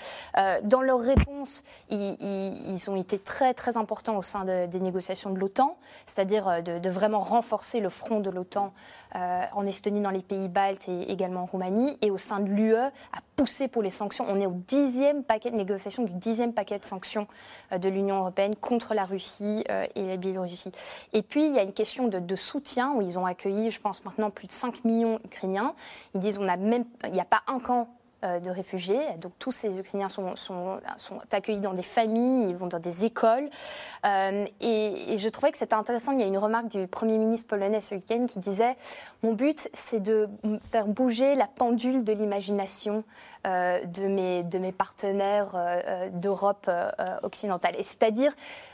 dans 0.64 0.82
leur 0.82 1.00
réponse, 1.00 1.64
ils, 1.90 2.18
ils, 2.20 2.90
ont 2.90 2.96
été 2.96 3.18
très, 3.18 3.54
très 3.54 3.78
importants 3.78 4.18
au 4.18 4.22
sein 4.22 4.46
des 4.46 4.80
négociations 4.80 5.30
de 5.30 5.40
l'OTAN, 5.40 5.78
c'est-à-dire 6.06 6.62
de, 6.64 6.80
de, 6.80 6.90
vraiment 6.90 7.20
renforcer 7.20 7.80
le 7.80 7.90
front 7.90 8.20
de 8.20 8.30
l'OTAN 8.30 8.74
en 9.14 9.66
Estonie, 9.66 10.02
dans 10.02 10.10
les 10.10 10.22
pays 10.22 10.48
baltes 10.48 10.88
et 10.88 11.12
également 11.12 11.42
en 11.42 11.46
Roumanie, 11.46 11.98
et 12.02 12.12
au 12.12 12.18
sein 12.18 12.40
de 12.40 12.50
l'UE, 12.50 12.76
a 12.76 12.92
poussé 13.36 13.68
pour 13.68 13.82
les 13.82 13.90
sanctions. 13.90 14.26
On 14.30 14.40
est 14.40 14.46
au 14.46 14.56
dixième 14.68 15.24
paquet 15.24 15.52
de 15.52 15.56
négociation 15.56 16.04
du 16.04 16.14
dixième 16.14 16.54
paquet 16.54 16.80
de 16.80 16.86
sanctions 16.86 17.28
euh, 17.72 17.78
de 17.78 17.90
l'Union 17.90 18.20
européenne 18.20 18.56
contre 18.56 18.94
la 18.94 19.06
Russie 19.06 19.64
euh, 19.70 19.86
et 19.96 20.06
la 20.08 20.18
Biélorussie. 20.18 20.72
Et 21.14 21.22
puis, 21.24 21.46
il 21.46 21.54
y 21.54 21.60
a 21.60 21.64
une 21.64 21.74
question 21.74 22.08
de, 22.08 22.36
soutien, 22.36 22.94
où 22.94 23.02
ils 23.02 23.18
ont 23.18 23.26
accueilli, 23.26 23.72
je 23.72 23.80
pense 23.80 24.04
maintenant, 24.06 24.30
plus 24.30 24.48
de 24.48 24.52
5 24.52 24.86
millions 24.86 25.20
Ukrainiens. 25.26 25.74
Ils 26.14 26.20
disent 26.20 26.38
on 26.38 26.44
même, 26.44 26.86
il 27.06 27.12
n'y 27.12 27.20
a 27.20 27.26
pas 27.26 27.42
un 27.48 27.60
camp 27.60 27.82
euh, 27.82 28.01
de 28.24 28.50
réfugiés. 28.50 29.00
Donc 29.22 29.32
tous 29.40 29.52
ces 29.52 29.80
Ukrainiens 29.80 30.10
sont, 30.10 30.36
sont, 30.36 30.80
accueillis 31.32 31.60
dans 31.60 31.74
des 31.74 31.84
familles, 31.84 32.50
ils 32.50 32.56
vont 32.56 32.68
dans 32.68 32.80
des 32.80 33.06
écoles. 33.06 33.50
Euh, 34.06 34.46
et, 34.60 35.18
je 35.18 35.30
trouvais 35.30 35.52
que 35.52 35.58
c'était 35.58 35.76
intéressant. 35.76 36.12
Il 36.12 36.20
y 36.20 36.24
a 36.24 36.28
une 36.28 36.38
remarque 36.38 36.68
du 36.68 36.88
Premier 36.88 37.18
ministre 37.18 37.48
polonais 37.48 37.82
ce 37.82 37.96
week-end 37.96 38.26
qui 38.28 38.40
disait 38.40 38.76
Mon 39.24 39.34
but, 39.34 39.70
c'est 39.74 40.00
de 40.00 40.30
faire 40.62 40.88
bouger 40.88 41.36
la 41.36 41.48
pendule 41.48 42.04
de 42.04 42.14
l'imagination 42.14 43.04
euh, 43.48 43.84
de, 43.86 44.04
mes, 44.04 44.44
de 44.44 44.58
mes 44.58 44.72
partenaires 44.72 45.56
d'Europe 46.14 46.70
occidentale. 47.24 47.76
Et 47.78 47.84
c'est-à-dire, 47.84 48.34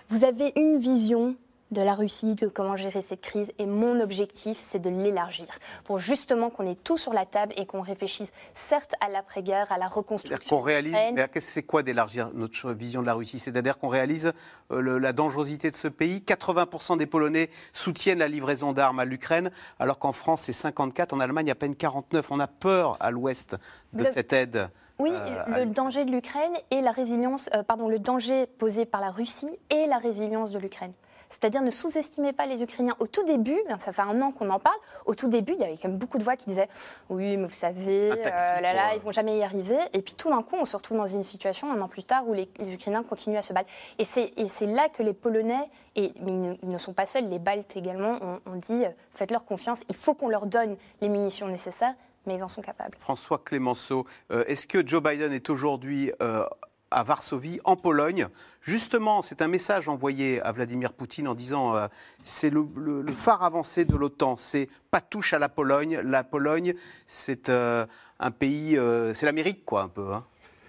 vous 0.10 0.24
avez 0.24 0.52
une 0.56 0.78
vision 0.78 1.36
de 1.72 1.82
la 1.82 1.96
Russie, 1.96 2.36
de 2.36 2.48
comment 2.48 2.76
gérer 2.76 3.02
cette 3.02 3.22
crise. 3.22 3.52
Et 3.60 3.66
mon 3.66 4.00
objectif, 4.00 4.58
c'est 4.58 4.80
de 4.80 4.90
l'élargir 4.90 5.48
pour 5.84 6.00
justement 6.00 6.50
qu'on 6.50 6.66
ait 6.66 6.76
tout 6.76 6.98
sur 6.98 7.14
la 7.14 7.26
table 7.26 7.54
et 7.58 7.66
qu'on 7.66 7.82
réfléchisse 7.82 8.32
certes 8.54 8.94
à 9.02 9.10
l'après-guerre, 9.10 9.72
à 9.72 9.78
la 9.78 9.88
reconstruction. 9.88 10.58
Qu'on 10.58 10.64
réalise, 10.64 10.96
mais 11.14 11.30
c'est 11.40 11.64
quoi 11.64 11.84
d'élargir 11.84 12.32
notre 12.34 12.72
vision 12.72 13.02
de 13.02 13.08
la 13.08 13.14
Russie? 13.14 13.40
C'est-à-dire 13.40 13.78
qu'on 13.78 13.90
réalise 13.90 14.34
euh, 14.72 15.00
la 15.00 15.14
dangerosité 15.14 15.72
de 15.72 15.76
ce 15.76 15.88
pays. 15.88 16.24
80% 16.26 16.98
des 16.98 17.06
Polonais 17.06 17.50
soutiennent 17.74 18.20
la 18.20 18.28
livraison 18.28 18.74
d'armes 18.74 19.00
à 19.00 19.06
l'Ukraine, 19.06 19.52
alors 19.80 20.00
qu'en 20.00 20.12
France, 20.12 20.42
c'est 20.44 20.54
54, 20.54 21.14
en 21.14 21.20
Allemagne, 21.20 21.52
à 21.52 21.56
peine 21.56 21.76
49. 21.76 22.32
On 22.32 22.40
a 22.40 22.48
peur 22.48 22.98
à 23.00 23.12
l'ouest 23.12 23.58
de 23.94 24.06
cette 24.06 24.34
aide 24.34 24.70
Oui, 25.00 25.12
le 25.48 25.66
danger 25.66 26.06
de 26.06 26.12
l'Ukraine 26.12 26.54
et 26.72 26.82
la 26.82 26.92
résilience, 26.92 27.50
pardon, 27.68 27.88
le 27.88 28.00
danger 28.00 28.48
posé 28.58 28.86
par 28.86 29.02
la 29.02 29.12
Russie 29.12 29.50
et 29.70 29.88
la 29.88 29.98
résilience 29.98 30.52
de 30.52 30.60
l'Ukraine. 30.60 30.94
C'est-à-dire 31.30 31.62
ne 31.62 31.72
sous-estimez 31.72 32.34
pas 32.34 32.46
les 32.46 32.64
Ukrainiens. 32.64 32.96
Au 33.00 33.08
tout 33.08 33.24
début, 33.26 33.60
ben, 33.68 33.80
ça 33.80 33.92
fait 33.92 34.02
un 34.02 34.22
an 34.22 34.32
qu'on 34.32 34.50
en 34.50 34.60
parle, 34.60 34.78
au 35.06 35.16
tout 35.16 35.28
début, 35.28 35.54
il 35.54 35.60
y 35.60 35.64
avait 35.64 35.78
quand 35.78 35.90
même 35.90 35.98
beaucoup 35.98 36.18
de 36.18 36.24
voix 36.24 36.36
qui 36.36 36.46
disaient 36.46 36.70
Oui, 37.10 37.38
mais 37.38 37.48
vous 37.48 37.54
savez, 37.54 38.12
euh, 38.12 38.24
là, 38.26 38.74
là, 38.74 38.94
ils 38.96 39.02
vont 39.02 39.12
jamais 39.12 39.38
y 39.38 39.44
arriver. 39.44 39.78
Et 39.94 40.02
puis 40.02 40.16
tout 40.16 40.30
d'un 40.30 40.42
coup, 40.42 40.56
on 40.60 40.66
se 40.66 40.76
retrouve 40.76 40.98
dans 40.98 41.08
une 41.08 41.24
situation, 41.24 41.72
un 41.72 41.82
an 41.82 41.88
plus 41.88 42.04
tard, 42.04 42.28
où 42.28 42.34
les, 42.34 42.50
Ukrainiens 42.74 43.04
continuent 43.04 43.38
à 43.38 43.42
se 43.42 43.54
battre. 43.54 43.70
Et 44.00 44.06
c'est 44.06 44.66
là 44.66 44.90
que 44.90 45.04
les 45.04 45.14
Polonais, 45.14 45.70
et 45.96 46.14
ils 46.26 46.70
ne 46.70 46.78
sont 46.78 46.94
pas 46.94 47.06
seuls, 47.06 47.28
les 47.30 47.40
Baltes 47.40 47.76
également, 47.76 48.20
ont, 48.46 48.56
dit 48.56 48.84
Faites-leur 49.14 49.46
confiance, 49.46 49.80
il 49.90 49.96
faut 49.96 50.14
qu'on 50.14 50.30
leur 50.30 50.46
donne 50.46 50.78
les 51.02 51.10
munitions 51.10 51.48
nécessaires 51.48 51.96
mais 52.26 52.36
ils 52.36 52.44
en 52.44 52.50
sont 52.50 52.62
capables. 52.62 52.98
François 53.00 53.38
Clémenceau, 53.38 54.06
euh, 54.32 54.44
est-ce 54.48 54.68
que 54.68 54.86
Joe 54.86 55.02
Biden 55.02 55.32
est 55.32 55.50
aujourd'hui 55.50 56.12
euh, 56.22 56.46
à 56.92 57.04
Varsovie, 57.04 57.60
en 57.64 57.76
Pologne. 57.76 58.28
Justement, 58.62 59.22
c'est 59.22 59.42
un 59.42 59.48
message 59.48 59.90
envoyé 59.90 60.42
à 60.42 60.52
Vladimir 60.52 60.94
Poutine 60.94 61.28
en 61.28 61.36
disant 61.36 61.76
euh, 61.76 61.88
c'est 62.24 62.50
le, 62.50 62.66
phare 63.14 63.44
avancé 63.44 63.86
de 63.86 63.96
l'OTAN, 63.96 64.36
c'est 64.36 64.70
pas 64.92 65.02
touche 65.02 65.34
à 65.34 65.40
la 65.40 65.50
Pologne. 65.50 66.00
La 66.04 66.24
Pologne, 66.24 66.74
c'est 67.06 67.50
euh, 67.50 67.86
un 68.20 68.32
pays, 68.32 68.78
euh, 68.78 69.14
c'est 69.14 69.26
l'Amérique, 69.26 69.66
quoi, 69.66 69.84
un 69.84 69.90
peu. 69.90 70.14
Hein. 70.14 70.26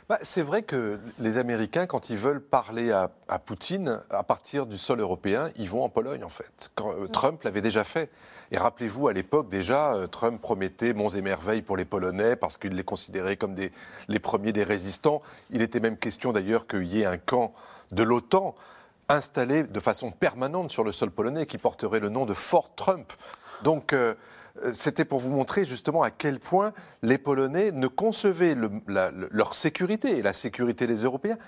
Bah, 0.08 0.18
c'est 0.22 0.40
vrai 0.40 0.62
que 0.62 0.98
les 1.18 1.36
Américains, 1.36 1.86
quand 1.86 2.08
ils 2.08 2.16
veulent 2.16 2.40
parler 2.40 2.90
à, 2.92 3.10
Poutine, 3.38 4.00
à 4.08 4.22
partir 4.22 4.64
du 4.64 4.78
sol 4.78 5.00
européen, 5.00 5.50
ils 5.56 5.68
vont 5.68 5.84
en 5.84 5.90
Pologne, 5.90 6.24
en 6.24 6.30
fait. 6.30 6.70
Quand, 6.74 6.94
Trump 7.12 7.42
l'avait 7.42 7.60
déjà 7.60 7.84
fait. 7.84 8.10
Et 8.50 8.56
rappelez-vous, 8.56 9.08
à 9.08 9.12
l'époque, 9.12 9.50
déjà, 9.50 9.92
euh, 9.92 10.06
Trump 10.06 10.40
promettait 10.40 10.94
monts 10.94 11.10
et 11.10 11.20
merveilles 11.20 11.60
pour 11.60 11.76
les 11.76 11.84
Polonais 11.84 12.36
parce 12.36 12.56
qu'il 12.56 12.72
les 12.72 12.84
considérait 12.84 13.36
comme 13.36 13.54
des, 13.54 13.70
les 14.08 14.18
premiers 14.18 14.52
des 14.52 14.64
résistants. 14.64 15.20
Il 15.50 15.60
était 15.60 15.80
même 15.80 15.98
question 15.98 16.32
d'ailleurs 16.32 16.66
qu'il 16.66 16.86
y 16.86 17.02
ait 17.02 17.06
un 17.06 17.18
camp 17.18 17.52
de 17.92 18.02
l'OTAN 18.02 18.54
installé 19.10 19.62
de 19.62 19.80
façon 19.80 20.10
permanente 20.10 20.70
sur 20.70 20.84
le 20.84 20.92
sol 20.92 21.10
polonais 21.10 21.44
qui 21.44 21.58
porterait 21.58 22.00
le 22.00 22.08
nom 22.08 22.24
de 22.24 22.34
Fort 22.34 22.74
Trump. 22.74 23.12
Donc, 23.62 23.92
euh, 23.92 24.14
euh, 24.14 24.14
c'était 24.72 25.04
pour 25.04 25.18
vous 25.18 25.30
montrer 25.30 25.64
justement 25.64 26.02
à 26.02 26.10
quel 26.10 26.40
point 26.40 26.72
les 27.02 27.18
Polonais 27.18 27.72
ne 27.72 27.86
concevaient 27.86 28.56
leur 28.86 29.54
sécurité 29.54 30.18
et 30.18 30.22
la 30.22 30.32
sécurité 30.32 30.86
des 30.86 31.02
Européens 31.02 31.38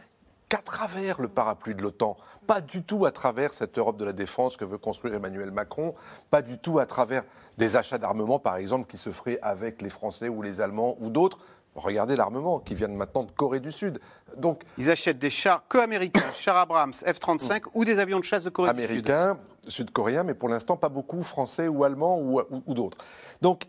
qu'à 0.50 0.58
travers 0.58 1.20
le 1.20 1.28
parapluie 1.28 1.74
de 1.76 1.82
l'OTAN, 1.82 2.16
pas 2.46 2.61
du 2.61 2.82
tout 2.82 3.06
à 3.06 3.12
travers 3.12 3.54
cette 3.54 3.78
Europe 3.78 3.96
de 3.96 4.04
la 4.04 4.12
défense 4.12 4.56
que 4.56 4.64
veut 4.64 4.78
construire 4.78 5.14
Emmanuel 5.14 5.52
Macron, 5.52 5.94
pas 6.30 6.42
du 6.42 6.58
tout 6.58 6.80
à 6.80 6.86
travers 6.86 7.22
des 7.56 7.76
achats 7.76 7.98
d'armement, 7.98 8.40
par 8.40 8.56
exemple, 8.56 8.90
qui 8.90 8.96
se 8.96 9.11
feraient 9.11 9.38
avec 9.42 9.80
les 9.80 9.90
Français 9.90 10.28
ou 10.28 10.42
les 10.42 10.61
Allemands 10.61 10.96
ou 11.00 11.08
d'autres. 11.08 11.38
Regardez 11.76 12.16
l'armement 12.16 12.58
qui 12.58 12.74
vient 12.74 12.88
maintenant 12.88 13.22
de 13.22 13.30
Corée 13.30 13.61
du 13.61 13.70
Sud. 13.70 14.00
Donc, 14.38 14.62
ils 14.76 14.90
achètent 14.90 15.20
des 15.20 15.30
chars 15.30 15.62
que 15.68 15.78
américains, 15.78 16.32
chars 16.36 16.56
Abrams, 16.56 16.92
F-35 16.92 17.62
ou 17.74 17.84
des 17.84 18.00
avions 18.00 18.18
de 18.18 18.24
chasse 18.24 18.42
de 18.42 18.50
Corée 18.50 18.74
du 18.74 18.82
Sud. 18.82 19.08
Américains, 19.08 19.38
sud-coréens, 19.68 20.24
mais 20.24 20.34
pour 20.34 20.48
l'instant 20.48 20.76
pas 20.76 20.88
beaucoup 20.88 21.22
français 21.22 21.68
ou 21.68 21.84
allemands 21.84 22.18
ou, 22.20 22.40
ou 22.66 22.74
d'autres. 22.74 22.98
Donc, 23.42 23.66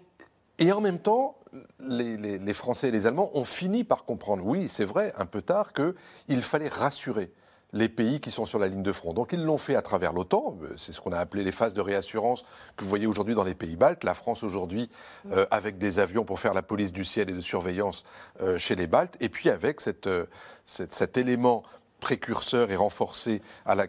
et 0.60 0.72
en 0.72 0.82
même 0.82 1.00
temps, 1.00 1.38
les, 1.80 2.54
Français 2.54 2.90
et 2.90 2.92
les 2.92 3.08
Allemands 3.08 3.32
ont 3.34 3.44
fini 3.44 3.84
par 3.84 4.06
comprendre, 4.06 4.46
oui, 4.46 4.68
c'est 4.68 4.86
vrai, 4.86 5.14
un 5.18 5.26
peu 5.26 5.42
tard, 5.42 5.72
qu'il 5.74 6.42
fallait 6.42 6.68
rassurer 6.68 7.32
les 7.74 7.88
pays 7.88 8.20
qui 8.20 8.32
sont 8.32 8.46
sur 8.46 8.60
la 8.60 8.68
ligne 8.68 8.84
de 8.84 8.92
front. 8.92 9.14
Donc 9.14 9.30
ils 9.32 9.42
l'ont 9.42 9.58
fait 9.58 9.76
à 9.76 9.82
travers 9.82 10.12
l'OTAN, 10.12 10.58
euh, 10.62 10.74
c'est 10.76 10.92
ce 10.92 11.00
qu'on 11.00 11.14
a 11.14 11.18
appelé 11.18 11.44
les 11.44 11.54
phases 11.54 11.74
de 11.74 11.80
réassurance 11.80 12.44
que 12.76 12.84
vous 12.84 12.90
voyez 12.90 13.08
aujourd'hui 13.08 13.34
dans 13.34 13.46
les 13.46 13.56
pays 13.56 13.78
baltes. 13.78 14.04
La 14.04 14.14
France 14.14 14.44
aujourd'hui 14.44 14.90
euh, 15.32 15.46
avec 15.52 15.78
des 15.78 16.00
avions 16.00 16.26
pour 16.26 16.40
faire 16.40 16.54
la 16.54 16.62
police 16.64 16.92
du 16.92 17.06
ciel 17.06 17.30
et 17.30 17.34
de 17.34 17.40
surveillance 17.40 18.04
euh, 18.42 18.58
chez 18.58 18.76
les 18.76 18.88
Baltes, 18.88 19.16
et 19.22 19.30
puis 19.30 19.50
avec 19.50 19.80
cet 19.80 21.18
élément 21.18 21.64
précurseur 22.02 22.72
et 22.72 22.76
renforcé 22.76 23.42
la, 23.66 23.86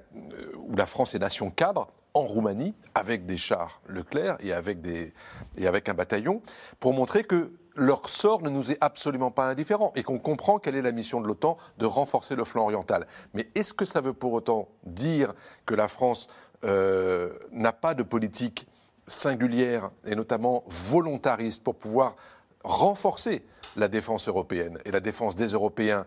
où 0.56 0.76
la 0.76 0.86
France 0.86 1.16
est 1.16 1.18
nation 1.18 1.50
cadre 1.50 1.88
en 2.14 2.22
Roumanie 2.22 2.74
avec 2.94 3.26
des 3.26 3.36
chars 3.36 3.80
Leclerc 3.88 4.36
et 4.40 4.52
avec, 4.52 4.80
des, 4.80 5.12
et 5.56 5.66
avec 5.66 5.88
un 5.88 5.94
bataillon 5.94 6.42
pour 6.78 6.92
montrer 6.92 7.24
que 7.24 7.52
leur 7.74 8.10
sort 8.10 8.42
ne 8.42 8.50
nous 8.50 8.70
est 8.70 8.76
absolument 8.82 9.30
pas 9.30 9.48
indifférent 9.48 9.92
et 9.96 10.02
qu'on 10.02 10.18
comprend 10.18 10.58
quelle 10.58 10.76
est 10.76 10.82
la 10.82 10.92
mission 10.92 11.20
de 11.22 11.26
l'OTAN 11.26 11.56
de 11.78 11.86
renforcer 11.86 12.36
le 12.36 12.44
flanc 12.44 12.64
oriental. 12.64 13.06
Mais 13.32 13.48
est-ce 13.54 13.72
que 13.72 13.86
ça 13.86 14.02
veut 14.02 14.12
pour 14.12 14.34
autant 14.34 14.68
dire 14.84 15.32
que 15.64 15.74
la 15.74 15.88
France 15.88 16.28
euh, 16.64 17.32
n'a 17.50 17.72
pas 17.72 17.94
de 17.94 18.02
politique 18.02 18.68
singulière 19.06 19.90
et 20.04 20.14
notamment 20.14 20.64
volontariste 20.68 21.62
pour 21.62 21.76
pouvoir 21.76 22.14
renforcer 22.62 23.44
la 23.76 23.88
défense 23.88 24.28
européenne 24.28 24.78
et 24.84 24.90
la 24.90 25.00
défense 25.00 25.34
des 25.34 25.48
Européens 25.48 26.06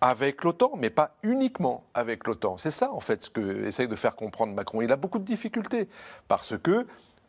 avec 0.00 0.44
l'OTAN, 0.44 0.72
mais 0.76 0.90
pas 0.90 1.16
uniquement 1.22 1.84
avec 1.94 2.26
l'OTAN. 2.26 2.56
C'est 2.56 2.70
ça, 2.70 2.92
en 2.92 3.00
fait, 3.00 3.24
ce 3.24 3.30
que 3.30 3.64
essaye 3.64 3.88
de 3.88 3.96
faire 3.96 4.16
comprendre 4.16 4.54
Macron. 4.54 4.80
Il 4.80 4.92
a 4.92 4.96
beaucoup 4.96 5.18
de 5.18 5.24
difficultés 5.24 5.88
parce 6.28 6.56
que 6.58 6.86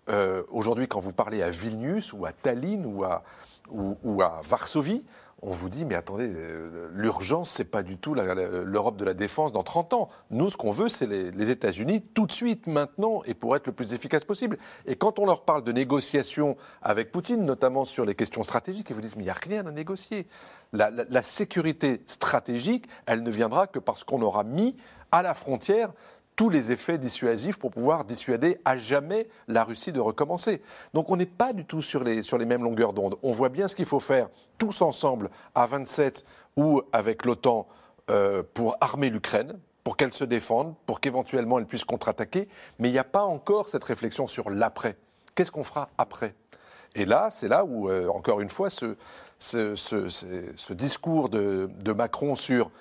euh, 0.10 0.44
aujourd'hui, 0.50 0.88
quand 0.88 1.00
vous 1.00 1.14
parlez 1.14 1.44
à 1.44 1.50
Vilnius 1.50 2.14
ou 2.14 2.26
à 2.26 2.32
Tallinn 2.32 2.86
ou 2.86 3.04
à, 3.04 3.24
ou, 3.70 4.22
à 4.22 4.42
Varsovie, 4.44 5.04
on 5.44 5.50
vous 5.50 5.70
dit, 5.70 5.86
mais 5.86 5.96
attendez, 5.96 6.30
euh, 6.30 6.90
l'urgence, 6.94 7.50
c'est 7.50 7.66
pas 7.66 7.82
du 7.82 7.98
tout 7.98 8.14
l'Europe 8.14 8.98
de 8.98 9.06
la 9.06 9.16
défense 9.16 9.52
dans 9.52 9.64
30 9.64 9.94
ans. 9.94 10.10
Nous, 10.30 10.52
ce 10.52 10.58
qu'on 10.58 10.72
veut, 10.72 10.88
c'est 10.88 11.08
les, 11.08 11.50
États-Unis 11.50 12.02
tout 12.14 12.28
de 12.28 12.32
suite, 12.32 12.68
maintenant, 12.68 13.24
et 13.26 13.34
pour 13.34 13.56
être 13.56 13.66
le 13.66 13.74
plus 13.74 13.94
efficace 13.94 14.24
possible. 14.24 14.58
Et 14.86 14.96
quand 14.96 15.18
on 15.18 15.26
leur 15.26 15.44
parle 15.44 15.64
de 15.64 15.72
négociations 15.72 16.58
avec 16.84 17.12
Poutine, 17.12 17.44
notamment 17.44 17.86
sur 17.86 18.06
les 18.06 18.14
questions 18.14 18.44
stratégiques, 18.44 18.88
ils 18.90 18.96
vous 18.96 19.02
disent, 19.02 19.16
mais 19.16 19.24
il 19.24 19.26
n'y 19.26 19.32
a 19.32 19.34
rien 19.34 19.66
à 19.66 19.72
négocier. 19.72 20.28
la 20.74 21.24
sécurité 21.24 22.04
stratégique, 22.06 22.86
elle 23.08 23.24
ne 23.24 23.32
viendra 23.32 23.66
que 23.68 23.80
parce 23.80 24.04
qu'on 24.04 24.22
aura 24.22 24.44
mis 24.44 24.76
à 25.12 25.22
la 25.24 25.34
frontière 25.34 25.92
tous 26.42 26.50
les 26.50 26.72
effets 26.72 26.98
dissuasifs 26.98 27.58
pour 27.58 27.70
pouvoir 27.70 28.04
dissuader 28.04 28.58
à 28.66 28.76
jamais 28.76 29.28
la 29.48 29.64
Russie 29.64 29.92
de 29.92 30.00
recommencer. 30.00 30.64
Donc 30.92 31.12
on 31.12 31.16
n'est 31.16 31.28
pas 31.28 31.54
du 31.54 31.66
tout 31.66 31.84
sur 31.84 32.04
les, 32.04 32.24
sur 32.24 32.40
les 32.40 32.46
mêmes 32.46 32.64
longueurs 32.64 32.94
d'onde. 32.94 33.16
On 33.22 33.32
voit 33.32 33.50
bien 33.50 33.68
ce 33.68 33.76
qu'il 33.76 33.86
faut 33.86 34.00
faire 34.00 34.28
tous 34.58 34.82
ensemble 34.82 35.30
à 35.54 35.68
27 35.68 36.26
ou 36.58 36.82
avec 36.94 37.26
l'OTAN 37.26 37.68
euh, 38.10 38.42
pour 38.56 38.76
armer 38.82 39.12
l'Ukraine, 39.12 39.60
pour 39.84 39.98
qu'elle 39.98 40.14
se 40.14 40.24
défende, 40.24 40.74
pour 40.88 41.00
qu'éventuellement 41.00 41.60
elle 41.60 41.68
puisse 41.68 41.86
contre-attaquer, 41.86 42.48
mais 42.80 42.90
il 42.90 42.94
n'y 42.94 42.98
a 42.98 43.04
pas 43.04 43.22
encore 43.22 43.70
cette 43.70 43.84
réflexion 43.84 44.26
sur 44.26 44.50
l'après. 44.50 44.98
Qu'est-ce 45.36 45.52
qu'on 45.52 45.64
fera 45.64 45.90
après? 46.00 46.34
Et 46.96 47.06
là, 47.06 47.30
c'est 47.30 47.50
là 47.50 47.66
où, 47.66 47.88
euh, 47.88 48.08
encore 48.08 48.42
une 48.42 48.50
fois, 48.50 48.72
ce, 48.72 48.98
ce, 49.38 49.76
ce, 49.76 50.74
discours 50.74 51.30
de, 51.30 51.70
de 51.82 51.94
Macron 51.94 52.34
sur 52.34 52.72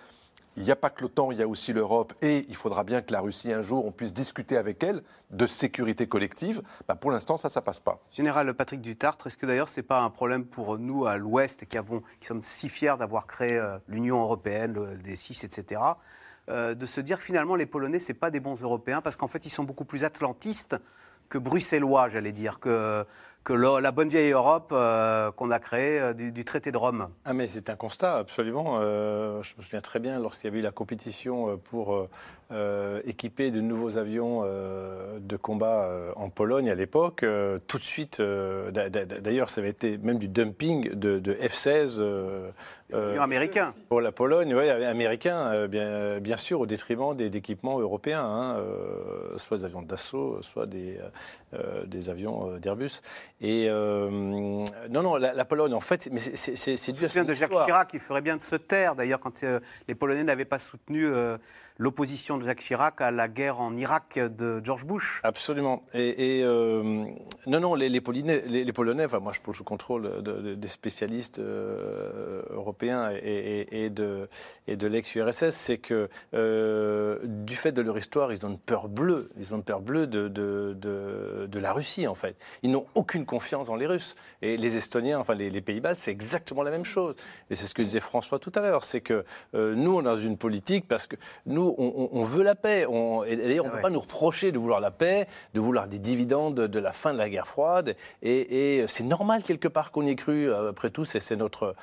il 0.57 0.65
n'y 0.65 0.71
a 0.71 0.77
pas 0.77 0.91
que 0.91 1.03
l'OTAN, 1.03 1.31
il 1.31 1.39
y 1.39 1.43
a 1.43 1.49
aussi 1.49 1.73
l'Europe, 1.73 2.13
et 2.23 2.45
il 2.49 2.57
faudra 2.57 2.85
bien 2.85 3.03
que 3.03 3.13
la 3.13 3.21
Russie, 3.21 3.53
un 3.53 3.63
jour, 3.63 3.87
on 3.87 3.93
puisse 3.93 4.13
discuter 4.13 4.57
avec 4.57 4.83
elle 4.83 5.03
de 5.31 5.47
sécurité 5.47 6.07
collective. 6.07 6.63
Bah, 6.89 6.97
pour 6.97 7.11
l'instant, 7.11 7.37
ça, 7.37 7.49
ça 7.49 7.63
passe 7.63 7.81
pas. 7.81 8.01
Général 8.13 8.53
Patrick 8.55 8.81
Dutartre, 8.81 9.29
est-ce 9.29 9.37
que 9.37 9.47
d'ailleurs, 9.47 9.69
ce 9.69 9.81
n'est 9.81 9.87
pas 9.87 10.01
un 10.01 10.11
problème 10.11 10.45
pour 10.45 10.79
nous 10.79 11.07
à 11.07 11.17
l'Ouest, 11.17 11.67
qui, 11.67 11.79
sommes 12.27 12.43
si 12.43 12.69
fiers 12.69 12.97
d'avoir 12.99 13.27
créé 13.27 13.57
euh, 13.57 13.79
l'Union 13.89 14.21
européenne, 14.21 14.73
le, 14.73 14.97
des 14.97 15.17
six, 15.17 15.45
etc., 15.45 15.81
de 16.49 16.85
se 16.87 17.01
dire 17.01 17.19
que 17.19 17.25
finalement, 17.25 17.55
les 17.55 17.67
Polonais, 17.67 18.01
ce 18.01 18.13
pas 18.13 18.33
des 18.33 18.41
bons 18.41 18.61
Européens, 18.61 19.01
parce 19.03 19.15
qu'en 19.15 19.29
fait, 19.29 19.47
ils 19.47 19.51
sont 19.51 19.63
beaucoup 19.63 19.85
plus 19.85 20.03
atlantistes 20.03 20.75
que 21.29 21.39
bruxellois, 21.39 22.09
j'allais 22.11 22.33
dire, 22.33 22.59
que 22.59 23.07
que 23.45 23.53
la 23.55 23.91
bonne 23.91 24.09
vieille 24.09 24.33
Europe 24.33 24.71
euh, 24.73 25.31
qu'on 25.33 25.51
a 25.51 25.59
créée 25.59 25.99
euh, 25.99 26.13
du, 26.13 26.45
traité 26.45 26.73
de 26.73 26.77
Rome. 26.77 27.09
Ah 27.25 27.33
mais 27.33 27.47
c'est 27.47 27.71
un 27.71 27.77
constat 27.77 28.19
absolument. 28.19 28.79
Euh, 28.81 29.43
je 29.43 29.55
me 29.57 29.63
souviens 29.63 29.81
très 29.81 29.99
bien 29.99 30.19
lorsqu'il 30.19 30.49
y 30.49 30.49
avait 30.49 30.61
eu 30.61 30.63
la 30.63 30.71
compétition 30.71 31.59
pour 31.59 32.05
équiper 33.07 33.51
de 33.51 33.61
nouveaux 33.61 33.97
avions 33.97 34.43
de 34.43 35.37
combat 35.37 35.89
en 36.17 36.31
Pologne 36.31 36.69
à 36.69 36.75
l'époque. 36.75 37.25
tout 37.67 37.79
de 37.79 37.83
suite, 37.83 38.21
d'ailleurs, 38.21 39.49
ça 39.49 39.61
avait 39.61 39.71
été 39.71 39.99
même 39.99 40.19
du 40.19 40.29
dumping 40.29 40.91
de, 40.95 41.35
F-16. 41.35 42.03
américains. 43.21 43.73
Pour 43.89 44.01
la 44.01 44.11
Pologne, 44.11 44.55
oui, 44.55 44.69
américains, 44.69 45.69
bien, 45.69 46.19
bien 46.19 46.37
sûr, 46.37 46.61
au 46.61 46.67
détriment 46.67 47.15
des 47.15 47.37
équipements 47.37 47.79
européens, 47.79 48.25
hein, 48.25 48.57
soit 49.37 49.59
des 49.59 49.65
avions 49.65 49.83
d'assaut, 49.83 50.43
soit 50.43 50.67
des, 50.67 50.99
des 51.87 52.11
avions 52.11 52.59
d'Airbus. 52.59 53.01
Et 53.43 53.69
euh, 53.71 54.11
non, 54.11 55.03
non, 55.03 55.17
la, 55.17 55.45
Pologne, 55.47 55.73
en 55.73 55.81
fait, 55.81 56.11
c'est 56.35 56.93
dû 56.93 57.05
à 57.05 57.25
de 57.25 57.33
Jacques 57.33 57.53
Chirac 57.65 57.89
qui 57.89 57.99
ferait 57.99 58.21
bien 58.21 58.37
de 58.37 58.43
se 58.43 58.57
taire, 58.57 58.95
d'ailleurs, 58.95 59.19
quand 59.19 59.43
euh, 59.45 59.61
les 59.89 59.95
Polonais 59.95 60.25
n'avaient 60.25 60.45
pas 60.45 60.59
soutenu 60.59 61.07
euh, 61.07 61.39
l'opposition 61.81 62.37
de 62.37 62.45
Jacques 62.45 62.61
Chirac 62.61 63.01
à 63.01 63.11
la 63.11 63.27
guerre 63.27 63.63
en 63.63 63.75
Irak 63.75 64.19
de 64.19 64.61
George 64.63 64.85
Bush. 64.85 65.21
Absolument. 65.23 65.83
Et, 65.95 66.43
euh, 66.45 67.07
non, 67.47 67.61
non, 67.61 67.75
les, 67.75 68.01
Polonais, 68.03 69.07
moi 69.21 69.33
je 69.33 69.41
pose 69.41 69.59
le 69.59 69.65
contrôle 69.65 70.23
des 70.23 70.69
spécialistes 70.69 71.39
euh, 71.39 72.43
européens 72.51 73.11
et, 73.23 73.89
de, 73.89 74.29
l'ex-URSS, 74.69 75.51
c'est 75.53 75.79
que 75.79 76.11
euh, 76.35 77.19
du 77.25 77.57
fait 77.57 77.73
de 77.73 77.81
leur 77.81 77.97
histoire, 77.97 78.31
ils 78.31 78.45
ont 78.45 78.51
une 78.51 78.59
peur 78.59 78.89
bleue. 78.89 79.31
Ils 79.39 79.55
ont 79.55 79.57
une 79.57 79.65
peur 79.65 79.81
bleue 79.81 80.07
de, 80.07 81.59
la 81.59 81.73
Russie, 81.73 82.07
en 82.07 82.15
fait. 82.15 82.37
Ils 82.63 82.71
n'ont 82.71 82.85
aucune 82.95 83.25
confiance 83.25 83.69
dans 83.69 83.77
les 83.77 83.87
Russes. 83.87 84.17
Et 84.43 84.59
les 84.59 84.77
Estoniens, 84.77 85.19
enfin 85.19 85.35
les, 85.35 85.61
Pays-Bas, 85.63 85.95
c'est 85.95 86.11
exactement 86.11 86.63
la 86.63 86.71
même 86.71 86.85
chose. 86.85 87.15
Et 87.49 87.55
c'est 87.55 87.65
ce 87.65 87.73
que 87.73 87.81
disait 87.81 88.01
François 88.01 88.39
tout 88.39 88.53
à 88.55 88.61
l'heure, 88.61 88.85
c'est 88.85 89.01
que 89.01 89.25
nous, 89.55 89.97
on 89.97 90.01
est 90.01 90.05
dans 90.05 90.17
une 90.19 90.37
politique 90.37 90.87
parce 90.87 91.07
que 91.07 91.17
nous, 91.47 91.70
on, 91.79 92.23
veut 92.23 92.43
la 92.43 92.55
paix. 92.55 92.87
On, 92.89 93.25
et 93.25 93.37
d'ailleurs, 93.37 93.65
on 93.65 93.69
ne 93.69 93.75
peut 93.75 93.81
pas 93.81 93.91
nous 93.91 94.01
reprocher 94.01 94.53
de 94.53 94.59
vouloir 94.59 94.81
la 94.81 94.91
paix, 94.91 95.27
de 95.55 95.61
vouloir 95.61 95.89
des 95.89 95.99
dividendes 95.99 96.55
de 96.55 96.79
la 96.79 96.93
fin 96.93 97.13
de 97.13 97.19
la 97.19 97.29
guerre 97.29 97.47
froide. 97.47 97.97
Et, 98.23 98.85
c'est 98.89 99.05
normal, 99.05 99.43
quelque 99.43 99.69
part, 99.69 99.91
qu'on 99.91 100.07
y 100.07 100.11
ait 100.11 100.17
cru. 100.17 100.53
Après 100.53 100.91
tout, 100.91 101.05
c'est 101.05 101.37
notre, 101.37 101.75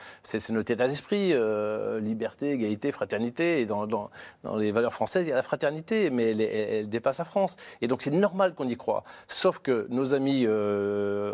notre 0.49 0.71
état 0.71 0.87
d'esprit. 0.87 1.33
Euh, 1.33 1.99
liberté, 1.99 2.51
égalité, 2.51 2.91
fraternité. 2.91 3.61
Et 3.61 3.65
dans, 3.65 3.87
dans, 3.87 4.09
les 4.57 4.71
valeurs 4.71 4.93
françaises, 4.93 5.25
il 5.25 5.29
y 5.29 5.33
a 5.33 5.35
la 5.35 5.43
fraternité, 5.43 6.09
mais 6.09 6.31
elle, 6.31 6.89
dépasse 6.89 7.19
la 7.19 7.25
France. 7.25 7.55
Et 7.81 7.87
donc, 7.87 8.01
c'est 8.01 8.11
normal 8.11 8.53
qu'on 8.53 8.67
y 8.67 8.77
croit. 8.77 9.03
Sauf 9.27 9.59
que 9.59 9.87
nos 9.89 10.13
amis. 10.13 10.43
Euh, 10.45 11.33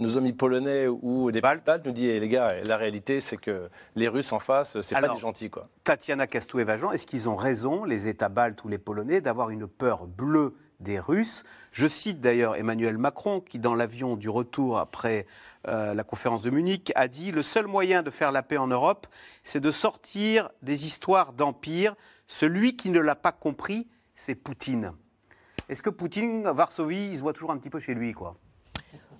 nos 0.00 0.16
amis 0.16 0.32
polonais 0.32 0.88
ou 0.88 1.30
des 1.30 1.42
Baltes 1.42 1.70
nous 1.84 1.92
disent 1.92 2.10
eh, 2.10 2.20
les 2.20 2.28
gars, 2.28 2.48
la 2.64 2.76
réalité, 2.76 3.20
c'est 3.20 3.36
que 3.36 3.68
les 3.94 4.08
Russes 4.08 4.32
en 4.32 4.38
face, 4.38 4.80
c'est 4.80 4.98
pas 4.98 5.08
des 5.08 5.18
gentils. 5.18 5.50
Quoi. 5.50 5.64
Tatiana 5.84 6.26
Castou-Evajan, 6.26 6.92
est-ce 6.92 7.06
qu'ils 7.06 7.28
ont 7.28 7.36
raison, 7.36 7.84
les 7.84 8.08
États 8.08 8.30
baltes 8.30 8.64
ou 8.64 8.68
les 8.68 8.78
Polonais, 8.78 9.20
d'avoir 9.20 9.50
une 9.50 9.68
peur 9.68 10.06
bleue 10.06 10.54
des 10.80 10.98
Russes? 10.98 11.44
Je 11.70 11.86
cite 11.86 12.20
d'ailleurs 12.20 12.56
Emmanuel 12.56 12.96
Macron, 12.96 13.40
qui, 13.40 13.58
dans 13.58 13.74
l'avion 13.74 14.16
du 14.16 14.30
retour 14.30 14.78
après 14.78 15.26
euh, 15.68 15.92
la 15.92 16.02
conférence 16.02 16.42
de 16.42 16.50
Munich, 16.50 16.92
a 16.94 17.06
dit 17.06 17.30
Le 17.30 17.42
seul 17.42 17.66
moyen 17.66 18.02
de 18.02 18.10
faire 18.10 18.32
la 18.32 18.42
paix 18.42 18.56
en 18.56 18.68
Europe, 18.68 19.06
c'est 19.44 19.60
de 19.60 19.70
sortir 19.70 20.48
des 20.62 20.86
histoires 20.86 21.34
d'empire. 21.34 21.94
Celui 22.26 22.74
qui 22.74 22.88
ne 22.88 23.00
l'a 23.00 23.16
pas 23.16 23.32
compris, 23.32 23.86
c'est 24.14 24.34
Poutine. 24.34 24.92
Est-ce 25.68 25.82
que 25.82 25.90
Poutine, 25.90 26.48
Varsovie, 26.48 27.10
il 27.10 27.16
se 27.16 27.22
voit 27.22 27.34
toujours 27.34 27.50
un 27.50 27.58
petit 27.58 27.70
peu 27.70 27.80
chez 27.80 27.94
lui, 27.94 28.12
quoi? 28.12 28.36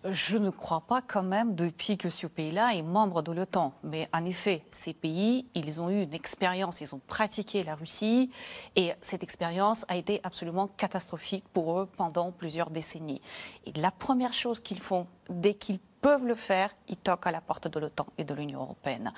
Je 0.05 0.39
ne 0.39 0.51
crois 0.51 0.81
pas 0.81 1.03
quand 1.03 1.23
même 1.23 1.55
depuis 1.55 1.97
que 1.97 2.11
ce 2.11 2.27
pays-là 2.27 2.75
est 2.75 2.83
membre 2.83 3.23
de 3.23 3.33
l'OTAN. 3.33 3.73
Mais 3.83 4.09
en 4.13 4.25
effet, 4.25 4.65
ces 4.71 4.95
pays, 4.95 5.47
ils 5.55 5.81
ont 5.81 5.91
eu 5.91 6.03
une 6.03 6.15
expérience, 6.15 6.81
ils 6.81 6.95
ont 6.95 7.01
pratiqué 7.07 7.65
la 7.65 7.75
Russie 7.75 8.31
et 8.77 8.93
cette 9.01 9.23
expérience 9.23 9.85
a 9.89 9.97
été 9.97 10.21
absolument 10.23 10.69
catastrophique 10.69 11.45
pour 11.53 11.79
eux 11.79 11.89
pendant 11.97 12.31
plusieurs 12.33 12.71
décennies. 12.71 13.21
Et 13.67 13.73
la 13.79 13.91
première 13.91 14.33
chose 14.33 14.61
qu'ils 14.61 14.81
font 14.81 15.07
dès 15.29 15.55
qu'ils 15.55 15.79
peuvent 16.01 16.27
le 16.27 16.35
faire, 16.35 16.71
ils 16.89 16.97
toquent 16.97 17.27
à 17.27 17.33
la 17.33 17.41
porte 17.41 17.69
de 17.69 17.79
l'OTAN 17.79 18.07
et 18.17 18.25
de 18.25 18.35
l'Union 18.35 18.63
européenne 18.63 19.13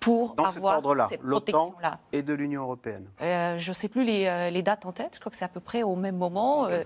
pour 0.00 0.34
Dans 0.34 0.44
avoir 0.44 0.76
cet 0.76 0.84
ordre-là, 0.84 1.08
l'OTAN 1.22 1.74
et 2.12 2.22
de 2.22 2.32
l'Union 2.32 2.62
européenne. 2.62 3.04
Euh, 3.20 3.58
je 3.58 3.70
ne 3.70 3.74
sais 3.74 3.88
plus 3.88 4.00
euh, 4.08 4.50
les, 4.50 4.62
dates 4.62 4.86
en 4.86 4.92
tête. 4.92 5.10
Je 5.14 5.20
crois 5.20 5.30
que 5.30 5.36
c'est 5.36 5.44
à 5.44 5.48
peu 5.48 5.60
près 5.60 5.82
au 5.82 5.94
même 5.94 6.16
moment. 6.16 6.66
Euh, 6.66 6.82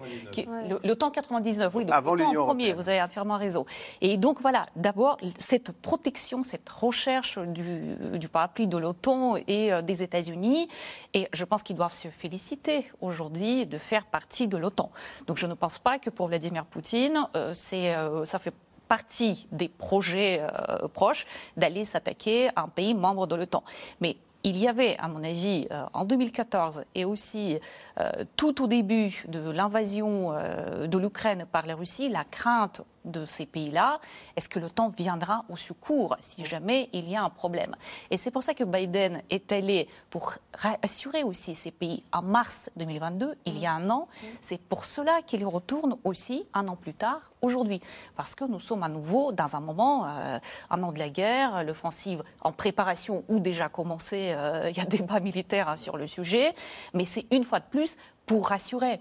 L'OTAN 0.83 1.11
99, 1.11 1.73
oui. 1.75 1.85
Donc 1.85 1.95
Avant 1.95 2.15
l'Union 2.15 2.45
premier. 2.45 2.73
Vous 2.73 2.89
avez 2.89 3.01
entièrement 3.01 3.39
raison. 3.39 3.65
Et 4.01 4.17
donc 4.17 4.41
voilà, 4.41 4.67
d'abord 4.75 5.17
cette 5.39 5.71
protection, 5.71 6.43
cette 6.43 6.69
recherche 6.69 7.39
du, 7.39 7.95
du 8.19 8.29
parapluie 8.29 8.67
de 8.67 8.77
l'OTAN 8.77 9.37
et 9.47 9.73
euh, 9.73 9.81
des 9.81 10.03
États-Unis. 10.03 10.69
Et 11.15 11.29
je 11.33 11.45
pense 11.45 11.63
qu'ils 11.63 11.77
doivent 11.77 11.95
se 11.95 12.09
féliciter 12.09 12.91
aujourd'hui 13.01 13.65
de 13.67 13.79
faire 13.79 14.07
partie 14.07 14.49
de 14.49 14.57
l'OTAN. 14.57 14.91
Donc 15.29 15.39
je 15.39 15.47
ne 15.47 15.55
pense 15.55 15.79
pas 15.79 16.01
que 16.01 16.11
pour 16.11 16.27
Vladimir 16.27 16.65
Poutine, 16.67 17.29
c'est 17.53 17.95
ça 18.25 18.39
fait 18.39 18.55
partie 18.89 19.47
des 19.53 19.69
projets 19.69 20.41
euh, 20.41 20.89
proches 20.89 21.27
d'aller 21.57 21.85
s'attaquer 21.85 22.49
à 22.57 22.63
un 22.63 22.69
pays 22.69 22.95
membre 22.95 23.27
de 23.27 23.35
l'OTAN. 23.35 23.65
Mais 24.01 24.17
il 24.43 24.59
y 24.59 24.69
avait, 24.69 24.97
à 24.99 25.09
mon 25.09 25.25
avis, 25.25 25.67
euh, 25.71 25.85
en 25.95 26.05
2014 26.05 26.85
et 26.95 27.05
aussi 27.05 27.59
euh, 27.99 28.11
tout 28.37 28.63
au 28.63 28.67
début 28.67 29.25
de 29.29 29.51
l'invasion 29.51 30.33
de 30.33 30.99
l'Ukraine 30.99 31.47
par 31.51 31.67
la 31.67 31.75
Russie, 31.75 32.09
la 32.09 32.25
crainte 32.25 32.83
de 33.05 33.25
ces 33.25 33.47
pays-là, 33.47 34.01
est-ce 34.37 34.49
que 34.49 34.59
le 34.59 34.71
temps 34.71 34.89
viendra 34.89 35.45
au 35.49 35.57
secours 35.57 36.17
si 36.21 36.45
jamais 36.45 36.89
il 36.93 37.09
y 37.09 37.17
a 37.17 37.23
un 37.23 37.31
problème? 37.31 37.77
Et 38.11 38.17
c'est 38.17 38.31
pour 38.31 38.43
ça 38.43 38.55
que 38.55 38.65
Biden 38.65 39.23
est 39.31 39.53
allé 39.53 39.89
pour 40.11 40.35
rassurer 40.55 41.23
aussi 41.23 41.55
ces 41.55 41.71
pays 41.71 42.03
en 42.13 42.23
mars 42.23 42.71
2022, 42.77 43.37
il 43.47 43.59
y 43.59 43.67
a 43.67 43.73
un 43.73 43.91
an. 43.91 44.09
C'est 44.41 44.61
pour 44.61 44.85
cela 44.85 45.23
qu'il 45.23 45.45
retourne 45.47 45.97
aussi 46.05 46.47
un 46.55 46.69
an 46.69 46.77
plus 46.77 46.95
tard, 46.95 47.33
aujourd'hui. 47.45 47.81
Parce 48.17 48.35
que 48.35 48.45
nous 48.45 48.61
sommes 48.61 48.83
à 48.83 48.89
nouveau 48.89 49.33
dans 49.33 49.55
un 49.57 49.61
moment, 49.61 50.07
euh, 50.07 50.39
un 50.71 50.83
an 50.83 50.93
de 50.93 50.99
la 50.99 51.11
guerre, 51.11 51.65
l'offensive 51.65 52.23
en 52.41 52.53
préparation 52.53 53.25
ou 53.29 53.39
déjà 53.39 53.69
commencé, 53.69 54.33
euh, 54.33 54.71
il 54.71 54.77
y 54.77 54.81
a 54.81 54.85
débat 54.95 55.21
militaire 55.21 55.69
hein, 55.69 55.77
sur 55.77 55.97
le 55.97 56.07
sujet, 56.07 56.55
mais 56.93 57.05
c'est 57.05 57.27
une 57.31 57.45
fois 57.45 57.61
de 57.61 57.67
plus 57.67 57.97
pour 58.27 58.49
rassurer. 58.49 59.01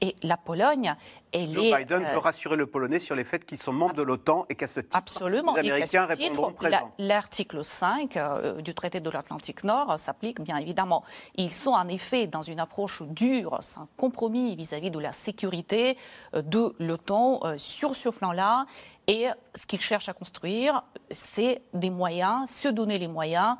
Et 0.00 0.16
la 0.22 0.36
Pologne, 0.36 0.94
elle 1.32 1.52
Joe 1.52 1.66
est. 1.66 1.78
Biden 1.78 2.00
veut 2.00 2.16
euh, 2.16 2.18
rassurer 2.18 2.56
le 2.56 2.66
Polonais 2.66 2.98
sur 2.98 3.14
les 3.14 3.24
faits 3.24 3.46
qu'ils 3.46 3.58
sont 3.58 3.72
membres 3.72 3.94
de 3.94 4.02
l'OTAN 4.02 4.46
et 4.48 4.54
qu'à 4.54 4.66
ce 4.66 4.80
titre, 4.80 4.96
absolument, 4.96 5.54
les 5.54 5.70
Américains 5.70 6.06
répondront 6.06 6.52
présent. 6.52 6.92
L'article 6.98 7.64
5 7.64 8.16
euh, 8.16 8.60
du 8.60 8.74
traité 8.74 9.00
de 9.00 9.10
l'Atlantique 9.10 9.64
Nord 9.64 9.98
s'applique 9.98 10.40
bien 10.40 10.56
évidemment. 10.56 11.04
Ils 11.36 11.52
sont 11.52 11.70
en 11.70 11.88
effet 11.88 12.26
dans 12.26 12.42
une 12.42 12.60
approche 12.60 13.02
dure, 13.02 13.58
sans 13.60 13.88
compromis 13.96 14.56
vis-à-vis 14.56 14.90
de 14.90 14.98
la 14.98 15.12
sécurité 15.12 15.96
euh, 16.34 16.42
de 16.42 16.74
l'OTAN 16.78 17.40
sur 17.58 17.94
ce 17.96 18.10
flanc-là. 18.10 18.64
Et 19.06 19.26
ce 19.54 19.66
qu'ils 19.66 19.80
cherchent 19.80 20.08
à 20.08 20.14
construire, 20.14 20.82
c'est 21.10 21.62
des 21.74 21.90
moyens, 21.90 22.48
se 22.48 22.68
donner 22.68 22.98
les 22.98 23.08
moyens 23.08 23.56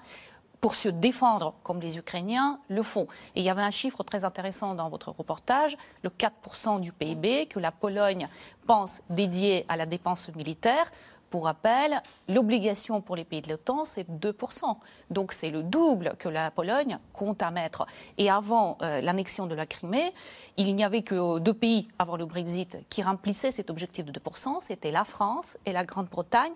pour 0.65 0.77
se 0.77 0.89
défendre 0.89 1.53
comme 1.63 1.79
les 1.79 1.99
Ukrainiens 1.99 2.59
le 2.71 2.83
font. 2.83 3.07
Et 3.37 3.41
il 3.41 3.45
y 3.45 3.51
avait 3.51 3.61
un 3.61 3.71
chiffre 3.71 4.03
très 4.03 4.25
intéressant 4.25 4.75
dans 4.75 4.89
votre 4.89 5.11
reportage, 5.11 5.77
le 6.03 6.09
4% 6.09 6.81
du 6.81 6.91
PIB 6.91 7.45
que 7.49 7.61
la 7.61 7.71
Pologne 7.71 8.29
pense 8.67 9.03
dédier 9.11 9.67
à 9.69 9.77
la 9.77 9.85
dépense 9.85 10.35
militaire. 10.35 10.91
Pour 11.29 11.45
rappel, 11.45 12.01
l'obligation 12.31 13.03
pour 13.03 13.15
les 13.15 13.25
pays 13.25 13.43
de 13.43 13.51
l'OTAN, 13.51 13.85
c'est 13.85 14.09
2%. 14.09 14.79
Donc 15.11 15.33
c'est 15.33 15.51
le 15.51 15.63
double 15.63 16.15
que 16.19 16.31
la 16.31 16.51
Pologne 16.51 16.99
compte 17.13 17.43
à 17.43 17.51
mettre. 17.51 17.85
Et 18.17 18.31
avant 18.31 18.79
euh, 18.81 19.03
l'annexion 19.03 19.47
de 19.47 19.55
la 19.55 19.67
Crimée, 19.67 20.15
il 20.57 20.75
n'y 20.75 20.83
avait 20.83 21.03
que 21.03 21.41
deux 21.41 21.53
pays 21.53 21.89
avant 21.99 22.17
le 22.17 22.25
Brexit 22.25 22.79
qui 22.89 23.03
remplissaient 23.03 23.51
cet 23.51 23.69
objectif 23.69 24.07
de 24.07 24.19
2%, 24.19 24.63
c'était 24.63 24.93
la 24.93 25.05
France 25.05 25.59
et 25.67 25.73
la 25.75 25.85
Grande-Bretagne 25.85 26.53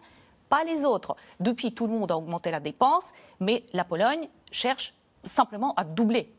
pas 0.49 0.65
les 0.65 0.85
autres. 0.85 1.17
Depuis, 1.41 1.75
tout 1.75 1.87
le 1.87 1.93
monde 1.93 2.11
a 2.11 2.17
augmenté 2.17 2.51
la 2.51 2.61
dépense, 2.61 3.13
mais 3.41 3.65
la 3.73 3.85
Pologne 3.85 4.29
cherche 4.51 4.95
simplement 5.23 5.75
à 5.75 5.85
doubler. 5.85 6.33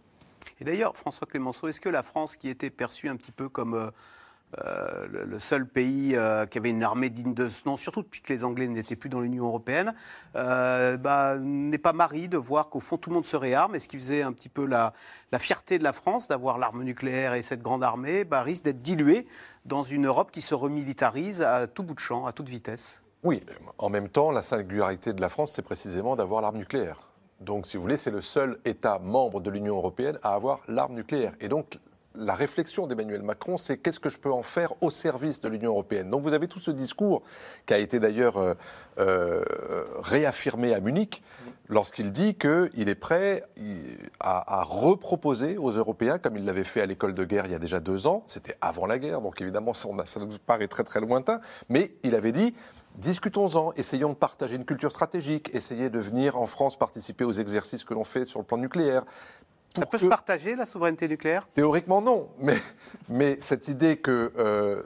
Et 0.60 0.66
d'ailleurs, 0.66 0.96
François 0.98 1.28
Clémenceau, 1.28 1.68
est-ce 1.68 1.82
que 1.82 1.90
la 1.90 2.04
France, 2.04 2.36
qui 2.36 2.50
était 2.50 2.70
perçue 2.70 3.08
un 3.08 3.16
petit 3.16 3.32
peu 3.32 3.48
comme 3.48 3.76
euh, 3.76 3.92
euh, 4.66 5.08
le, 5.26 5.40
seul 5.40 5.66
pays 5.66 6.16
euh, 6.16 6.46
qui 6.46 6.58
avait 6.58 6.72
une 6.72 6.84
armée 6.84 7.10
digne 7.10 7.34
de 7.34 7.48
ce 7.48 7.68
nom, 7.68 7.78
surtout 7.78 8.02
depuis 8.02 8.22
que 8.22 8.34
les 8.34 8.44
Anglais 8.44 8.68
n'étaient 8.68 8.96
plus 8.96 9.10
dans 9.10 9.22
l'Union 9.22 9.46
européenne, 9.46 9.94
bah, 10.34 11.38
n'est 11.40 11.78
pas 11.78 11.94
mari 11.94 12.28
de 12.28 12.38
voir 12.38 12.70
qu'au 12.70 12.80
fond 12.80 12.98
tout 12.98 13.10
le 13.10 13.16
monde 13.16 13.26
se 13.26 13.38
réarme? 13.38 13.76
Et 13.76 13.80
ce 13.80 13.88
qui 13.88 13.98
faisait 13.98 14.22
un 14.22 14.34
petit 14.34 14.50
peu 14.50 14.66
la, 14.66 14.94
fierté 15.38 15.78
de 15.78 15.84
la 15.84 15.94
France 15.94 16.28
d'avoir 16.28 16.58
l'arme 16.58 16.84
nucléaire 16.84 17.36
et 17.36 17.42
cette 17.42 17.62
grande 17.62 17.84
armée 17.84 18.26
bah, 18.26 18.42
risque 18.42 18.64
d'être 18.64 18.82
diluée 18.82 19.28
dans 19.66 19.84
une 19.84 20.08
Europe 20.08 20.32
qui 20.32 20.42
se 20.42 20.56
remilitarise 20.56 21.42
à 21.42 21.68
tout 21.68 21.84
bout 21.84 21.94
de 21.94 22.00
champ, 22.00 22.26
à 22.26 22.34
toute 22.34 22.50
vitesse? 22.50 23.04
Oui, 23.24 23.44
en 23.78 23.90
même 23.90 24.10
temps, 24.10 24.32
la 24.32 24.42
singularité 24.42 25.14
de 25.14 25.22
la 25.22 25.30
France, 25.30 25.52
c'est 25.52 25.62
précisément 25.62 26.16
d'avoir 26.16 26.42
l'arme 26.42 26.58
nucléaire. 26.58 27.10
Donc, 27.42 27.66
si 27.66 27.78
vous 27.78 27.84
voulez, 27.84 27.98
c'est 27.98 28.12
le 28.12 28.22
seul 28.22 28.60
État 28.66 29.00
membre 29.00 29.42
de 29.42 29.50
l'Union 29.50 29.76
européenne 29.76 30.20
à 30.24 30.34
avoir 30.34 30.62
l'arme 30.68 30.94
nucléaire. 30.94 31.34
Et 31.40 31.48
donc, 31.48 31.78
la 32.16 32.36
réflexion 32.36 32.88
d'Emmanuel 32.88 33.22
Macron, 33.22 33.58
c'est 33.58 33.78
qu'est-ce 33.78 34.00
que 34.00 34.10
je 34.10 34.18
peux 34.18 34.32
en 34.32 34.44
faire 34.44 34.74
au 34.82 34.90
service 34.90 35.42
de 35.42 35.48
l'Union 35.48 35.72
européenne? 35.72 36.10
Donc 36.10 36.24
vous 36.24 36.34
avez 36.34 36.48
tout 36.48 36.60
ce 36.60 36.72
discours 36.72 37.22
qui 37.66 37.74
a 37.74 37.78
été 37.78 38.00
d'ailleurs 38.00 38.38
euh, 38.38 38.56
euh, 38.98 39.44
réaffirmé 40.00 40.74
à 40.74 40.80
Munich 40.80 41.24
lorsqu'il 41.68 42.12
dit 42.12 42.36
qu'il 42.36 42.90
est 42.90 42.96
prêt 42.96 43.44
à, 44.20 44.64
reproposer 44.64 45.58
aux 45.58 45.70
Européens, 45.70 46.18
comme 46.18 46.36
il 46.36 46.46
l'avait 46.46 46.64
fait 46.64 46.82
à 46.82 46.88
l'école 46.88 47.14
de 47.14 47.24
guerre 47.24 47.46
il 47.46 47.52
y 47.52 47.56
a 47.56 47.60
déjà 47.60 47.80
deux 47.80 48.08
ans, 48.08 48.24
c'était 48.26 48.56
avant 48.60 48.88
la 48.88 48.98
guerre, 48.98 49.22
donc 49.22 49.40
évidemment 49.40 49.76
ça, 49.76 49.88
ça 50.06 50.20
nous 50.20 50.30
paraît 50.46 50.68
très 50.68 50.84
très 50.84 51.00
lointain, 51.00 51.40
mais 51.70 51.94
il 52.02 52.16
avait 52.16 52.32
dit 52.32 52.56
Discutons-en, 52.96 53.72
essayons 53.78 54.10
de 54.10 54.16
partager 54.16 54.56
une 54.56 54.66
culture 54.66 54.92
stratégique, 54.92 55.50
essayez 55.54 55.90
de 55.90 56.00
venir 56.00 56.38
en 56.38 56.48
France 56.48 56.78
participer 56.78 57.24
aux 57.24 57.32
exercices 57.32 57.84
que 57.84 57.94
l'on 57.94 58.04
fait 58.04 58.26
sur 58.26 58.40
le 58.40 58.46
plan 58.46 58.58
nucléaire, 58.58 59.06
Ça 59.76 59.86
peut 59.86 60.00
se 60.00 60.06
partager, 60.08 60.56
la 60.56 60.66
souveraineté 60.66 61.08
nucléaire? 61.08 61.48
Théoriquement, 61.54 62.02
non. 62.02 62.30
Mais, 62.40 62.58
mais 63.08 63.38
cette 63.40 63.68
idée 63.68 63.98
que, 63.98 64.34
euh, 64.38 64.84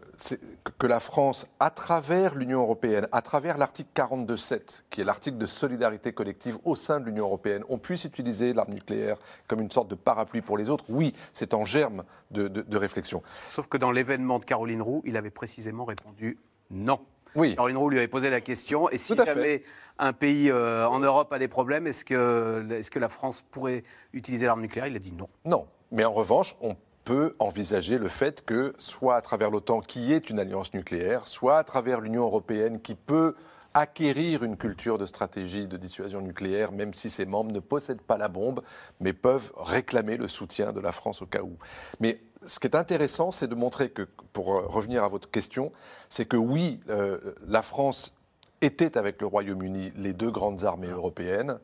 que 0.78 0.88
la 0.88 1.00
France, 1.00 1.48
à 1.60 1.70
travers 1.70 2.36
l'Union 2.36 2.62
européenne, 2.62 3.08
à 3.12 3.22
travers 3.22 3.58
l'article 3.58 3.90
42.7, 3.96 4.84
qui 4.90 5.02
est 5.02 5.06
l'article 5.06 5.38
de 5.38 5.46
solidarité 5.46 6.12
collective 6.12 6.58
au 6.66 6.76
sein 6.76 7.00
de 7.00 7.06
l'Union 7.06 7.26
européenne, 7.26 7.64
on 7.70 7.78
puisse 7.78 8.04
utiliser 8.04 8.54
l'arme 8.54 8.74
nucléaire 8.74 9.18
comme 9.48 9.62
une 9.62 9.72
sorte 9.72 9.88
de 9.88 9.96
parapluie 9.96 10.42
pour 10.42 10.58
les 10.58 10.70
autres, 10.70 10.86
oui, 10.90 11.14
c'est 11.32 11.54
en 11.54 11.64
germe 11.64 12.04
de, 12.32 12.48
de 12.48 12.78
réflexion. 12.78 13.24
Sauf 13.50 13.68
que 13.68 13.78
dans 13.78 13.92
l'événement 13.92 14.40
de 14.40 14.46
Caroline 14.46 14.82
Roux, 14.82 15.02
il 15.06 15.16
avait 15.16 15.32
précisément 15.32 15.86
répondu 15.86 16.38
non. 16.70 17.00
Oui. 17.36 17.56
Caroline 17.56 17.78
Roux 17.78 17.90
lui 17.90 17.98
avait 17.98 18.08
posé 18.08 18.30
la 18.30 18.42
question 18.42 18.90
et 18.90 18.98
si 18.98 19.16
jamais 19.16 19.64
un 20.00 20.14
pays 20.14 20.50
euh, 20.50 20.88
en 20.88 21.00
Europe 21.00 21.32
a 21.34 21.40
des 21.40 21.48
problèmes, 21.48 21.88
est-ce 21.88 22.06
que, 22.06 22.66
est 22.72 22.90
que 22.90 23.00
la 23.00 23.10
France 23.10 23.44
pourrait 23.52 23.84
utiliser 24.14 24.46
l'arme 24.46 24.62
nucléaire? 24.62 24.88
Il 24.88 24.96
a 24.96 25.00
dit 25.00 25.12
non. 25.12 25.30
Non. 25.46 25.68
Mais 25.92 26.06
en 26.06 26.14
revanche, 26.14 26.56
on 26.62 26.76
peut 27.04 27.36
envisager 27.40 27.98
le 27.98 28.08
fait 28.08 28.44
que, 28.46 28.74
soit 28.78 29.16
à 29.16 29.22
travers 29.22 29.52
l'OTAN 29.52 29.82
qui 29.82 30.14
est 30.14 30.30
une 30.30 30.40
alliance 30.40 30.74
nucléaire, 30.74 31.28
soit 31.28 31.58
à 31.58 31.64
travers 31.64 32.02
l'Union 32.02 32.24
européenne 32.24 32.82
qui 32.82 32.96
peut 32.96 33.36
acquérir 33.74 34.44
une 34.44 34.56
culture 34.56 34.98
de 34.98 35.06
stratégie 35.06 35.68
de 35.68 35.78
dissuasion 35.78 36.22
nucléaire, 36.22 36.72
même 36.72 36.94
si 36.94 37.10
ses 37.10 37.26
membres 37.26 37.52
ne 37.52 37.60
possèdent 37.60 38.02
pas 38.02 38.18
la 38.18 38.28
bombe, 38.28 38.62
mais 39.00 39.14
peuvent 39.14 39.52
réclamer 39.58 40.18
le 40.18 40.28
soutien 40.28 40.72
de 40.72 40.80
la 40.80 40.92
France 40.92 41.22
au 41.22 41.26
cas 41.26 41.42
où. 41.42 41.58
Mais 42.00 42.20
ce 42.46 42.60
qui 42.60 42.68
est 42.68 42.76
intéressant, 42.76 43.32
c'est 43.32 43.48
de 43.48 43.56
montrer 43.56 43.90
que, 43.90 44.04
pour 44.34 44.48
revenir 44.48 45.04
à 45.04 45.08
votre 45.08 45.30
question, 45.30 45.72
c'est 46.10 46.26
que 46.26 46.38
oui, 46.38 46.80
euh, 46.90 47.20
la 47.48 47.62
France 47.62 48.14
était 48.62 48.98
avec 48.98 49.22
le 49.22 49.28
Royaume-Uni 49.28 49.92
les 49.96 50.14
deux 50.14 50.32
grandes 50.32 50.64
armées 50.64 50.88
européennes 50.88 51.60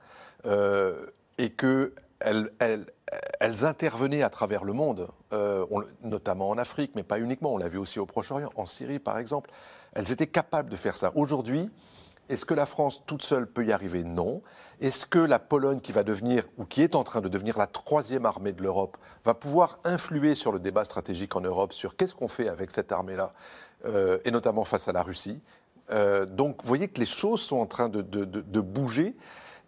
euh, 0.46 1.06
et 1.38 1.52
qu'elles 1.52 1.92
elles, 2.60 3.66
intervenaient 3.66 4.24
à 4.24 4.30
travers 4.30 4.64
le 4.64 4.74
monde, 4.74 5.08
euh, 5.34 5.66
notamment 6.04 6.50
en 6.50 6.58
Afrique, 6.58 6.92
mais 6.96 7.04
pas 7.04 7.20
uniquement. 7.20 7.54
On 7.54 7.58
l'a 7.58 7.70
vu 7.70 7.78
aussi 7.78 8.00
au 8.00 8.06
Proche-Orient, 8.06 8.52
en 8.56 8.66
Syrie 8.66 9.00
par 9.00 9.18
exemple. 9.18 9.50
Elles 9.94 10.12
étaient 10.12 10.28
capables 10.28 10.70
de 10.70 10.76
faire 10.76 10.98
ça. 10.98 11.12
Aujourd'hui, 11.16 11.70
est-ce 12.30 12.46
que 12.46 12.54
la 12.54 12.66
France 12.66 13.04
toute 13.06 13.24
seule 13.24 13.48
peut 13.48 13.66
y 13.66 13.72
arriver? 13.72 14.04
Non. 14.04 14.42
Est-ce 14.80 15.06
que 15.06 15.20
la 15.20 15.40
Pologne, 15.40 15.82
qui 15.82 15.92
va 15.92 16.04
devenir, 16.04 16.44
ou 16.58 16.66
qui 16.66 16.82
est 16.82 16.96
en 16.96 17.04
train 17.04 17.20
de 17.20 17.28
devenir 17.28 17.58
la 17.58 17.68
troisième 17.68 18.26
armée 18.26 18.54
de 18.54 18.64
l'Europe, 18.64 18.98
va 19.26 19.34
pouvoir 19.34 19.80
influer 19.84 20.36
sur 20.36 20.52
le 20.52 20.60
débat 20.60 20.86
stratégique 20.86 21.36
en 21.36 21.42
Europe, 21.42 21.74
sur 21.74 21.96
qu'est-ce 21.98 22.16
qu'on 22.16 22.30
fait 22.30 22.48
avec 22.48 22.72
cette 22.72 22.92
armée-là, 22.92 23.32
euh, 23.86 24.20
et 24.24 24.32
notamment 24.32 24.64
face 24.64 24.88
à 24.88 24.94
la 24.94 25.04
Russie? 25.04 25.42
Euh, 25.92 26.26
Donc, 26.26 26.62
vous 26.62 26.68
voyez 26.68 26.88
que 26.88 27.00
les 27.00 27.06
choses 27.06 27.42
sont 27.42 27.58
en 27.58 27.66
train 27.66 27.90
de, 27.90 28.02
de 28.02 28.62
bouger. 28.62 29.16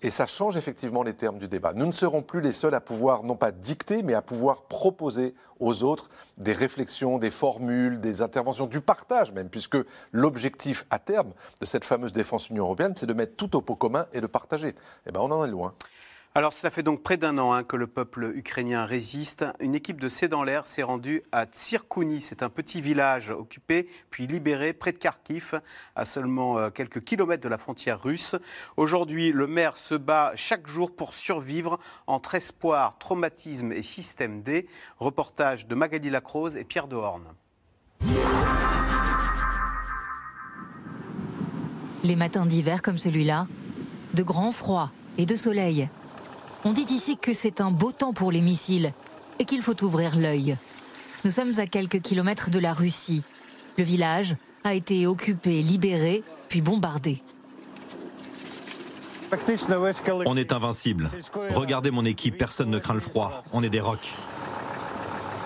Et 0.04 0.10
ça 0.10 0.26
change 0.26 0.58
effectivement 0.58 1.04
les 1.04 1.14
termes 1.14 1.38
du 1.38 1.48
débat. 1.48 1.74
Nous 1.74 1.86
ne 1.86 1.92
serons 1.92 2.24
plus 2.24 2.42
les 2.42 2.54
seuls 2.54 2.74
à 2.74 2.82
pouvoir, 2.82 3.24
non 3.24 3.36
pas 3.36 3.52
dicter, 3.52 4.02
mais 4.02 4.16
à 4.16 4.24
pouvoir 4.24 4.64
proposer 4.64 5.36
aux 5.60 5.84
autres 5.84 6.10
des 6.38 6.54
réflexions, 6.54 7.20
des 7.20 7.30
formules, 7.30 8.00
des 8.00 8.24
interventions, 8.24 8.66
du 8.66 8.82
partage 8.82 9.32
même, 9.32 9.50
puisque 9.50 9.78
l'objectif 10.12 10.88
à 10.90 10.98
terme 10.98 11.34
de 11.60 11.68
cette 11.68 11.86
fameuse 11.86 12.14
défense 12.14 12.50
Union 12.50 12.64
européenne, 12.64 12.94
c'est 12.96 13.06
de 13.06 13.14
mettre 13.14 13.36
tout 13.36 13.56
au 13.56 13.62
pot 13.62 13.76
commun 13.76 14.08
et 14.12 14.22
de 14.22 14.28
partager. 14.28 14.74
Eh 15.06 15.12
bien, 15.12 15.22
on 15.22 15.30
en 15.30 15.46
est 15.46 15.52
loin. 15.52 15.76
Alors, 16.34 16.54
cela 16.54 16.72
fait 16.72 16.82
donc 16.82 17.04
près 17.04 17.18
d'un 17.18 17.38
an 17.40 17.52
hein, 17.52 17.66
que 17.66 17.76
le 17.76 17.88
peuple 17.88 18.32
ukrainien 18.36 18.86
résiste. 18.86 19.44
Une 19.60 19.76
équipe 19.76 20.00
de 20.00 20.08
C'est 20.08 20.30
dans 20.30 20.46
l'air 20.46 20.66
s'est 20.66 20.82
rendue 20.82 21.24
à 21.34 21.44
Tsirkouni. 21.44 22.22
C'est 22.22 22.42
un 22.42 22.48
petit 22.48 22.80
village 22.82 23.32
occupé 23.32 23.90
puis 24.12 24.28
libéré 24.28 24.72
près 24.72 24.94
de 24.94 24.98
Kharkiv, 24.98 25.60
à 25.98 26.06
seulement 26.06 26.58
euh, 26.58 26.70
quelques 26.70 27.04
kilomètres 27.04 27.44
de 27.44 27.50
la 27.50 27.58
frontière 27.58 28.02
russe. 28.02 28.38
Aujourd'hui, 28.78 29.34
le 29.34 29.46
maire 29.46 29.76
se 29.76 29.94
bat 29.94 30.32
chaque 30.36 30.68
jour 30.68 30.96
pour 30.96 31.14
survivre 31.14 31.80
entre 32.08 32.36
espoir, 32.36 32.98
traumatisme 32.98 33.74
et 33.74 33.82
système 33.82 34.42
D. 34.42 34.70
Reportage 35.00 35.68
de 35.68 35.76
Magali 35.76 36.10
Lacrose 36.10 36.56
et 36.56 36.64
Pierre 36.64 36.88
Dehorne. 36.88 37.28
Les 42.06 42.16
matins 42.16 42.46
d'hiver 42.46 42.82
comme 42.82 42.98
celui-là, 42.98 43.48
de 44.14 44.24
grand 44.24 44.54
froid 44.54 44.92
et 45.18 45.26
de 45.26 45.36
soleil 45.36 45.90
on 46.64 46.74
dit 46.74 46.86
ici 46.90 47.18
que 47.18 47.34
c'est 47.34 47.62
un 47.62 47.72
beau 47.72 47.92
temps 47.92 48.14
pour 48.14 48.32
les 48.32 48.42
missiles 48.42 48.94
et 49.40 49.46
qu'il 49.46 49.62
faut 49.62 49.84
ouvrir 49.84 50.16
l'œil. 50.16 50.58
Nous 51.24 51.32
sommes 51.32 51.54
à 51.60 51.68
quelques 51.68 52.02
kilomètres 52.02 52.50
de 52.50 52.60
la 52.60 52.74
Russie. 52.74 53.24
Le 53.78 53.84
village 53.84 54.36
a 54.64 54.74
été 54.74 55.08
occupé, 55.08 55.62
libéré, 55.62 56.24
puis 56.50 56.62
bombardé. 56.62 57.22
On 60.26 60.38
est 60.38 60.52
invincible. 60.52 61.10
Regardez 61.52 61.92
mon 61.92 62.06
équipe, 62.06 62.38
personne 62.38 62.70
ne 62.70 62.80
craint 62.80 62.94
le 62.94 63.00
froid. 63.00 63.44
On 63.54 63.64
est 63.64 63.70
des 63.70 63.80
rocs. 63.80 64.14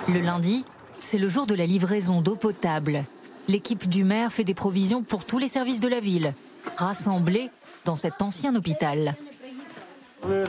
Le 0.07 0.19
lundi, 0.19 0.65
c'est 0.99 1.17
le 1.17 1.29
jour 1.29 1.45
de 1.45 1.55
la 1.55 1.65
livraison 1.65 2.21
d'eau 2.21 2.35
potable. 2.35 3.05
L'équipe 3.47 3.87
du 3.87 4.03
maire 4.03 4.31
fait 4.31 4.43
des 4.43 4.55
provisions 4.55 5.03
pour 5.03 5.25
tous 5.25 5.37
les 5.37 5.47
services 5.47 5.79
de 5.79 5.87
la 5.87 5.99
ville, 5.99 6.33
rassemblés 6.77 7.51
dans 7.85 7.95
cet 7.95 8.21
ancien 8.21 8.55
hôpital. 8.55 9.15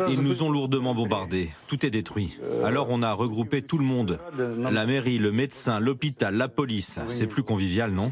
Ils 0.09 0.21
nous 0.23 0.43
ont 0.43 0.51
lourdement 0.51 0.95
bombardés. 0.95 1.51
Tout 1.67 1.85
est 1.85 1.91
détruit. 1.91 2.39
Alors 2.65 2.89
on 2.91 3.03
a 3.03 3.13
regroupé 3.13 3.63
tout 3.63 3.79
le 3.79 3.85
monde. 3.85 4.19
La 4.59 4.87
mairie, 4.87 5.19
le 5.19 5.33
médecin, 5.33 5.81
l'hôpital, 5.81 6.35
la 6.35 6.49
police. 6.49 6.99
C'est 7.09 7.27
plus 7.27 7.43
convivial, 7.43 7.91
non 7.91 8.11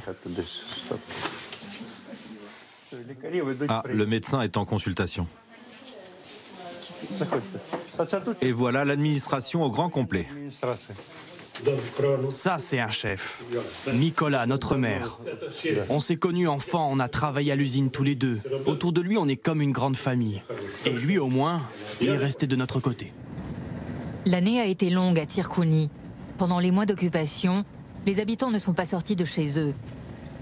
Ah, 3.68 3.82
le 3.88 4.06
médecin 4.06 4.42
est 4.42 4.56
en 4.56 4.64
consultation. 4.64 5.26
Et 8.40 8.52
voilà 8.52 8.84
l'administration 8.84 9.62
au 9.62 9.70
grand 9.70 9.88
complet. 9.90 10.26
Ça, 12.28 12.59
c'est 12.59 12.80
un 12.80 12.90
chef. 12.90 13.42
Nicolas, 13.92 14.46
notre 14.46 14.76
maire. 14.76 15.18
On 15.88 16.00
s'est 16.00 16.16
connus 16.16 16.48
enfants, 16.48 16.88
on 16.90 16.98
a 16.98 17.09
travaillé 17.09 17.52
à 17.52 17.57
l'usine 17.57 17.90
tous 17.90 18.02
les 18.02 18.14
deux. 18.14 18.40
Autour 18.66 18.92
de 18.92 19.00
lui, 19.00 19.16
on 19.16 19.28
est 19.28 19.36
comme 19.36 19.61
une 19.61 19.72
grande 19.72 19.96
famille. 19.96 20.42
Et 20.84 20.90
lui, 20.90 21.18
au 21.18 21.28
moins, 21.28 21.62
il 22.00 22.09
est 22.09 22.16
resté 22.16 22.46
de 22.46 22.57
notre 22.57 22.80
côté. 22.80 23.12
L'année 24.26 24.61
a 24.61 24.66
été 24.66 24.90
longue 24.90 25.18
à 25.18 25.26
Tirkouni. 25.26 25.90
Pendant 26.38 26.59
les 26.59 26.70
mois 26.70 26.86
d'occupation, 26.86 27.64
les 28.07 28.20
habitants 28.20 28.50
ne 28.50 28.59
sont 28.59 28.72
pas 28.72 28.86
sortis 28.86 29.16
de 29.16 29.24
chez 29.24 29.59
eux. 29.59 29.74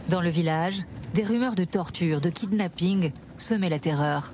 Dans 0.09 0.21
le 0.21 0.31
village, 0.31 0.83
des 1.15 1.25
rumeurs 1.25 1.55
de 1.55 1.65
torture, 1.65 2.21
de 2.21 2.31
kidnapping 2.31 3.13
semaient 3.39 3.69
la 3.69 3.79
terreur. 3.79 4.33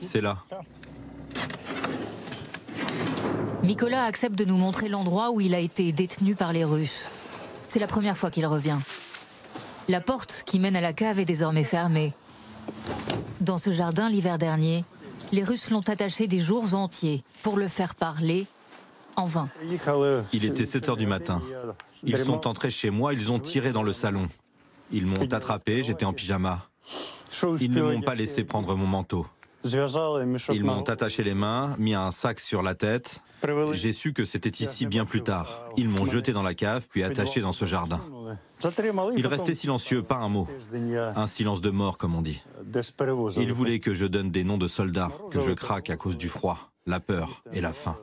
C'est 0.00 0.20
là. 0.20 0.44
Nicolas 3.66 4.04
accepte 4.04 4.36
de 4.36 4.44
nous 4.44 4.56
montrer 4.56 4.88
l'endroit 4.88 5.32
où 5.32 5.40
il 5.40 5.52
a 5.52 5.58
été 5.58 5.90
détenu 5.90 6.36
par 6.36 6.52
les 6.52 6.64
Russes. 6.64 7.08
C'est 7.68 7.80
la 7.80 7.88
première 7.88 8.16
fois 8.16 8.30
qu'il 8.30 8.46
revient. 8.46 8.78
La 9.88 10.00
porte 10.00 10.44
qui 10.46 10.60
mène 10.60 10.76
à 10.76 10.80
la 10.80 10.92
cave 10.92 11.18
est 11.18 11.24
désormais 11.24 11.64
fermée. 11.64 12.14
Dans 13.40 13.58
ce 13.58 13.72
jardin, 13.72 14.08
l'hiver 14.08 14.38
dernier, 14.38 14.84
les 15.32 15.42
Russes 15.42 15.70
l'ont 15.70 15.80
attaché 15.80 16.28
des 16.28 16.38
jours 16.38 16.74
entiers 16.74 17.24
pour 17.42 17.56
le 17.56 17.66
faire 17.66 17.96
parler 17.96 18.46
en 19.16 19.24
vain. 19.24 19.48
Il 20.32 20.44
était 20.44 20.64
7 20.64 20.88
heures 20.90 20.96
du 20.96 21.08
matin. 21.08 21.42
Ils 22.04 22.18
sont 22.18 22.46
entrés 22.46 22.70
chez 22.70 22.90
moi, 22.90 23.14
ils 23.14 23.32
ont 23.32 23.40
tiré 23.40 23.72
dans 23.72 23.82
le 23.82 23.92
salon. 23.92 24.28
Ils 24.92 25.06
m'ont 25.06 25.32
attrapé, 25.32 25.82
j'étais 25.82 26.04
en 26.04 26.12
pyjama. 26.12 26.68
Ils 27.60 27.72
ne 27.72 27.82
m'ont 27.82 28.00
pas 28.00 28.14
laissé 28.14 28.44
prendre 28.44 28.76
mon 28.76 28.86
manteau. 28.86 29.26
Ils 29.64 30.62
m'ont 30.62 30.84
attaché 30.84 31.24
les 31.24 31.34
mains, 31.34 31.74
mis 31.78 31.94
un 31.94 32.12
sac 32.12 32.38
sur 32.38 32.62
la 32.62 32.76
tête. 32.76 33.22
J'ai 33.72 33.92
su 33.92 34.12
que 34.12 34.24
c'était 34.24 34.62
ici 34.62 34.86
bien 34.86 35.04
plus 35.04 35.22
tard. 35.22 35.68
Ils 35.76 35.88
m'ont 35.88 36.06
jeté 36.06 36.32
dans 36.32 36.42
la 36.42 36.54
cave, 36.54 36.86
puis 36.88 37.02
attaché 37.02 37.40
dans 37.40 37.52
ce 37.52 37.64
jardin. 37.64 38.00
Ils 39.16 39.26
restaient 39.26 39.54
silencieux, 39.54 40.02
pas 40.02 40.16
un 40.16 40.28
mot. 40.28 40.48
Un 41.14 41.26
silence 41.26 41.60
de 41.60 41.70
mort, 41.70 41.98
comme 41.98 42.14
on 42.14 42.22
dit. 42.22 42.42
Ils 43.36 43.52
voulaient 43.52 43.80
que 43.80 43.94
je 43.94 44.06
donne 44.06 44.30
des 44.30 44.44
noms 44.44 44.58
de 44.58 44.68
soldats, 44.68 45.12
que 45.30 45.40
je 45.40 45.50
craque 45.52 45.90
à 45.90 45.96
cause 45.96 46.16
du 46.16 46.28
froid, 46.28 46.70
la 46.86 47.00
peur 47.00 47.42
et 47.52 47.60
la 47.60 47.72
faim. 47.72 47.98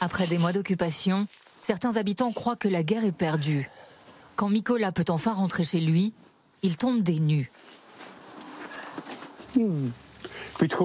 Après 0.00 0.26
des 0.26 0.38
mois 0.38 0.52
d'occupation, 0.52 1.26
certains 1.62 1.96
habitants 1.96 2.32
croient 2.32 2.56
que 2.56 2.68
la 2.68 2.82
guerre 2.82 3.04
est 3.04 3.12
perdue. 3.12 3.70
Quand 4.36 4.48
Mikola 4.48 4.92
peut 4.92 5.04
enfin 5.08 5.32
rentrer 5.32 5.64
chez 5.64 5.80
lui, 5.80 6.12
il 6.62 6.76
tombe 6.76 7.02
des 7.02 7.18
nues. 7.18 7.50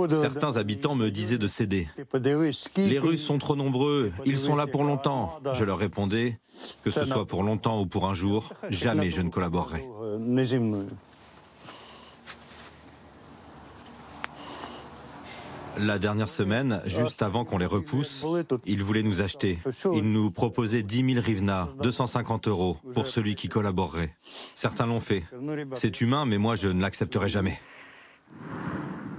Certains 0.09 0.57
habitants 0.57 0.95
me 0.95 1.09
disaient 1.09 1.38
de 1.38 1.47
céder. 1.47 1.88
Les 2.78 2.99
Russes 2.99 3.23
sont 3.23 3.38
trop 3.38 3.55
nombreux, 3.55 4.11
ils 4.25 4.38
sont 4.38 4.55
là 4.55 4.67
pour 4.67 4.84
longtemps. 4.84 5.39
Je 5.53 5.63
leur 5.63 5.78
répondais, 5.78 6.39
que 6.84 6.91
ce 6.91 7.05
soit 7.05 7.25
pour 7.25 7.43
longtemps 7.43 7.80
ou 7.82 7.86
pour 7.86 8.07
un 8.07 8.13
jour, 8.13 8.53
jamais 8.69 9.11
je 9.11 9.21
ne 9.21 9.30
collaborerai. 9.30 9.86
La 15.80 15.99
dernière 15.99 16.30
semaine, 16.30 16.82
juste 16.88 17.21
avant 17.21 17.45
qu'on 17.45 17.59
les 17.59 17.67
repousse, 17.67 18.25
ils 18.65 18.82
voulaient 18.82 19.03
nous 19.03 19.21
acheter. 19.21 19.59
Ils 19.93 20.11
nous 20.11 20.32
proposaient 20.32 20.82
10 20.82 21.13
000 21.13 21.23
rivna, 21.23 21.69
250 21.84 22.47
euros, 22.47 22.78
pour 22.95 23.05
celui 23.05 23.36
qui 23.36 23.47
collaborerait. 23.47 24.15
Certains 24.55 24.88
l'ont 24.88 25.01
fait. 25.01 25.23
C'est 25.75 26.01
humain, 26.01 26.25
mais 26.25 26.39
moi 26.39 26.55
je 26.55 26.67
ne 26.67 26.82
l'accepterai 26.82 27.30
jamais. 27.30 27.59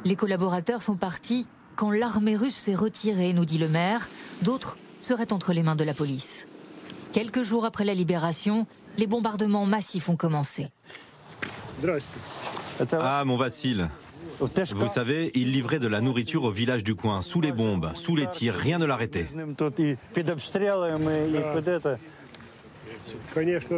Les 0.04 0.16
collaborateurs 0.16 0.82
sont 0.82 0.96
partis 0.96 1.46
quand 1.76 1.90
l'armée 1.90 2.36
russe 2.36 2.56
s'est 2.56 2.74
retirée, 2.74 3.32
nous 3.32 3.44
dit 3.44 3.58
le 3.58 3.68
maire. 3.68 4.08
D'autres 4.42 4.78
seraient 5.00 5.32
entre 5.32 5.52
les 5.52 5.62
mains 5.62 5.76
de 5.76 5.84
la 5.84 5.94
police. 5.94 6.46
Quelques 7.12 7.42
jours 7.42 7.64
après 7.64 7.84
la 7.84 7.94
libération, 7.94 8.66
les 8.96 9.06
bombardements 9.06 9.64
massifs 9.64 10.08
ont 10.08 10.16
commencé. 10.16 10.68
Ah, 13.00 13.22
mon 13.24 13.36
Vassil. 13.36 13.88
Vous 14.40 14.88
savez, 14.88 15.30
il 15.34 15.52
livrait 15.52 15.78
de 15.78 15.86
la 15.86 16.00
nourriture 16.00 16.44
au 16.44 16.50
village 16.50 16.84
du 16.84 16.94
coin, 16.94 17.22
sous 17.22 17.40
les 17.40 17.52
bombes, 17.52 17.90
sous 17.94 18.14
les 18.14 18.26
tirs, 18.26 18.54
rien 18.54 18.78
ne 18.78 18.84
l'arrêtait. 18.84 19.26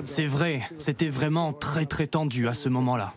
C'est 0.04 0.26
vrai, 0.26 0.62
c'était 0.78 1.08
vraiment 1.08 1.52
très 1.52 1.86
très 1.86 2.06
tendu 2.06 2.48
à 2.48 2.54
ce 2.54 2.68
moment-là. 2.68 3.14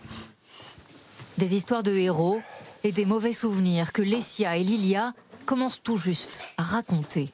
Des 1.37 1.55
histoires 1.55 1.83
de 1.83 1.93
héros 1.93 2.41
et 2.83 2.91
des 2.91 3.05
mauvais 3.05 3.33
souvenirs 3.33 3.93
que 3.93 4.01
Lessia 4.01 4.57
et 4.57 4.63
Lilia 4.63 5.13
commencent 5.45 5.81
tout 5.81 5.97
juste 5.97 6.43
à 6.57 6.63
raconter. 6.63 7.29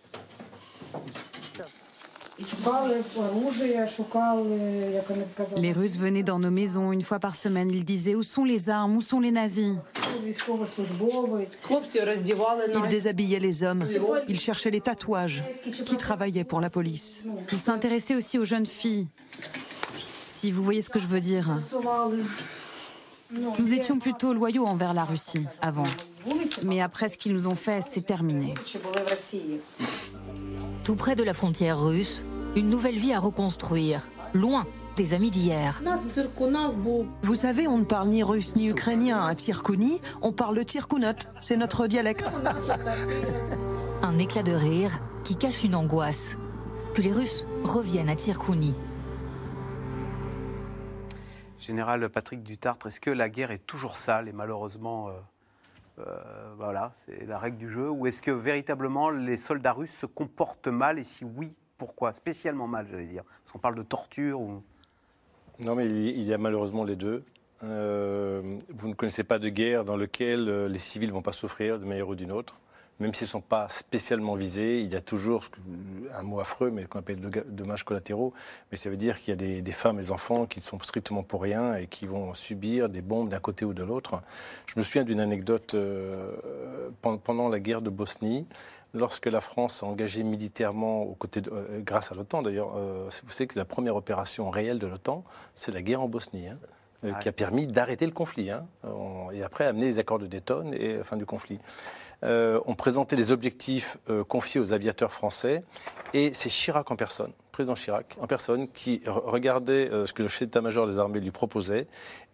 Les 5.58 5.74
Russes 5.74 5.98
venaient 5.98 6.24
dans 6.24 6.40
nos 6.40 6.52
maisons 6.52 6.94
une 6.94 7.02
fois 7.02 7.20
par 7.20 7.36
semaine. 7.36 7.70
Ils 7.70 7.84
disaient 7.84 8.16
Où 8.16 8.24
sont 8.24 8.46
les 8.46 8.70
armes? 8.70 8.96
Où 8.96 9.02
sont 9.02 9.20
les 9.20 9.32
nazis? 9.32 9.76
Ils 12.76 12.90
déshabillaient 12.90 13.40
les 13.40 13.64
hommes. 13.64 13.86
Ils 14.30 14.40
cherchaient 14.40 14.72
les 14.72 14.80
tatouages. 14.80 15.44
Qui 15.86 15.98
travaillaient 15.98 16.46
pour 16.46 16.62
la 16.62 16.70
police 16.70 17.24
Ils 17.52 17.58
s'intéressaient 17.58 18.16
aussi 18.16 18.40
aux 18.40 18.46
jeunes 18.46 18.66
filles. 18.66 19.08
Si 20.28 20.52
vous 20.52 20.64
voyez 20.64 20.82
ce 20.82 20.90
que 20.90 21.00
je 21.00 21.08
veux 21.08 21.20
dire. 21.20 21.60
Nous 23.32 23.74
étions 23.74 24.00
plutôt 24.00 24.34
loyaux 24.34 24.66
envers 24.66 24.94
la 24.94 25.04
Russie 25.06 25.46
avant. 25.62 25.84
Mais 26.66 26.82
après 26.82 27.10
ce 27.10 27.18
qu'ils 27.18 27.34
nous 27.34 27.48
ont 27.48 27.56
fait, 27.56 27.82
c'est 27.82 28.02
terminé. 28.02 28.54
Tout 30.84 30.96
près 30.96 31.16
de 31.16 31.24
la 31.24 31.34
frontière 31.34 31.80
russe, 31.80 32.26
une 32.56 32.70
nouvelle 32.70 32.98
vie 32.98 33.14
à 33.14 33.20
reconstruire, 33.20 34.08
loin 34.34 34.66
des 34.96 35.14
amis 35.14 35.32
d'hier. 35.32 35.82
Vous 37.22 37.36
savez, 37.36 37.68
on 37.68 37.78
ne 37.78 37.84
parle 37.84 38.10
ni 38.10 38.24
russe 38.24 38.56
ni 38.56 38.68
ukrainien 38.70 39.26
à 39.26 39.36
Tirkouni, 39.36 40.02
on 40.22 40.34
parle 40.34 40.56
le 40.56 40.66
tirkounot, 40.66 41.14
c'est 41.40 41.56
notre 41.56 41.88
dialecte. 41.88 42.32
Un 44.02 44.18
éclat 44.18 44.44
de 44.44 44.54
rire 44.54 45.00
qui 45.24 45.36
cache 45.36 45.64
une 45.64 45.76
angoisse. 45.76 46.36
Que 46.96 47.04
les 47.04 47.12
Russes 47.12 47.46
reviennent 47.64 48.10
à 48.10 48.16
Tirkouni. 48.16 48.74
Général 51.60 52.08
Patrick 52.10 52.42
Dutartre, 52.42 52.88
est-ce 52.88 53.02
que 53.02 53.10
la 53.10 53.30
guerre 53.30 53.52
est 53.52 53.66
toujours 53.66 53.98
sale 53.98 54.30
et 54.30 54.32
malheureusement, 54.32 55.10
euh, 55.10 55.12
euh, 56.00 56.54
voilà, 56.58 56.92
c'est 57.06 57.26
la 57.26 57.38
règle 57.38 57.58
du 57.58 57.70
jeu 57.70 57.90
Ou 57.90 58.08
est-ce 58.08 58.22
que 58.22 58.32
véritablement 58.32 59.10
les 59.10 59.36
soldats 59.36 59.74
russes 59.74 59.94
se 59.94 60.06
comportent 60.06 60.70
mal 60.70 61.00
Et 61.00 61.04
si 61.04 61.26
oui, 61.26 61.54
pourquoi? 61.78 62.14
Spécialement 62.14 62.68
mal, 62.68 62.88
j'allais 62.90 63.08
dire. 63.08 63.24
Parce 63.24 63.52
qu'on 63.52 63.60
parle 63.60 63.76
de 63.76 63.84
torture. 63.84 64.40
Non, 65.60 65.76
mais 65.76 65.88
il 65.88 66.22
y 66.24 66.34
a 66.34 66.38
malheureusement 66.38 66.86
les 66.86 66.96
deux. 66.96 67.24
Euh, 67.62 68.58
vous 68.70 68.88
ne 68.88 68.94
connaissez 68.94 69.26
pas 69.26 69.38
de 69.38 69.50
guerre 69.50 69.84
dans 69.84 69.98
laquelle 69.98 70.68
les 70.68 70.80
civils 70.80 71.10
ne 71.10 71.14
vont 71.14 71.22
pas 71.22 71.34
souffrir 71.34 71.78
d'une 71.78 71.90
manière 71.90 72.08
ou 72.08 72.16
d'une 72.16 72.32
autre. 72.32 72.58
Même 73.00 73.14
s'ils 73.14 73.26
ne 73.26 73.30
sont 73.30 73.42
pas 73.42 73.70
spécialement 73.70 74.36
visés, 74.36 74.82
il 74.82 74.92
y 74.92 74.96
a 74.96 75.02
toujours 75.02 75.46
un 76.18 76.22
mot 76.22 76.42
affreux, 76.42 76.70
mais 76.70 76.84
qu'on 76.84 77.00
appelle 77.00 77.20
dommages 77.48 77.84
collatéraux. 77.84 78.34
Mais 78.72 78.78
ça 78.78 78.90
veut 78.90 78.98
dire 78.98 79.20
qu'il 79.22 79.30
y 79.30 79.34
a 79.34 79.62
des, 79.62 79.72
femmes 79.72 80.00
et 80.00 80.04
des 80.04 80.12
enfants 80.12 80.46
qui 80.46 80.60
sont 80.60 80.78
strictement 80.80 81.24
pour 81.24 81.42
rien 81.42 81.76
et 81.76 81.88
qui 81.88 82.06
vont 82.06 82.34
subir 82.34 82.90
des 82.90 83.02
bombes 83.02 83.30
d'un 83.30 83.40
côté 83.40 83.64
ou 83.64 83.74
de 83.74 83.84
l'autre. 83.84 84.22
Je 84.66 84.74
me 84.78 84.84
souviens 84.84 85.06
d'une 85.06 85.22
anecdote 85.22 85.76
euh, 85.76 86.90
pendant 87.02 87.48
la 87.48 87.60
guerre 87.60 87.82
de 87.82 87.90
Bosnie 87.90 88.46
lorsque 88.94 89.28
la 89.28 89.40
France 89.40 89.84
a 89.84 89.86
engagé 89.86 90.24
militairement, 90.24 91.04
aux 91.04 91.14
côtés 91.14 91.42
euh, 91.52 91.80
grâce 91.82 92.12
à 92.12 92.16
l'OTAN 92.16 92.42
d'ailleurs, 92.42 92.74
euh, 92.76 93.08
vous 93.24 93.32
savez 93.32 93.48
que 93.48 93.58
la 93.58 93.66
première 93.66 93.96
opération 93.96 94.50
réelle 94.50 94.80
de 94.80 94.88
l'OTAN, 94.88 95.24
c'est 95.56 95.72
la 95.72 95.82
guerre 95.82 96.02
en 96.02 96.10
Bosnie. 96.10 96.48
Hein, 96.50 96.58
qui 97.22 97.30
a 97.30 97.32
permis 97.32 97.66
d'arrêter 97.66 98.06
le 98.06 98.12
conflit, 98.12 98.52
hein, 98.52 98.66
et 99.32 99.42
après 99.42 99.66
amener 99.66 99.86
les 99.86 100.00
accords 100.00 100.20
de 100.20 100.28
Dayton 100.28 100.74
et 100.74 101.02
fin 101.04 101.16
du 101.16 101.26
conflit. 101.26 101.58
On 102.24 102.76
présentait 102.76 103.16
les 103.16 103.32
objectifs 103.32 103.98
confiés 104.28 104.60
aux 104.60 104.74
aviateurs 104.74 105.14
français, 105.14 105.64
et 106.14 106.32
c'est 106.34 106.50
Chirac 106.50 106.92
en 106.92 106.96
personne 106.96 107.32
président 107.60 107.74
Chirac 107.74 108.16
en 108.22 108.28
personne 108.28 108.70
qui 108.70 109.02
regardait 109.06 109.92
euh, 109.92 110.06
ce 110.06 110.14
que 110.14 110.24
le 110.24 110.30
chef 110.30 110.48
d'état-major 110.48 110.88
des 110.88 110.98
armées 110.98 111.20
lui 111.20 111.32
proposait 111.32 111.88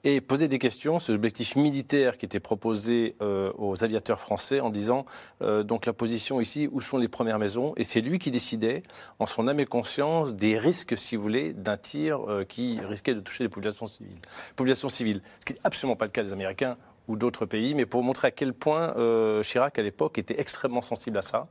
et 0.03 0.21
posait 0.21 0.47
des 0.47 0.59
questions 0.59 0.99
sur 0.99 1.13
l'objectif 1.13 1.55
militaire 1.55 2.19
qui 2.19 2.27
était 2.27 2.39
proposé 2.39 3.15
euh, 3.23 3.51
aux 3.57 3.83
aviateurs 3.83 4.19
français 4.19 4.59
en 4.59 4.69
disant 4.69 5.07
euh, 5.41 5.63
donc 5.63 5.87
la 5.87 5.93
position 5.93 6.39
ici, 6.39 6.69
où 6.71 6.79
sont 6.79 6.99
les 6.99 7.07
premières 7.07 7.39
maisons? 7.39 7.73
Et 7.75 7.83
c'est 7.83 8.01
lui 8.01 8.19
qui 8.19 8.29
décidait, 8.29 8.83
en 9.17 9.25
son 9.25 9.47
âme 9.47 9.59
et 9.59 9.65
conscience, 9.65 10.35
des 10.35 10.59
risques, 10.59 10.95
si 10.95 11.15
vous 11.15 11.23
voulez, 11.23 11.53
d'un 11.53 11.77
tir 11.77 12.19
qui 12.47 12.79
risquait 12.81 13.15
de 13.15 13.19
toucher 13.19 13.45
les 13.45 13.49
populations 13.49 13.87
civiles. 13.87 14.19
Populations 14.55 14.89
civiles, 14.89 15.23
ce 15.39 15.45
qui 15.45 15.53
n'est 15.53 15.59
absolument 15.63 15.95
pas 15.95 16.05
le 16.05 16.11
cas 16.11 16.21
des 16.21 16.33
Américains 16.33 16.77
ou 17.07 17.15
d'autres 17.15 17.45
pays, 17.45 17.73
mais 17.75 17.85
pour 17.85 18.03
montrer 18.03 18.27
à 18.27 18.31
quel 18.31 18.53
point 18.53 18.95
euh, 18.97 19.43
Chirac, 19.43 19.77
à 19.77 19.81
l'époque, 19.81 20.17
était 20.17 20.39
extrêmement 20.39 20.81
sensible 20.81 21.17
à 21.17 21.21
ça. 21.21 21.47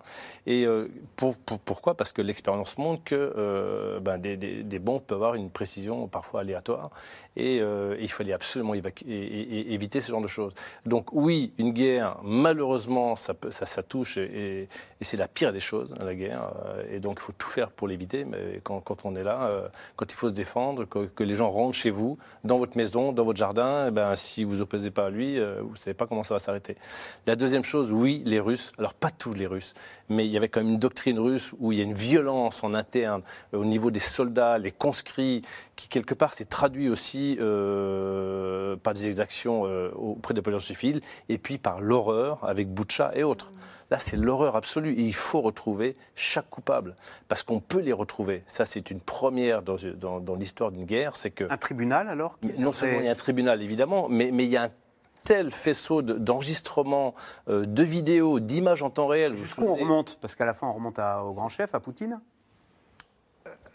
Et 0.47 0.67
euh, 0.67 0.89
pour, 1.17 1.37
pourquoi? 1.39 1.97
Parce 1.97 2.13
que 2.13 2.23
l'expérience 2.23 2.77
montre 2.79 3.05
que 3.05 3.15
euh, 3.37 4.01
ben, 4.01 4.19
des, 4.19 4.79
bombes 4.79 5.03
peuvent 5.03 5.23
avoir 5.23 5.35
une 5.35 5.51
précision 5.51 6.09
parfois 6.09 6.41
aléatoire, 6.41 6.91
et, 7.37 7.61
il 8.01 8.11
fallait 8.11 8.33
absolument 8.33 8.75
éviter 8.75 10.01
ce 10.01 10.11
genre 10.11 10.21
de 10.21 10.29
choses. 10.29 10.53
Donc 10.85 11.13
oui, 11.13 11.53
une 11.59 11.73
guerre, 11.73 12.19
malheureusement, 12.23 13.17
ça, 13.17 13.35
touche, 13.83 14.19
et, 14.19 14.69
c'est 15.01 15.17
la 15.17 15.29
pire 15.29 15.53
des 15.53 15.61
choses, 15.61 15.95
la 16.03 16.15
guerre, 16.15 16.53
et 16.91 17.01
donc 17.01 17.19
il 17.21 17.23
faut 17.23 17.33
tout 17.33 17.49
faire 17.49 17.71
pour 17.71 17.89
l'éviter, 17.89 18.25
mais 18.25 18.61
quand, 18.63 18.81
quand, 18.81 19.05
on 19.05 19.15
est 19.17 19.23
là, 19.23 19.51
quand 19.97 20.13
il 20.13 20.15
faut 20.15 20.29
se 20.29 20.35
défendre, 20.35 20.85
que, 20.85 21.25
les 21.25 21.35
gens 21.35 21.51
rentrent 21.51 21.77
chez 21.77 21.91
vous, 21.91 22.19
dans 22.43 22.59
votre 22.59 22.77
maison, 22.77 23.13
dans 23.13 23.25
votre 23.25 23.39
jardin, 23.39 23.87
eh 23.89 23.91
ben, 23.91 24.15
si 24.17 24.45
vous 24.45 24.61
opposez 24.61 24.91
pas 24.91 25.07
à 25.07 25.11
lui, 25.11 25.39
euh, 25.45 25.61
vous 25.63 25.73
ne 25.73 25.77
savez 25.77 25.95
pas 25.95 26.07
comment 26.07 26.23
ça 26.23 26.35
va 26.35 26.39
s'arrêter. 26.39 26.77
La 27.27 27.37
deuxième 27.37 27.65
chose, 27.65 27.93
oui, 27.93 28.23
les 28.25 28.41
Russes, 28.41 28.73
alors 28.79 28.95
pas 28.95 29.11
tous 29.11 29.33
les 29.33 29.47
Russes, 29.47 29.75
mais 30.09 30.27
il 30.27 30.33
y 30.33 30.37
avait 30.37 30.49
quand 30.49 30.61
même 30.61 30.73
une 30.73 30.79
doctrine 30.79 31.19
russe 31.19 31.55
où 31.59 31.73
il 31.73 31.79
y 31.79 31.81
a 31.81 31.85
une 31.85 31.95
violence 31.95 32.65
en 32.65 32.75
interne 32.75 33.23
euh, 33.53 33.59
au 33.59 33.65
niveau 33.65 33.91
des 33.91 34.01
soldats, 34.01 34.59
les 34.59 34.73
conscrits, 34.73 35.43
qui 35.77 35.89
quelque 35.89 36.15
part 36.15 36.33
s'est 36.33 36.45
traduit 36.45 36.89
aussi 36.89 37.37
euh, 37.41 38.77
par 38.77 38.95
des 38.95 39.07
exactions 39.07 39.63
auprès 39.95 40.35
des 40.35 40.41
populations 40.41 40.75
civiles, 40.75 41.01
et 41.29 41.39
puis 41.39 41.59
par 41.59 41.81
l'horreur 41.81 42.45
avec 42.45 42.69
Boucha 42.69 43.13
et 43.15 43.23
autres. 43.23 43.51
Là, 43.91 43.99
c'est 43.99 44.17
l'horreur 44.17 44.57
absolue. 44.57 44.93
Et 44.93 45.03
il 45.03 45.15
faut 45.15 45.41
retrouver 45.41 45.95
chaque 46.15 46.49
coupable. 46.51 46.97
Parce 47.29 47.43
qu'on 47.43 47.61
peut 47.61 47.81
les 47.81 47.93
retrouver. 47.93 48.43
Ça, 48.47 48.65
c'est 48.65 48.91
une 48.91 49.01
première 49.01 49.63
dans, 49.63 49.77
dans, 50.21 50.35
l'histoire 50.35 50.71
d'une 50.71 50.85
guerre. 50.85 51.17
C'est 51.17 51.31
que. 51.31 51.45
Un 51.51 51.57
tribunal, 51.57 52.09
alors 52.09 52.39
Non 52.59 52.73
seulement 52.73 53.01
il 53.01 53.07
y 53.07 53.09
a 53.09 53.13
un 53.13 53.17
tribunal, 53.17 53.63
évidemment, 53.63 54.09
mais, 54.09 54.31
mais 54.33 54.45
il 54.45 54.51
y 54.51 54.57
a 54.57 54.65
un 54.65 54.71
tel 55.25 55.51
faisceau 55.51 56.03
d'enregistrements, 56.03 57.15
euh, 57.49 57.65
de 57.65 57.83
vidéos, 57.83 58.41
d'images 58.41 58.83
en 58.83 58.91
temps 58.91 59.07
réel. 59.07 59.37
Jusqu'où 59.37 59.63
on 59.63 59.75
remonte? 59.75 60.19
Parce 60.21 60.35
qu'à 60.35 60.45
la 60.45 60.55
fin, 60.55 60.69
on 60.69 60.73
remonte 60.73 60.99
au 60.99 61.33
grand 61.33 61.49
chef, 61.49 61.75
à 61.75 61.81
Poutine 61.81 62.21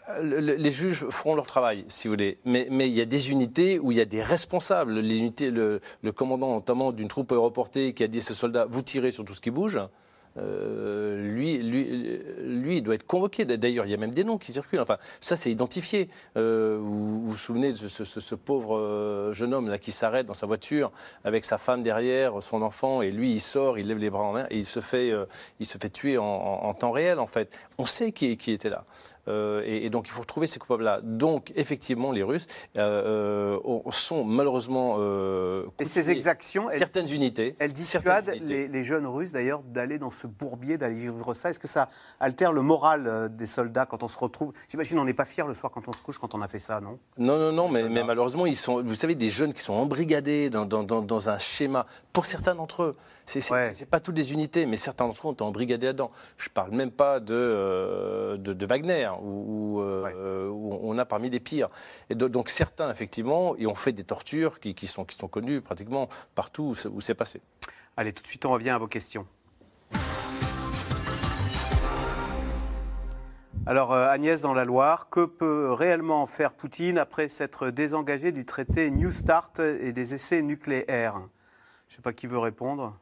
euh, 0.08 0.56
les 0.56 0.70
juges 0.72 1.06
feront 1.10 1.36
leur 1.36 1.46
travail, 1.46 1.84
si 1.86 2.08
vous 2.08 2.14
voulez. 2.14 2.38
Mais, 2.44 2.66
mais, 2.70 2.88
il 2.88 2.94
y 2.94 3.00
a 3.00 3.04
des 3.04 3.30
unités 3.30 3.78
où 3.78 3.92
il 3.92 3.98
y 3.98 4.00
a 4.00 4.04
des 4.06 4.22
responsables. 4.22 4.94
le, 4.94 5.80
le 6.02 6.12
commandant, 6.12 6.54
notamment 6.54 6.90
d'une 6.90 7.06
troupe 7.06 7.30
aéroportée, 7.30 7.92
qui 7.92 8.02
a 8.02 8.08
dit 8.08 8.18
à 8.18 8.22
ses 8.22 8.34
soldats 8.34 8.66
Vous 8.68 8.82
tirez 8.82 9.12
sur 9.12 9.24
tout 9.24 9.34
ce 9.34 9.40
qui 9.40 9.50
bouge. 9.50 9.78
Euh, 10.38 11.16
lui, 11.16 11.58
lui, 11.58 12.82
doit 12.82 12.94
être 12.94 13.06
convoqué. 13.06 13.44
D'ailleurs, 13.44 13.84
il 13.84 13.90
y 13.90 13.94
a 13.94 13.96
même 13.96 14.12
des 14.12 14.24
noms 14.24 14.38
qui 14.38 14.52
circulent. 14.52 14.80
Enfin, 14.80 14.98
ça, 15.20 15.36
c'est 15.36 15.50
identifié. 15.50 16.08
Euh, 16.36 16.78
vous, 16.80 17.24
vous 17.24 17.36
souvenez 17.36 17.72
de 17.72 17.88
ce, 17.88 18.34
pauvre 18.34 18.76
euh, 18.76 19.32
jeune 19.32 19.52
homme 19.54 19.68
là 19.68 19.78
qui 19.78 19.92
s'arrête 19.92 20.26
dans 20.26 20.34
sa 20.34 20.46
voiture 20.46 20.92
avec 21.24 21.44
sa 21.44 21.58
femme 21.58 21.82
derrière, 21.82 22.42
son 22.42 22.62
enfant, 22.62 23.02
et 23.02 23.10
lui, 23.10 23.32
il 23.32 23.40
sort, 23.40 23.78
il 23.78 23.88
lève 23.88 23.98
les 23.98 24.10
bras 24.10 24.24
en 24.24 24.34
l'air 24.34 24.46
et 24.50 24.58
il 24.58 24.66
se 24.66 24.80
fait, 24.80 25.12
il 25.58 25.66
se 25.66 25.78
fait 25.78 25.90
tuer 25.90 26.18
en, 26.18 26.74
temps 26.74 26.92
réel. 26.92 27.18
En 27.18 27.26
fait, 27.26 27.58
on 27.78 27.86
sait 27.86 28.12
qui 28.12 28.32
était 28.32 28.70
là. 28.70 28.84
Euh, 29.30 29.62
et, 29.64 29.90
donc 29.90 30.06
il 30.08 30.10
faut 30.10 30.20
retrouver 30.20 30.46
ces 30.46 30.58
coupables-là. 30.58 31.00
Donc 31.02 31.52
effectivement, 31.56 32.12
les 32.12 32.22
Russes 32.22 32.46
euh, 32.76 33.58
euh, 33.64 33.90
sont 33.90 34.24
malheureusement 34.24 34.98
et 35.78 35.84
ces 35.84 36.10
exactions, 36.10 36.68
certaines 36.70 37.10
unités. 37.10 37.56
Elles 37.58 37.72
dissuadent 37.72 38.32
les, 38.46 38.68
les, 38.68 38.84
jeunes 38.84 39.06
Russes 39.06 39.32
d'ailleurs 39.32 39.62
d'aller 39.62 39.98
dans 39.98 40.10
ce 40.10 40.26
bourbier, 40.26 40.78
d'aller 40.78 40.94
vivre 40.94 41.34
ça. 41.34 41.50
Est-ce 41.50 41.58
que 41.58 41.68
ça 41.68 41.88
altère 42.18 42.52
le 42.52 42.62
moral 42.62 43.34
des 43.34 43.46
soldats 43.46 43.86
quand 43.86 44.02
on 44.02 44.08
se 44.08 44.18
retrouve? 44.18 44.52
J'imagine 44.68 44.98
on 44.98 45.04
n'est 45.04 45.14
pas 45.14 45.24
fier 45.24 45.46
le 45.46 45.54
soir 45.54 45.72
quand 45.72 45.86
on 45.88 45.92
se 45.92 46.02
couche 46.02 46.18
quand 46.18 46.34
on 46.34 46.42
a 46.42 46.48
fait 46.48 46.58
ça, 46.58 46.80
non? 46.80 46.98
Non, 47.18 47.38
non, 47.38 47.52
non, 47.52 47.68
mais, 47.68 47.88
mais, 47.88 48.04
malheureusement 48.04 48.46
ils 48.46 48.56
sont. 48.56 48.82
Vous 48.82 48.94
savez, 48.94 49.14
des 49.14 49.30
jeunes 49.30 49.52
qui 49.52 49.60
sont 49.60 49.74
embrigadés 49.74 50.50
dans, 50.50 50.66
dans, 50.66 50.82
dans 50.82 51.30
un 51.30 51.38
schéma. 51.38 51.86
Pour 52.12 52.26
certains 52.26 52.54
d'entre 52.54 52.82
eux, 52.82 52.92
c'est 53.38 53.48
ouais. 53.52 53.72
pas 53.88 54.00
toutes 54.00 54.16
les 54.16 54.32
unités, 54.32 54.66
mais 54.66 54.76
certains 54.76 55.06
d'entre 55.06 55.28
eux 55.28 55.30
ont 55.30 55.44
embrigadé 55.44 55.86
là-dedans. 55.86 56.10
Je 56.36 56.48
ne 56.48 56.52
parle 56.52 56.72
même 56.72 56.90
pas 56.90 57.20
de, 57.20 57.32
euh, 57.32 58.66
Wagner, 58.68 59.08
où, 59.22 59.80
euh, 59.80 60.48
on 60.48 60.98
a 60.98 61.04
parmi 61.04 61.30
les 61.30 61.38
pires. 61.38 61.68
Et 62.08 62.16
donc 62.16 62.48
certains, 62.48 62.90
effectivement, 62.90 63.52
ont 63.52 63.74
fait 63.76 63.92
des 63.92 64.02
tortures 64.02 64.58
qui, 64.58 64.86
sont, 64.88 65.04
qui 65.04 65.16
sont 65.16 65.28
connues 65.28 65.60
pratiquement 65.60 66.08
partout 66.34 66.74
où 66.90 67.00
c'est 67.00 67.14
passé. 67.14 67.40
Allez, 67.96 68.12
tout 68.12 68.22
de 68.22 68.28
suite, 68.28 68.44
on 68.46 68.50
revient 68.50 68.70
à 68.70 68.78
vos 68.78 68.88
questions. 68.88 69.26
Alors 73.66 73.92
euh, 73.92 74.08
Agnès 74.08 74.40
dans 74.40 74.54
la 74.54 74.64
Loire, 74.64 75.08
que 75.10 75.26
peut 75.26 75.70
réellement 75.72 76.26
faire 76.26 76.52
Poutine 76.52 76.98
après 76.98 77.28
s'être 77.28 77.68
désengagé 77.68 78.32
du 78.32 78.44
traité 78.44 78.90
New 78.90 79.12
Start 79.12 79.60
et 79.60 79.92
des 79.92 80.14
essais 80.14 80.42
nucléaires? 80.42 81.20
Je 81.88 81.92
ne 81.92 81.96
sais 81.96 82.02
pas 82.02 82.12
qui 82.12 82.26
veut 82.26 82.38
répondre. 82.38 82.96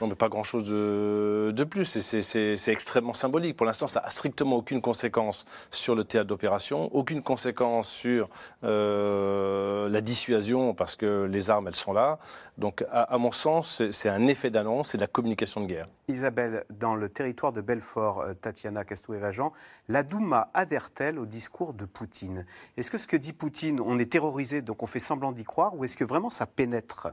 Non, 0.00 0.08
mais 0.08 0.16
pas 0.16 0.28
grand-chose 0.28 0.68
de, 0.68 1.64
plus. 1.64 1.98
C'est 2.00 2.72
extrêmement 2.72 3.14
symbolique. 3.14 3.56
Pour 3.56 3.66
l'instant, 3.66 3.86
ça 3.86 4.00
n'a 4.00 4.10
strictement 4.10 4.56
aucune 4.56 4.80
conséquence 4.80 5.44
sur 5.70 5.94
le 5.94 6.04
théâtre 6.04 6.26
d'opération, 6.26 6.94
aucune 6.94 7.22
conséquence 7.22 7.88
sur 7.88 8.28
euh, 8.64 9.88
la 9.88 10.00
dissuasion, 10.00 10.74
parce 10.74 10.96
que 10.96 11.24
les 11.24 11.48
armes, 11.50 11.68
elles 11.68 11.76
sont 11.76 11.92
là. 11.92 12.18
Donc, 12.58 12.84
à, 12.90 13.18
mon 13.18 13.32
sens, 13.32 13.82
c'est 13.90 14.08
un 14.08 14.26
effet 14.26 14.50
d'annonce, 14.50 14.90
c'est 14.90 14.98
de 14.98 15.02
la 15.02 15.08
communication 15.08 15.60
de 15.60 15.66
guerre. 15.66 15.86
Isabelle, 16.08 16.64
dans 16.70 16.94
le 16.94 17.08
territoire 17.08 17.52
de 17.52 17.60
Belfort, 17.60 18.20
euh, 18.20 18.34
Tatiana 18.34 18.84
Castoué-Vajan, 18.84 19.52
la 19.88 20.02
Douma 20.02 20.50
adhère-t-elle 20.54 21.18
au 21.18 21.26
discours 21.26 21.74
de 21.74 21.84
Poutine? 21.84 22.46
Est-ce 22.76 22.90
que 22.90 22.98
ce 22.98 23.06
que 23.06 23.16
dit 23.16 23.32
Poutine, 23.32 23.80
on 23.80 23.98
est 23.98 24.10
terrorisé, 24.10 24.62
donc 24.62 24.82
on 24.82 24.86
fait 24.86 24.98
semblant 24.98 25.32
d'y 25.32 25.44
croire, 25.44 25.74
ou 25.76 25.84
est-ce 25.84 25.96
que 25.96 26.04
vraiment 26.04 26.30
ça 26.30 26.46
pénètre? 26.46 27.08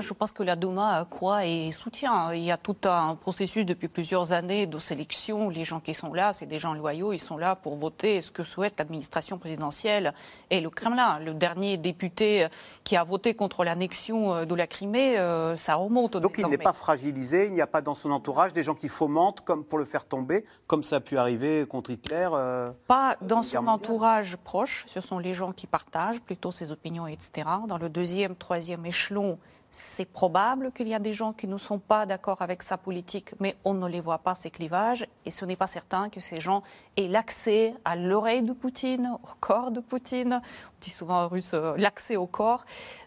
Je 0.00 0.12
pense 0.12 0.32
que 0.32 0.42
la 0.42 0.56
Douma 0.56 1.06
croit 1.10 1.46
et 1.46 1.72
soutient. 1.72 2.32
Il 2.32 2.42
y 2.42 2.50
a 2.50 2.56
tout 2.56 2.76
un 2.84 3.14
processus 3.14 3.64
depuis 3.64 3.88
plusieurs 3.88 4.32
années 4.32 4.66
de 4.66 4.78
sélection. 4.78 5.48
Les 5.48 5.64
gens 5.64 5.80
qui 5.80 5.94
sont 5.94 6.12
là, 6.12 6.32
c'est 6.32 6.46
des 6.46 6.58
gens 6.58 6.74
loyaux. 6.74 7.12
Ils 7.12 7.18
sont 7.18 7.36
là 7.36 7.56
pour 7.56 7.76
voter 7.76 8.20
ce 8.20 8.30
que 8.30 8.44
souhaite 8.44 8.74
l'administration 8.78 9.38
présidentielle 9.38 10.14
et 10.50 10.60
le 10.60 10.70
Kremlin. 10.70 11.18
Le 11.20 11.34
dernier 11.34 11.76
député 11.76 12.46
qui 12.84 12.96
a 12.96 13.04
voté 13.04 13.34
contre 13.34 13.64
l'annexion 13.64 14.34
euh, 14.34 14.44
de 14.44 14.54
la 14.54 14.66
Crimée, 14.66 15.18
euh, 15.18 15.56
ça 15.56 15.74
remonte. 15.74 16.16
Donc 16.16 16.36
il 16.38 16.46
n'est 16.46 16.58
pas 16.58 16.72
fragilisé. 16.72 17.46
Il 17.46 17.52
n'y 17.52 17.60
a 17.60 17.66
pas 17.66 17.80
dans 17.80 17.94
son 17.94 18.10
entourage 18.10 18.52
des 18.52 18.62
gens 18.62 18.74
qui 18.74 18.88
fomentent 18.88 19.42
comme 19.42 19.64
pour 19.64 19.78
le 19.78 19.84
faire 19.84 20.04
tomber, 20.04 20.44
comme 20.66 20.82
ça 20.82 20.96
a 20.96 21.00
pu 21.00 21.18
arriver 21.18 21.66
contre 21.68 21.90
Hitler. 21.90 22.28
Euh, 22.32 22.70
pas 22.86 23.16
dans 23.20 23.42
son 23.42 23.66
entourage 23.66 24.36
proche. 24.36 24.86
Ce 24.88 25.00
sont 25.00 25.18
les 25.18 25.34
gens 25.34 25.52
qui 25.52 25.66
partagent 25.66 26.20
plutôt 26.20 26.50
ses 26.50 26.72
opinions, 26.72 27.06
etc. 27.06 27.48
Dans 27.66 27.78
le 27.78 27.88
deuxième, 27.88 28.36
troisième 28.36 28.86
échelon 28.86 29.38
c'est 29.70 30.06
probable 30.06 30.72
qu'il 30.72 30.88
y 30.88 30.94
a 30.94 30.98
des 30.98 31.12
gens 31.12 31.32
qui 31.32 31.46
ne 31.48 31.56
sont 31.56 31.78
pas 31.78 32.06
d'accord 32.06 32.40
avec 32.40 32.62
sa 32.62 32.78
politique, 32.78 33.34
mais 33.40 33.56
on 33.64 33.74
ne 33.74 33.88
les 33.88 34.00
voit 34.00 34.18
pas, 34.18 34.34
ces 34.34 34.50
clivages, 34.50 35.06
et 35.24 35.30
ce 35.30 35.44
n'est 35.44 35.56
pas 35.56 35.66
certain 35.66 36.08
que 36.08 36.20
ces 36.20 36.40
gens 36.40 36.62
aient 36.96 37.08
l'accès 37.08 37.74
à 37.84 37.96
l'oreille 37.96 38.42
de 38.42 38.52
Poutine, 38.52 39.10
au 39.22 39.34
corps 39.40 39.70
de 39.70 39.80
Poutine, 39.80 40.40
souvent 40.90 41.24
en 41.24 41.28
russe 41.28 41.52
euh, 41.54 41.74
l'accès 41.76 42.16
au 42.16 42.26
corps. 42.26 42.64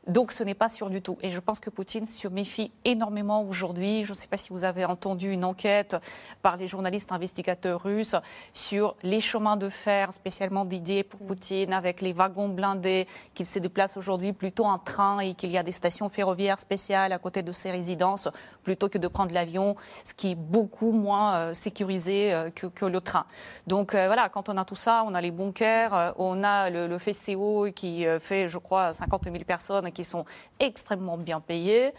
Donc 0.10 0.32
ce 0.32 0.44
n'est 0.44 0.56
pas 0.56 0.70
sûr 0.70 0.90
du 0.90 1.04
tout. 1.04 1.18
Et 1.22 1.30
je 1.30 1.40
pense 1.40 1.60
que 1.60 1.70
Poutine 1.70 2.08
se 2.08 2.28
méfie 2.28 2.72
énormément 2.84 3.44
aujourd'hui. 3.44 4.04
Je 4.04 4.14
ne 4.14 4.18
sais 4.18 4.28
pas 4.28 4.38
si 4.38 4.50
vous 4.50 4.64
avez 4.64 4.84
entendu 4.84 5.32
une 5.32 5.46
enquête 5.46 5.96
par 6.42 6.58
les 6.58 6.68
journalistes 6.68 7.12
investigateurs 7.12 7.84
russes 7.84 8.16
sur 8.52 8.96
les 9.04 9.20
chemins 9.20 9.56
de 9.56 9.70
fer 9.70 10.12
spécialement 10.12 10.66
dédiés 10.66 11.04
pour 11.04 11.20
Poutine, 11.20 11.74
avec 11.74 12.02
les 12.02 12.12
wagons 12.12 12.50
blindés, 12.50 13.08
qu'il 13.36 13.46
se 13.46 13.60
déplace 13.60 13.98
aujourd'hui 13.98 14.34
plutôt 14.34 14.66
en 14.66 14.80
train 14.80 15.20
et 15.20 15.36
qu'il 15.36 15.52
y 15.52 15.60
a 15.60 15.64
des 15.64 15.72
stations 15.72 16.10
ferroviaires 16.10 16.58
spéciales 16.58 17.12
à 17.12 17.20
côté 17.20 17.44
de 17.44 17.52
ses 17.52 17.70
résidences 17.70 18.30
plutôt 18.64 18.90
que 18.90 18.98
de 18.98 19.08
prendre 19.08 19.34
l'avion, 19.34 19.76
ce 20.04 20.16
qui 20.16 20.32
est 20.32 20.36
beaucoup 20.36 20.92
moins 20.92 21.36
euh, 21.36 21.54
sécurisé 21.54 22.34
euh, 22.34 22.50
que, 22.50 22.86
le 22.86 23.02
train. 23.02 23.26
Donc 23.68 23.92
voilà, 23.94 24.30
quand 24.30 24.50
on 24.50 24.58
a 24.58 24.66
tout 24.66 24.76
ça, 24.76 25.04
on 25.06 25.14
a 25.14 25.22
les 25.22 25.32
bunkers, 25.32 26.14
on 26.18 26.44
a 26.44 26.70
le 26.70 26.98
FCO 26.98 27.69
qui 27.74 28.06
fait, 28.20 28.48
je 28.48 28.58
crois, 28.58 28.94
50 28.94 29.26
000 29.26 29.38
personnes 29.46 29.92
qui 29.92 30.04
sont 30.04 30.26
extrêmement 30.60 31.18
bien 31.18 31.40
payés. 31.40 31.92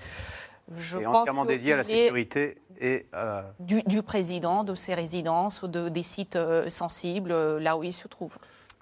Je 0.74 0.98
et 0.98 1.04
pense 1.04 1.16
entièrement 1.16 1.44
dédiés 1.44 1.72
à 1.72 1.76
la 1.76 1.84
sécurité 1.84 2.58
et 2.80 3.06
euh, 3.14 3.42
du, 3.60 4.02
président, 4.02 4.64
de 4.64 4.74
ses 4.74 4.94
résidences, 4.94 5.64
de, 5.64 5.88
des 5.88 6.02
sites 6.02 6.36
euh, 6.36 6.68
sensibles, 6.68 7.30
euh, 7.30 7.60
là 7.60 7.76
où 7.76 7.84
il 7.84 7.92
se 7.92 8.08
trouve. 8.08 8.38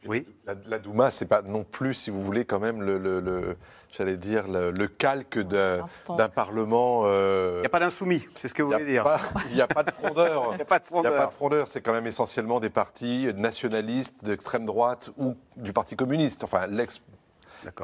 Oui. 0.06 0.24
La, 0.46 0.54
la 0.68 0.78
Douma, 0.78 1.10
c'est 1.10 1.26
pas 1.26 1.42
non 1.42 1.64
plus, 1.64 1.94
si 1.94 2.10
vous 2.10 2.22
voulez, 2.22 2.44
quand 2.44 2.60
même 2.60 2.80
le, 2.80 2.98
le, 2.98 3.56
j'allais 3.90 4.16
dire 4.16 4.46
le, 4.48 4.86
calque 4.86 5.38
d'un 5.38 6.28
parlement. 6.34 7.04
Il 7.06 7.60
n'y 7.60 7.66
a 7.66 7.70
pas 7.70 7.80
d'insoumis, 7.80 8.26
c'est 8.40 8.48
ce 8.48 8.54
que 8.54 8.62
vous 8.62 8.72
voulez 8.72 8.84
dire. 8.84 9.04
Il 9.50 9.54
n'y 9.54 9.60
a 9.60 9.66
pas 9.66 9.82
de 9.82 9.90
frondeur. 9.90 10.48
Il 10.52 10.56
n'y 10.56 10.62
a 10.62 10.64
pas 10.64 10.78
de 10.78 10.84
frondeur. 10.84 11.12
Il 11.12 11.16
a 11.16 11.18
pas 11.18 11.26
de 11.26 11.32
frondeur. 11.32 11.68
C'est 11.68 11.80
quand 11.80 11.92
même 11.92 12.06
essentiellement 12.06 12.60
des 12.60 12.70
partis 12.70 13.28
nationalistes 13.34 14.24
d'extrême 14.24 14.66
droite 14.66 15.10
ou 15.18 15.36
du 15.56 15.72
Parti 15.72 15.96
communiste. 15.96 16.44
Enfin, 16.44 16.66
l'ex 16.66 17.00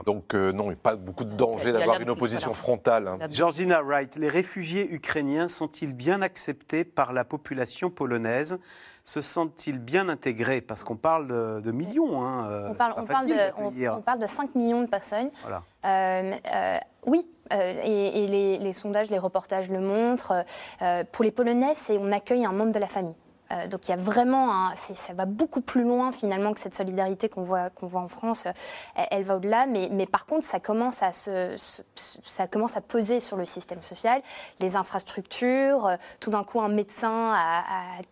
donc 0.07 0.35
euh, 0.35 0.53
non, 0.53 0.65
il 0.65 0.69
n'y 0.69 0.75
a 0.75 0.77
pas 0.77 0.97
beaucoup 0.97 1.25
de 1.25 1.33
danger 1.33 1.73
d'avoir 1.73 2.01
une 2.01 2.11
opposition 2.11 2.53
frontale. 2.55 3.09
Hein. 3.09 3.19
Georgina 3.31 3.83
Wright, 3.83 4.17
les 4.17 4.29
réfugiés 4.29 4.93
ukrainiens 4.93 5.49
sont-ils 5.49 5.95
bien 5.95 6.23
acceptés 6.23 6.85
par 6.85 7.13
la 7.13 7.25
population 7.25 7.91
polonaise? 7.91 8.59
Se 9.03 9.21
sentent-ils 9.21 9.79
bien 9.79 10.09
intégrés? 10.09 10.61
Parce 10.61 10.83
qu'on 10.83 10.97
parle 10.97 11.61
de, 11.61 11.73
millions. 11.73 12.23
Hein, 12.23 12.49
euh, 12.51 12.69
on, 12.71 12.75
parle, 12.75 12.95
de, 14.21 14.27
5 14.27 14.55
millions 14.55 14.83
de 14.83 14.89
personnes. 14.89 15.31
Euh, 15.85 16.33
oui, 17.05 17.27
et, 17.51 18.59
les, 18.61 18.73
sondages, 18.73 19.11
les 19.11 19.19
reportages 19.19 19.71
le 19.71 19.81
montrent. 19.81 20.45
pour 21.13 21.25
les 21.25 21.31
Polonais, 21.31 21.75
on 22.01 22.13
accueille 22.13 22.47
un 22.47 22.53
membre 22.53 22.73
de 22.73 22.79
la 22.79 22.89
famille. 22.89 23.17
Euh, 23.53 23.67
donc 23.67 23.87
il 23.89 23.91
y 23.91 23.95
a 23.95 23.97
vraiment, 23.97 24.75
ça 24.75 25.13
va 25.13 25.27
beaucoup 25.27 25.61
plus 25.61 25.83
loin 25.83 26.13
finalement 26.13 26.55
que 26.55 26.61
cette 26.61 26.75
solidarité 26.75 27.29
qu'on 27.29 27.43
voit, 27.43 27.71
qu'on 27.71 27.87
voit 27.87 28.01
en 28.01 28.09
France. 28.09 28.47
Elle, 29.11 29.23
va 29.23 29.37
au-delà, 29.37 29.67
mais, 29.67 29.89
mais, 29.91 30.07
par 30.07 30.27
contre 30.27 30.47
ça 30.47 30.61
commence 30.61 31.03
à 31.03 31.13
se, 31.13 31.55
ça 31.95 32.47
commence 32.47 32.77
à 32.77 32.81
peser 32.81 33.21
sur 33.21 33.37
le 33.37 33.45
système 33.45 33.83
social, 33.83 34.23
les 34.61 34.77
infrastructures. 34.77 35.87
Euh, 35.87 35.97
tout 36.21 36.31
d'un 36.31 36.45
coup, 36.45 36.61
un 36.61 36.69
médecin 36.69 37.35
a, 37.35 37.63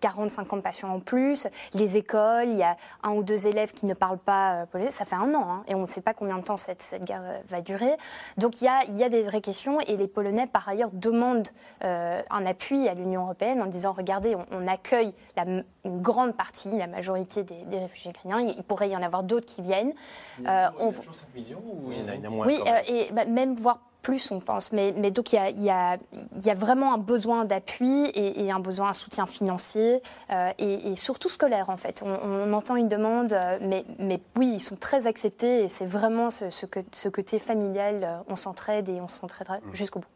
40-50 0.00 0.60
patients 0.60 0.90
en 0.90 1.00
plus, 1.00 1.46
les 1.74 1.96
écoles, 1.96 2.48
il 2.48 2.58
y 2.58 2.62
a 2.62 2.76
un 3.02 3.12
ou 3.12 3.22
deux 3.22 3.46
élèves 3.46 3.72
qui 3.72 3.86
ne 3.86 3.94
parlent 3.94 4.18
pas 4.18 4.54
euh, 4.54 4.66
polonais. 4.66 4.90
Ça 4.90 5.04
fait 5.04 5.16
un 5.16 5.34
an, 5.34 5.46
hein, 5.48 5.64
et 5.66 5.74
on 5.74 5.82
ne 5.82 5.86
sait 5.86 6.02
pas 6.02 6.14
combien 6.14 6.38
de 6.38 6.44
temps 6.44 6.56
cette, 6.56 6.82
cette 6.82 7.04
guerre 7.04 7.22
va 7.48 7.60
durer. 7.62 7.96
Donc 8.36 8.60
il 8.60 8.64
y, 8.64 8.68
a, 8.68 8.84
il 8.88 8.96
y 8.96 9.04
a 9.04 9.08
des 9.08 9.22
vraies 9.22 9.40
questions, 9.40 9.78
et 9.86 9.96
les 9.96 10.08
Polonais 10.08 10.46
par 10.46 10.68
ailleurs 10.68 10.90
demandent 10.92 11.48
un 11.80 12.46
appui 12.46 12.88
à 12.88 12.94
l'Union 12.94 13.22
européenne 13.22 13.62
en 13.62 13.66
disant 13.66 13.92
regardez, 13.92 14.36
on 14.50 14.68
accueille 14.68 15.14
une 15.36 15.64
grande 16.00 16.36
partie, 16.36 16.70
la 16.76 16.86
majorité 16.86 17.42
des, 17.42 17.78
réfugiés 17.78 18.10
ukrainiens. 18.10 18.40
Il, 18.40 18.62
pourrait 18.62 18.90
y 18.90 18.96
en 18.96 19.02
avoir 19.02 19.22
d'autres 19.22 19.46
qui 19.46 19.62
viennent. 19.62 19.92
Il 20.38 20.44
y 20.44 20.48
a 20.48 20.72
euh, 20.80 20.90
toujours 20.90 21.14
5 21.14 21.34
millions 21.34 21.62
ou 21.64 21.92
il 21.92 21.98
y 21.98 22.02
en 22.02 22.24
a, 22.24 22.30
moins 22.30 22.46
Oui, 22.46 22.58
euh, 22.66 22.78
et 22.88 23.12
bah, 23.12 23.24
même 23.24 23.54
voire 23.54 23.80
plus, 24.02 24.32
on 24.32 24.40
pense. 24.40 24.72
Mais, 24.72 24.92
mais 24.96 25.10
donc, 25.12 25.32
il 25.32 25.36
y, 25.36 25.70
a, 25.70 25.96
y 26.40 26.50
a, 26.50 26.54
vraiment 26.54 26.92
un 26.92 26.98
besoin 26.98 27.44
d'appui 27.44 28.10
et, 28.14 28.50
un 28.50 28.58
besoin 28.58 28.90
de 28.90 28.96
soutien 28.96 29.26
financier 29.26 30.02
euh, 30.32 30.50
et, 30.58 30.96
surtout 30.96 31.28
scolaire, 31.28 31.70
en 31.70 31.76
fait. 31.76 32.02
On, 32.04 32.52
entend 32.52 32.74
une 32.76 32.88
demande, 32.88 33.36
mais, 33.60 33.84
mais, 33.98 34.20
oui, 34.36 34.50
ils 34.54 34.60
sont 34.60 34.76
très 34.76 35.06
acceptés 35.06 35.62
et 35.64 35.68
c'est 35.68 35.86
vraiment 35.86 36.30
ce, 36.30 36.50
ce, 36.50 36.66
que, 36.66 36.80
ce 36.90 37.08
côté 37.08 37.38
familial. 37.38 38.22
On 38.28 38.36
s'entraide 38.36 38.88
et 38.88 39.00
on 39.00 39.08
s'entraidera 39.08 39.58
mmh. 39.58 39.74
jusqu'au 39.74 40.00
bout. 40.00 40.08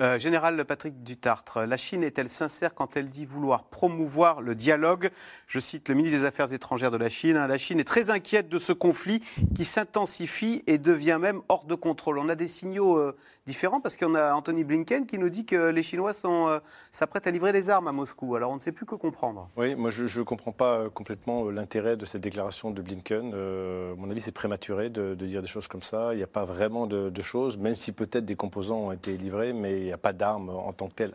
Euh, 0.00 0.18
Général 0.18 0.64
Patrick 0.64 1.04
Dutartre, 1.04 1.60
la 1.60 1.76
Chine 1.76 2.02
est-elle 2.02 2.28
sincère 2.28 2.74
quand 2.74 2.96
elle 2.96 3.10
dit 3.10 3.24
vouloir 3.24 3.62
promouvoir 3.62 4.40
le 4.40 4.56
dialogue? 4.56 5.10
Je 5.46 5.60
cite 5.60 5.88
le 5.88 5.94
ministre 5.94 6.18
des 6.18 6.24
Affaires 6.24 6.52
étrangères 6.52 6.90
de 6.90 6.96
la 6.96 7.08
Chine. 7.08 7.36
Hein, 7.36 7.46
la 7.46 7.58
Chine 7.58 7.78
est 7.78 7.84
très 7.84 8.10
inquiète 8.10 8.48
de 8.48 8.58
ce 8.58 8.72
conflit 8.72 9.22
qui 9.54 9.64
s'intensifie 9.64 10.64
et 10.66 10.78
devient 10.78 11.18
même 11.20 11.42
hors 11.48 11.64
de 11.64 11.76
contrôle. 11.76 12.18
On 12.18 12.28
a 12.28 12.34
des 12.34 12.48
signaux 12.48 12.98
euh, 12.98 13.16
différents 13.46 13.80
parce 13.80 13.96
qu'on 13.96 14.14
a 14.14 14.34
Anthony 14.34 14.64
Blinken 14.64 15.06
qui 15.06 15.18
nous 15.18 15.28
dit 15.28 15.44
que 15.44 15.68
les 15.70 15.82
Chinois 15.82 16.12
euh, 16.24 16.60
s'apprêtent 16.90 17.26
à 17.26 17.30
livrer 17.30 17.52
des 17.52 17.70
armes 17.70 17.88
à 17.88 17.92
Moscou. 17.92 18.36
Alors 18.36 18.50
on 18.50 18.56
ne 18.56 18.60
sait 18.60 18.72
plus 18.72 18.86
que 18.86 18.94
comprendre. 18.94 19.48
Oui, 19.56 19.74
moi 19.74 19.90
je 19.90 20.18
ne 20.18 20.24
comprends 20.24 20.52
pas 20.52 20.88
complètement 20.90 21.50
l'intérêt 21.50 21.96
de 21.96 22.04
cette 22.04 22.22
déclaration 22.22 22.70
de 22.70 22.82
Blinken. 22.82 23.34
à 23.34 23.94
mon 23.96 24.10
avis, 24.10 24.20
c'est 24.20 24.32
prématuré 24.32 24.90
de, 24.90 25.14
dire 25.14 25.42
des 25.42 25.48
choses 25.48 25.68
comme 25.68 25.82
ça. 25.82 26.12
Il 26.12 26.18
n'y 26.18 26.22
a 26.22 26.28
pas 26.28 26.44
vraiment 26.44 26.86
de, 26.86 27.10
de 27.10 27.22
choses, 27.22 27.58
même 27.58 27.74
si 27.74 27.92
peut-être 27.92 28.24
des 28.24 28.36
composants 28.36 28.78
ont 28.78 28.92
été 28.92 29.16
livrés, 29.16 29.52
mais 29.52 29.78
il 29.78 29.84
n'y 29.84 29.92
a 29.92 29.98
pas 29.98 30.12
d'armes 30.12 30.50
en 30.50 30.72
tant 30.72 30.88
que 30.88 30.94
telles 30.94 31.14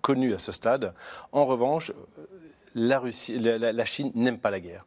connues 0.00 0.34
à 0.34 0.38
ce 0.38 0.52
stade. 0.52 0.92
En 1.32 1.46
revanche, 1.46 1.92
la, 2.74 2.98
Russie, 2.98 3.38
la, 3.38 3.84
Chine 3.84 4.10
n'aime 4.14 4.38
pas 4.38 4.50
la 4.50 4.60
guerre. 4.60 4.84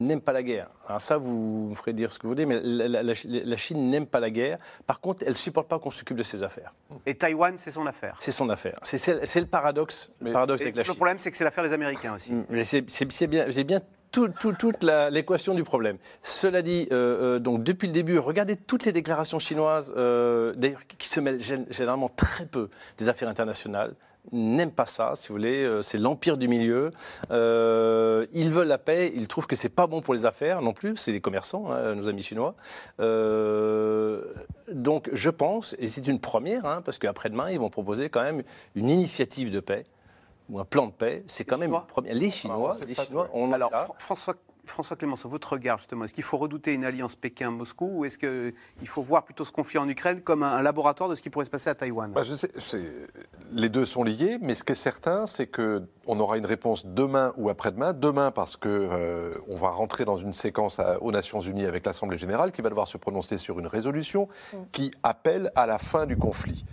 N'aime 0.00 0.20
pas 0.20 0.32
la 0.32 0.44
guerre. 0.44 0.68
Alors 0.86 1.00
ça, 1.00 1.16
vous 1.16 1.70
me 1.70 1.74
ferez 1.74 1.92
dire 1.92 2.12
ce 2.12 2.20
que 2.20 2.28
vous 2.28 2.32
voulez, 2.32 2.46
mais 2.46 2.60
la, 2.62 3.56
Chine 3.56 3.90
n'aime 3.90 4.06
pas 4.06 4.20
la 4.20 4.30
guerre. 4.30 4.58
Par 4.86 5.00
contre, 5.00 5.24
elle 5.24 5.32
ne 5.32 5.34
supporte 5.34 5.66
pas 5.66 5.80
qu'on 5.80 5.90
s'occupe 5.90 6.16
de 6.16 6.22
ses 6.22 6.44
affaires. 6.44 6.72
Et 7.04 7.16
Taïwan, 7.16 7.58
c'est 7.58 7.72
son 7.72 7.84
affaire. 7.84 8.14
C'est 8.20 8.30
son 8.30 8.48
affaire. 8.48 8.78
C'est 8.84 9.40
le 9.40 9.46
paradoxe, 9.46 10.12
paradoxe 10.32 10.62
avec 10.62 10.76
la 10.76 10.84
Chine. 10.84 10.92
Le 10.92 10.96
problème, 10.96 11.18
c'est 11.18 11.32
que 11.32 11.36
c'est 11.36 11.42
l'affaire 11.42 11.64
des 11.64 11.72
Américains 11.72 12.14
aussi. 12.14 12.32
C'est 12.64 13.26
bien, 13.26 13.46
bien 13.48 13.80
toute 14.10 14.84
l'équation 15.10 15.54
du 15.54 15.64
problème. 15.64 15.98
Cela 16.22 16.62
dit, 16.62 16.88
euh, 16.92 17.36
euh, 17.36 17.38
donc 17.38 17.62
depuis 17.64 17.86
le 17.88 17.92
début, 17.92 18.18
regardez 18.18 18.56
toutes 18.56 18.84
les 18.84 18.92
déclarations 18.92 19.38
chinoises, 19.38 19.92
euh, 19.96 20.54
d'ailleurs 20.54 20.86
qui 20.96 21.08
se 21.08 21.20
mêlent 21.20 21.42
généralement 21.42 22.08
très 22.08 22.46
peu 22.46 22.70
des 22.98 23.08
affaires 23.08 23.28
internationales 23.28 23.94
n'aiment 24.32 24.72
pas 24.72 24.86
ça, 24.86 25.12
si 25.14 25.28
vous 25.28 25.34
voulez. 25.34 25.80
C'est 25.82 25.98
l'empire 25.98 26.36
du 26.36 26.48
milieu. 26.48 26.90
ils 27.30 28.50
veulent 28.50 28.68
la 28.68 28.78
paix. 28.78 29.12
Ils 29.14 29.28
trouvent 29.28 29.46
que 29.46 29.56
c'est 29.56 29.68
pas 29.68 29.86
bon 29.86 30.00
pour 30.00 30.14
les 30.14 30.24
affaires 30.24 30.62
non 30.62 30.72
plus. 30.72 30.96
C'est 30.96 31.12
les 31.12 31.20
commerçants, 31.20 31.70
hein, 31.70 31.94
nos 31.94 32.08
amis 32.08 32.22
chinois. 32.22 32.54
donc, 34.72 35.08
je 35.12 35.30
pense, 35.30 35.74
et 35.78 35.86
c'est 35.86 36.06
une 36.06 36.20
première, 36.20 36.66
hein, 36.66 36.82
parce 36.84 36.98
qu'après-demain, 36.98 37.50
ils 37.50 37.58
vont 37.58 37.70
proposer 37.70 38.08
quand 38.10 38.22
même 38.22 38.42
une 38.74 38.90
initiative 38.90 39.50
de 39.50 39.60
paix 39.60 39.84
ou 40.50 40.58
un 40.58 40.64
plan 40.64 40.86
de 40.86 40.92
paix, 40.92 41.24
c'est 41.26 41.44
quand 41.44 41.58
même 41.58 41.78
les 42.04 42.30
Chinois. 42.30 42.76
Les 42.86 42.94
Chinois, 42.94 43.28
on 43.32 43.52
Alors, 43.52 43.70
François 43.98 44.34
François 44.70 44.96
Clémenceau, 44.96 45.28
votre 45.28 45.52
regard 45.52 45.78
justement, 45.78 46.04
est-ce 46.04 46.14
qu'il 46.14 46.24
faut 46.24 46.38
redouter 46.38 46.74
une 46.74 46.84
alliance 46.84 47.14
Pékin-Moscou 47.14 47.98
ou 47.98 48.04
est-ce 48.04 48.18
qu'il 48.18 48.88
faut 48.88 49.02
voir 49.02 49.24
plutôt 49.24 49.44
ce 49.44 49.52
conflit 49.52 49.78
en 49.78 49.88
Ukraine 49.88 50.20
comme 50.20 50.42
un, 50.42 50.62
laboratoire 50.62 51.08
de 51.08 51.14
ce 51.14 51.22
qui 51.22 51.30
pourrait 51.30 51.44
se 51.44 51.50
passer 51.50 51.70
à 51.70 51.74
Taïwan? 51.74 52.12
Bah, 52.12 52.22
je 52.22 52.34
sais, 52.34 52.50
Les 53.52 53.68
deux 53.68 53.84
sont 53.84 54.02
liés, 54.02 54.38
mais 54.40 54.54
ce 54.54 54.64
qui 54.64 54.72
est 54.72 54.76
certain, 54.76 55.26
c'est 55.26 55.46
qu'on 55.46 56.20
aura 56.20 56.38
une 56.38 56.46
réponse 56.46 56.86
demain 56.86 57.32
ou 57.36 57.48
après-demain. 57.48 57.92
Demain 57.92 58.30
parce 58.30 58.56
qu'on 58.56 58.68
euh, 58.68 59.34
va 59.48 59.70
rentrer 59.70 60.04
dans 60.04 60.16
une 60.16 60.32
séquence 60.32 60.80
aux 61.00 61.12
Nations 61.12 61.40
Unies 61.40 61.66
avec 61.66 61.86
l'Assemblée 61.86 62.18
générale 62.18 62.52
qui 62.52 62.62
va 62.62 62.68
devoir 62.68 62.88
se 62.88 62.98
prononcer 62.98 63.38
sur 63.38 63.58
une 63.58 63.66
résolution 63.66 64.28
mm. 64.52 64.56
qui 64.72 64.90
appelle 65.02 65.52
à 65.56 65.66
la 65.66 65.78
fin 65.78 66.06
du 66.06 66.16
conflit. 66.16 66.64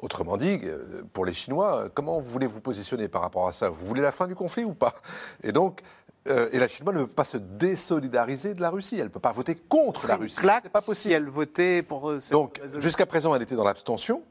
Autrement 0.00 0.36
dit, 0.36 0.60
euh, 0.64 1.02
pour 1.12 1.24
les 1.24 1.32
Chinois, 1.32 1.88
comment 1.94 2.18
vous 2.18 2.30
voulez 2.30 2.46
vous 2.46 2.60
positionner 2.60 3.08
par 3.08 3.22
rapport 3.22 3.48
à 3.48 3.52
ça? 3.52 3.70
Vous 3.70 3.86
voulez 3.86 4.02
la 4.02 4.12
fin 4.12 4.26
du 4.26 4.34
conflit 4.34 4.64
ou 4.64 4.74
pas? 4.74 4.94
Et 5.42 5.52
donc, 5.52 5.80
euh, 6.28 6.48
et 6.52 6.58
la 6.58 6.68
Chine 6.68 6.86
ne 6.86 7.04
peut 7.04 7.06
pas 7.06 7.24
se 7.24 7.36
désolidariser 7.36 8.54
de 8.54 8.62
la 8.62 8.70
Russie. 8.70 8.96
Elle 8.96 9.04
ne 9.04 9.08
peut 9.08 9.20
pas 9.20 9.32
voter 9.32 9.54
contre 9.54 10.06
la 10.08 10.16
Russie. 10.16 10.36
C'est 10.40 10.68
pas 10.70 10.80
possible. 10.80 10.96
Si 10.96 11.12
elle 11.12 11.28
votait 11.28 11.82
pour. 11.82 12.10
Euh, 12.10 12.20
Donc, 12.30 12.60
jusqu'à 12.78 13.06
présent, 13.06 13.34
elle 13.34 13.42
était 13.42 13.56
dans 13.56 13.64
l'abstention. 13.64 14.22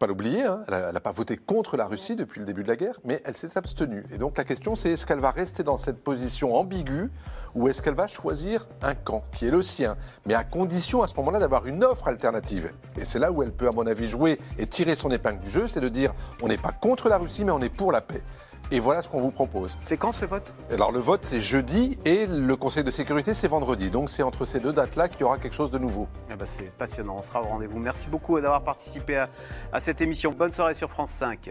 Pas 0.00 0.08
l'oublier, 0.08 0.42
hein. 0.42 0.64
elle 0.66 0.92
n'a 0.92 1.00
pas 1.00 1.12
voté 1.12 1.36
contre 1.36 1.76
la 1.76 1.86
Russie 1.86 2.16
depuis 2.16 2.40
le 2.40 2.46
début 2.46 2.64
de 2.64 2.68
la 2.68 2.74
guerre, 2.74 2.98
mais 3.04 3.22
elle 3.24 3.36
s'est 3.36 3.56
abstenue. 3.56 4.04
Et 4.12 4.18
donc 4.18 4.36
la 4.36 4.42
question, 4.42 4.74
c'est 4.74 4.90
est-ce 4.90 5.06
qu'elle 5.06 5.20
va 5.20 5.30
rester 5.30 5.62
dans 5.62 5.76
cette 5.76 6.02
position 6.02 6.56
ambiguë 6.56 7.10
ou 7.54 7.68
est-ce 7.68 7.80
qu'elle 7.80 7.94
va 7.94 8.08
choisir 8.08 8.66
un 8.82 8.94
camp 8.94 9.22
qui 9.36 9.46
est 9.46 9.50
le 9.50 9.62
sien, 9.62 9.96
mais 10.26 10.34
à 10.34 10.42
condition 10.42 11.02
à 11.02 11.06
ce 11.06 11.14
moment-là 11.14 11.38
d'avoir 11.38 11.66
une 11.66 11.84
offre 11.84 12.08
alternative. 12.08 12.72
Et 12.96 13.04
c'est 13.04 13.20
là 13.20 13.30
où 13.30 13.42
elle 13.44 13.52
peut, 13.52 13.68
à 13.68 13.72
mon 13.72 13.86
avis, 13.86 14.08
jouer 14.08 14.40
et 14.58 14.66
tirer 14.66 14.96
son 14.96 15.10
épingle 15.12 15.40
du 15.40 15.50
jeu, 15.50 15.68
c'est 15.68 15.80
de 15.80 15.88
dire 15.88 16.12
on 16.42 16.48
n'est 16.48 16.58
pas 16.58 16.72
contre 16.72 17.08
la 17.08 17.18
Russie, 17.18 17.44
mais 17.44 17.52
on 17.52 17.60
est 17.60 17.68
pour 17.72 17.92
la 17.92 18.00
paix. 18.00 18.22
Et 18.72 18.80
voilà 18.80 19.02
ce 19.02 19.08
qu'on 19.10 19.20
vous 19.20 19.30
propose. 19.30 19.76
C'est 19.82 19.98
quand 19.98 20.12
ce 20.12 20.24
vote? 20.24 20.54
Alors 20.70 20.92
le 20.92 20.98
vote 20.98 21.20
c'est 21.24 21.40
jeudi 21.40 21.98
et 22.06 22.24
le 22.26 22.56
Conseil 22.56 22.82
de 22.82 22.90
sécurité 22.90 23.34
c'est 23.34 23.46
vendredi. 23.46 23.90
Donc 23.90 24.08
c'est 24.08 24.22
entre 24.22 24.46
ces 24.46 24.60
deux 24.60 24.72
dates-là 24.72 25.08
qu'il 25.08 25.20
y 25.20 25.24
aura 25.24 25.36
quelque 25.36 25.54
chose 25.54 25.70
de 25.70 25.78
nouveau. 25.78 26.08
Eh 26.30 26.34
ben, 26.36 26.46
c'est 26.46 26.72
passionnant, 26.72 27.16
on 27.18 27.22
sera 27.22 27.42
au 27.42 27.46
rendez-vous. 27.46 27.78
Merci 27.78 28.08
beaucoup 28.08 28.40
d'avoir 28.40 28.64
participé 28.64 29.16
à, 29.18 29.28
à 29.74 29.80
cette 29.80 30.00
émission. 30.00 30.32
Bonne 30.32 30.54
soirée 30.54 30.72
sur 30.72 30.88
France 30.88 31.10
5. 31.10 31.50